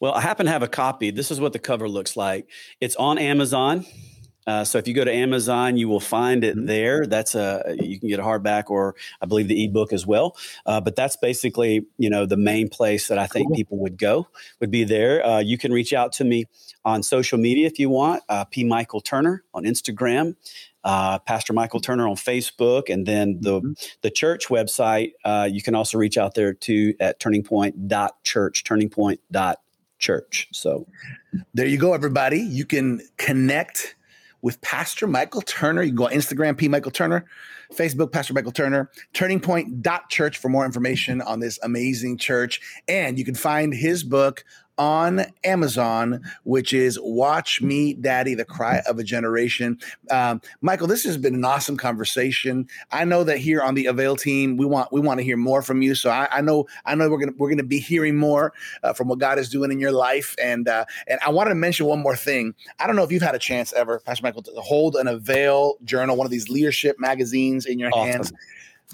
Well, 0.00 0.14
I 0.14 0.20
happen 0.20 0.46
to 0.46 0.52
have 0.52 0.64
a 0.64 0.68
copy. 0.68 1.12
This 1.12 1.30
is 1.30 1.40
what 1.40 1.52
the 1.52 1.60
cover 1.60 1.88
looks 1.88 2.16
like. 2.16 2.48
It's 2.80 2.96
on 2.96 3.18
Amazon. 3.18 3.86
Uh, 4.46 4.64
so 4.64 4.78
if 4.78 4.88
you 4.88 4.94
go 4.94 5.04
to 5.04 5.12
Amazon, 5.12 5.76
you 5.76 5.88
will 5.88 6.00
find 6.00 6.44
it 6.44 6.56
mm-hmm. 6.56 6.66
there. 6.66 7.06
That's 7.06 7.34
a 7.34 7.76
you 7.80 7.98
can 7.98 8.08
get 8.08 8.18
a 8.18 8.22
hardback 8.22 8.70
or 8.70 8.94
I 9.20 9.26
believe 9.26 9.48
the 9.48 9.64
ebook 9.64 9.92
as 9.92 10.06
well. 10.06 10.36
Uh, 10.66 10.80
but 10.80 10.96
that's 10.96 11.16
basically 11.16 11.86
you 11.98 12.10
know 12.10 12.26
the 12.26 12.36
main 12.36 12.68
place 12.68 13.08
that 13.08 13.18
I 13.18 13.26
think 13.26 13.48
cool. 13.48 13.56
people 13.56 13.78
would 13.78 13.98
go 13.98 14.28
would 14.60 14.70
be 14.70 14.84
there. 14.84 15.24
Uh, 15.24 15.38
you 15.38 15.58
can 15.58 15.72
reach 15.72 15.92
out 15.92 16.12
to 16.14 16.24
me 16.24 16.46
on 16.84 17.02
social 17.02 17.38
media 17.38 17.66
if 17.66 17.78
you 17.78 17.88
want. 17.88 18.22
Uh, 18.28 18.44
P 18.44 18.64
Michael 18.64 19.00
Turner 19.00 19.44
on 19.54 19.64
Instagram. 19.64 20.36
Uh, 20.84 21.20
Pastor 21.20 21.52
Michael 21.52 21.78
Turner 21.78 22.08
on 22.08 22.16
Facebook, 22.16 22.92
and 22.92 23.06
then 23.06 23.38
the 23.40 23.60
mm-hmm. 23.60 23.72
the 24.02 24.10
church 24.10 24.48
website. 24.48 25.12
Uh, 25.24 25.48
you 25.50 25.62
can 25.62 25.76
also 25.76 25.96
reach 25.96 26.18
out 26.18 26.34
there 26.34 26.52
too 26.52 26.94
at 26.98 27.20
Turning 27.20 27.44
Point 27.44 27.88
dot 27.88 28.22
Church. 28.24 28.64
Turning 28.64 28.90
Church. 29.98 30.48
So 30.52 30.88
there 31.54 31.66
you 31.66 31.78
go, 31.78 31.94
everybody. 31.94 32.40
You 32.40 32.64
can 32.64 33.00
connect 33.16 33.94
with 34.42 34.60
Pastor 34.60 35.06
Michael 35.06 35.40
Turner. 35.40 35.82
You 35.82 35.90
can 35.90 35.96
go 35.96 36.06
on 36.06 36.12
Instagram, 36.12 36.56
P. 36.56 36.68
Michael 36.68 36.90
Turner, 36.90 37.24
Facebook, 37.72 38.12
Pastor 38.12 38.34
Michael 38.34 38.52
Turner, 38.52 38.90
Turning 39.12 39.40
Point 39.40 39.86
Church 40.10 40.36
for 40.36 40.48
more 40.48 40.66
information 40.66 41.22
on 41.22 41.40
this 41.40 41.58
amazing 41.62 42.18
church. 42.18 42.60
And 42.88 43.18
you 43.18 43.24
can 43.24 43.34
find 43.34 43.72
his 43.72 44.04
book, 44.04 44.44
on 44.78 45.26
Amazon, 45.44 46.22
which 46.44 46.72
is 46.72 46.98
Watch 47.02 47.60
Me 47.60 47.94
Daddy, 47.94 48.34
The 48.34 48.44
Cry 48.44 48.82
of 48.86 48.98
a 48.98 49.04
Generation. 49.04 49.78
Um, 50.10 50.40
Michael, 50.60 50.86
this 50.86 51.04
has 51.04 51.16
been 51.18 51.34
an 51.34 51.44
awesome 51.44 51.76
conversation. 51.76 52.66
I 52.90 53.04
know 53.04 53.22
that 53.24 53.38
here 53.38 53.60
on 53.60 53.74
the 53.74 53.86
Avail 53.86 54.16
team, 54.16 54.56
we 54.56 54.64
want 54.64 54.92
we 54.92 55.00
want 55.00 55.18
to 55.18 55.24
hear 55.24 55.36
more 55.36 55.62
from 55.62 55.82
you. 55.82 55.94
So 55.94 56.10
I, 56.10 56.28
I 56.32 56.40
know 56.40 56.66
I 56.84 56.94
know 56.94 57.08
we're 57.10 57.18
gonna 57.18 57.32
we're 57.36 57.50
gonna 57.50 57.62
be 57.62 57.78
hearing 57.78 58.16
more 58.16 58.52
uh, 58.82 58.92
from 58.92 59.08
what 59.08 59.18
God 59.18 59.38
is 59.38 59.48
doing 59.48 59.70
in 59.70 59.78
your 59.78 59.92
life. 59.92 60.34
And 60.42 60.68
uh, 60.68 60.84
and 61.06 61.20
I 61.24 61.30
wanted 61.30 61.50
to 61.50 61.56
mention 61.56 61.86
one 61.86 62.00
more 62.00 62.16
thing. 62.16 62.54
I 62.78 62.86
don't 62.86 62.96
know 62.96 63.04
if 63.04 63.12
you've 63.12 63.22
had 63.22 63.34
a 63.34 63.40
chance 63.40 63.72
ever, 63.74 64.00
Pastor 64.00 64.22
Michael, 64.22 64.42
to 64.42 64.52
hold 64.56 64.96
an 64.96 65.06
Avail 65.06 65.76
journal, 65.84 66.16
one 66.16 66.26
of 66.26 66.30
these 66.30 66.48
leadership 66.48 66.98
magazines 66.98 67.66
in 67.66 67.78
your 67.78 67.90
awesome. 67.92 68.10
hands. 68.10 68.32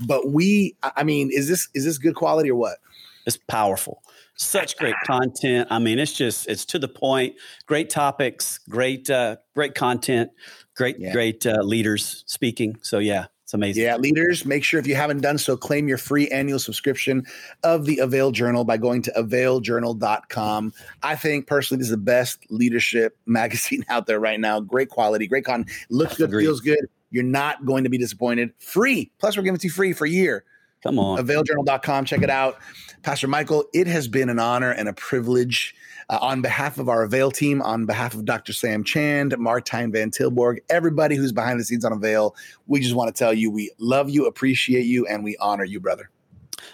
But 0.07 0.31
we, 0.31 0.77
I 0.83 1.03
mean, 1.03 1.31
is 1.33 1.49
this 1.49 1.69
is 1.75 1.85
this 1.85 1.99
good 1.99 2.15
quality 2.15 2.51
or 2.51 2.57
what? 2.57 2.79
It's 3.27 3.37
powerful 3.37 4.03
such 4.39 4.77
great 4.77 4.95
content. 5.05 5.69
I 5.71 5.79
mean, 5.79 5.99
it's 5.99 6.13
just 6.13 6.49
it's 6.49 6.65
to 6.67 6.79
the 6.79 6.89
point. 6.89 7.35
Great 7.67 7.91
topics, 7.91 8.59
great 8.69 9.11
uh, 9.11 9.37
great 9.55 9.75
content, 9.75 10.31
great 10.77 10.99
yeah. 10.99 11.13
great 11.13 11.45
uh, 11.45 11.63
leaders 11.63 12.25
speaking. 12.27 12.79
So 12.83 12.99
yeah, 12.99 13.27
it's 13.49 13.55
amazing. 13.55 13.83
Yeah, 13.83 13.97
leaders, 13.97 14.45
make 14.45 14.63
sure 14.63 14.79
if 14.79 14.87
you 14.87 14.95
haven't 14.95 15.23
done 15.23 15.39
so, 15.39 15.57
claim 15.57 15.89
your 15.89 15.99
free 15.99 16.29
annual 16.29 16.59
subscription 16.59 17.25
of 17.65 17.85
the 17.85 17.99
Avail 17.99 18.31
Journal 18.31 18.63
by 18.65 18.77
going 18.77 19.03
to 19.03 19.11
availjournal.com. 19.13 20.73
I 21.03 21.17
think 21.17 21.47
personally, 21.47 21.79
this 21.79 21.87
is 21.87 21.93
the 21.93 21.97
best 21.97 22.45
leadership 22.51 23.17
magazine 23.27 23.85
out 23.89 24.07
there 24.07 24.21
right 24.21 24.39
now. 24.39 24.61
Great 24.61 24.89
quality, 24.89 25.27
great 25.27 25.45
content, 25.45 25.71
looks 25.91 26.17
good, 26.17 26.29
Agreed. 26.29 26.45
feels 26.45 26.61
good. 26.61 26.89
You're 27.11 27.25
not 27.25 27.65
going 27.65 27.85
to 27.85 27.91
be 27.91 27.97
disappointed. 27.97 28.53
Free. 28.59 29.11
Plus, 29.19 29.35
we're 29.35 29.43
giving 29.43 29.57
it 29.57 29.63
to 29.63 29.69
you 29.69 29.73
free 29.73 29.95
for 29.95 30.05
a 30.05 30.11
year. 30.11 30.45
Come 30.83 30.99
on. 30.99 31.19
Availjournal.com. 31.19 32.05
Check 32.05 32.23
it 32.23 32.31
out. 32.31 32.59
Pastor 33.03 33.29
Michael, 33.29 33.65
it 33.73 33.87
has 33.87 34.09
been 34.09 34.29
an 34.29 34.39
honor 34.39 34.71
and 34.71 34.89
a 34.89 34.93
privilege 34.93 35.75
uh, 36.11 36.19
on 36.21 36.41
behalf 36.41 36.79
of 36.79 36.89
our 36.89 37.03
Avail 37.03 37.31
team, 37.31 37.61
on 37.63 37.87
behalf 37.87 38.15
of 38.15 38.25
Dr. 38.25 38.53
Sam 38.53 38.83
Chand, 38.83 39.33
Martijn 39.33 39.93
Van 39.93 40.11
Tilborg, 40.11 40.59
everybody 40.69 41.17
who's 41.17 41.33
behind 41.33 41.61
the 41.61 41.65
scenes 41.65 41.85
on 41.85 41.93
Avail. 41.93 42.35
We 42.67 42.81
just 42.81 42.95
want 42.95 43.15
to 43.15 43.19
tell 43.19 43.35
you 43.35 43.51
we 43.51 43.71
love 43.79 44.09
you, 44.11 44.27
appreciate 44.27 44.87
you, 44.87 45.07
and 45.07 45.23
we 45.23 45.37
honor 45.39 45.65
you, 45.65 45.81
brother. 45.81 46.11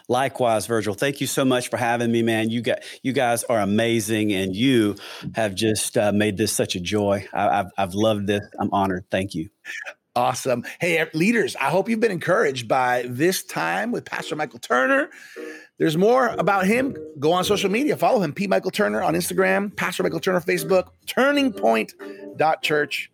Likewise, 0.09 0.67
Virgil. 0.67 0.95
Thank 0.95 1.21
you 1.21 1.27
so 1.27 1.45
much 1.45 1.69
for 1.69 1.77
having 1.77 2.11
me, 2.13 2.23
man. 2.23 2.51
You 2.51 2.63
got 2.63 2.81
you 3.03 3.13
guys 3.13 3.45
are 3.45 3.61
amazing, 3.61 4.33
and 4.33 4.55
you 4.55 4.97
have 5.35 5.55
just 5.55 5.97
uh, 5.97 6.13
made 6.13 6.37
this 6.37 6.53
such 6.53 6.75
a 6.75 6.81
joy. 6.81 7.27
I, 7.33 7.57
have 7.57 7.71
I've 7.77 7.95
loved 7.95 8.27
this. 8.27 8.43
I'm 8.59 8.71
honored. 8.73 9.05
Thank 9.11 9.35
you. 9.35 9.51
Awesome. 10.17 10.65
Hey, 10.81 11.01
er, 11.01 11.11
leaders, 11.13 11.57
I 11.57 11.71
hope 11.71 11.89
you've 11.89 11.99
been 11.99 12.13
encouraged 12.13 12.69
by 12.69 13.05
this 13.09 13.43
time 13.43 13.91
with 13.91 14.05
Pastor 14.05 14.37
Michael 14.37 14.61
Turner. 14.61 15.11
There's 15.79 15.97
more 15.97 16.29
about 16.29 16.67
him. 16.67 16.97
Go 17.19 17.33
on 17.33 17.43
social 17.43 17.69
media. 17.69 17.97
Follow 17.97 18.21
him, 18.21 18.33
P. 18.33 18.47
Michael 18.47 18.71
Turner 18.71 19.03
on 19.03 19.15
Instagram, 19.15 19.75
Pastor 19.75 20.05
Michael 20.05 20.21
Turner 20.21 20.41
Facebook, 20.41 20.91
Turning 21.07 21.53
Point 21.53 21.95
Church 22.63 23.11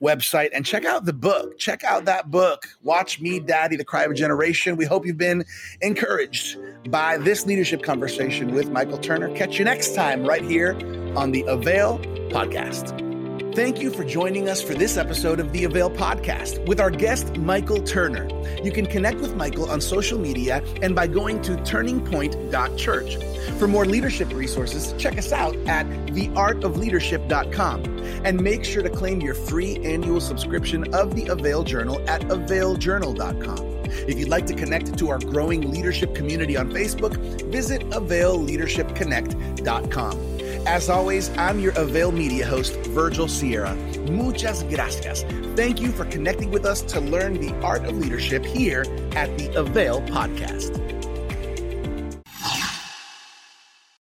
website, 0.00 0.50
and 0.52 0.64
check 0.64 0.84
out 0.84 1.04
the 1.04 1.12
book. 1.12 1.58
Check 1.58 1.82
out 1.82 2.04
that 2.04 2.30
book, 2.30 2.68
Watch 2.82 3.20
Me, 3.20 3.40
Daddy, 3.40 3.76
The 3.76 3.84
Cry 3.84 4.04
of 4.04 4.12
a 4.12 4.14
Generation. 4.14 4.76
We 4.76 4.84
hope 4.84 5.04
you've 5.04 5.18
been 5.18 5.44
encouraged 5.80 6.56
by 6.90 7.18
this 7.18 7.46
leadership 7.46 7.82
conversation 7.82 8.54
with 8.54 8.70
Michael 8.70 8.98
Turner. 8.98 9.34
Catch 9.34 9.58
you 9.58 9.64
next 9.64 9.94
time 9.96 10.24
right 10.24 10.42
here 10.42 10.74
on 11.16 11.32
the 11.32 11.42
Avail 11.48 11.98
Podcast. 12.30 13.11
Thank 13.54 13.82
you 13.82 13.90
for 13.90 14.02
joining 14.02 14.48
us 14.48 14.62
for 14.62 14.72
this 14.72 14.96
episode 14.96 15.38
of 15.38 15.52
the 15.52 15.64
Avail 15.64 15.90
Podcast 15.90 16.66
with 16.66 16.80
our 16.80 16.90
guest, 16.90 17.36
Michael 17.36 17.82
Turner. 17.82 18.26
You 18.64 18.72
can 18.72 18.86
connect 18.86 19.20
with 19.20 19.36
Michael 19.36 19.70
on 19.70 19.82
social 19.82 20.18
media 20.18 20.64
and 20.80 20.94
by 20.94 21.06
going 21.06 21.42
to 21.42 21.56
turningpoint.church. 21.56 23.18
For 23.58 23.68
more 23.68 23.84
leadership 23.84 24.32
resources, 24.32 24.94
check 24.96 25.18
us 25.18 25.32
out 25.32 25.54
at 25.66 25.84
theartofleadership.com 25.86 27.84
and 28.24 28.40
make 28.40 28.64
sure 28.64 28.82
to 28.82 28.88
claim 28.88 29.20
your 29.20 29.34
free 29.34 29.76
annual 29.84 30.22
subscription 30.22 30.94
of 30.94 31.14
the 31.14 31.26
Avail 31.26 31.62
Journal 31.62 32.02
at 32.08 32.22
availjournal.com. 32.22 33.70
If 34.08 34.18
you'd 34.18 34.30
like 34.30 34.46
to 34.46 34.54
connect 34.54 34.96
to 34.96 35.10
our 35.10 35.18
growing 35.18 35.70
leadership 35.70 36.14
community 36.14 36.56
on 36.56 36.70
Facebook, 36.70 37.18
visit 37.50 37.82
availleadershipconnect.com. 37.90 40.41
As 40.66 40.88
always, 40.88 41.28
I'm 41.36 41.58
your 41.58 41.72
Avail 41.72 42.12
Media 42.12 42.46
host, 42.46 42.76
Virgil 42.86 43.26
Sierra. 43.26 43.74
Muchas 44.10 44.62
gracias. 44.62 45.24
Thank 45.56 45.80
you 45.80 45.90
for 45.90 46.04
connecting 46.04 46.52
with 46.52 46.64
us 46.64 46.82
to 46.82 47.00
learn 47.00 47.34
the 47.34 47.52
art 47.62 47.84
of 47.84 47.98
leadership 47.98 48.44
here 48.44 48.84
at 49.16 49.36
the 49.38 49.52
Avail 49.58 50.02
Podcast. 50.02 51.01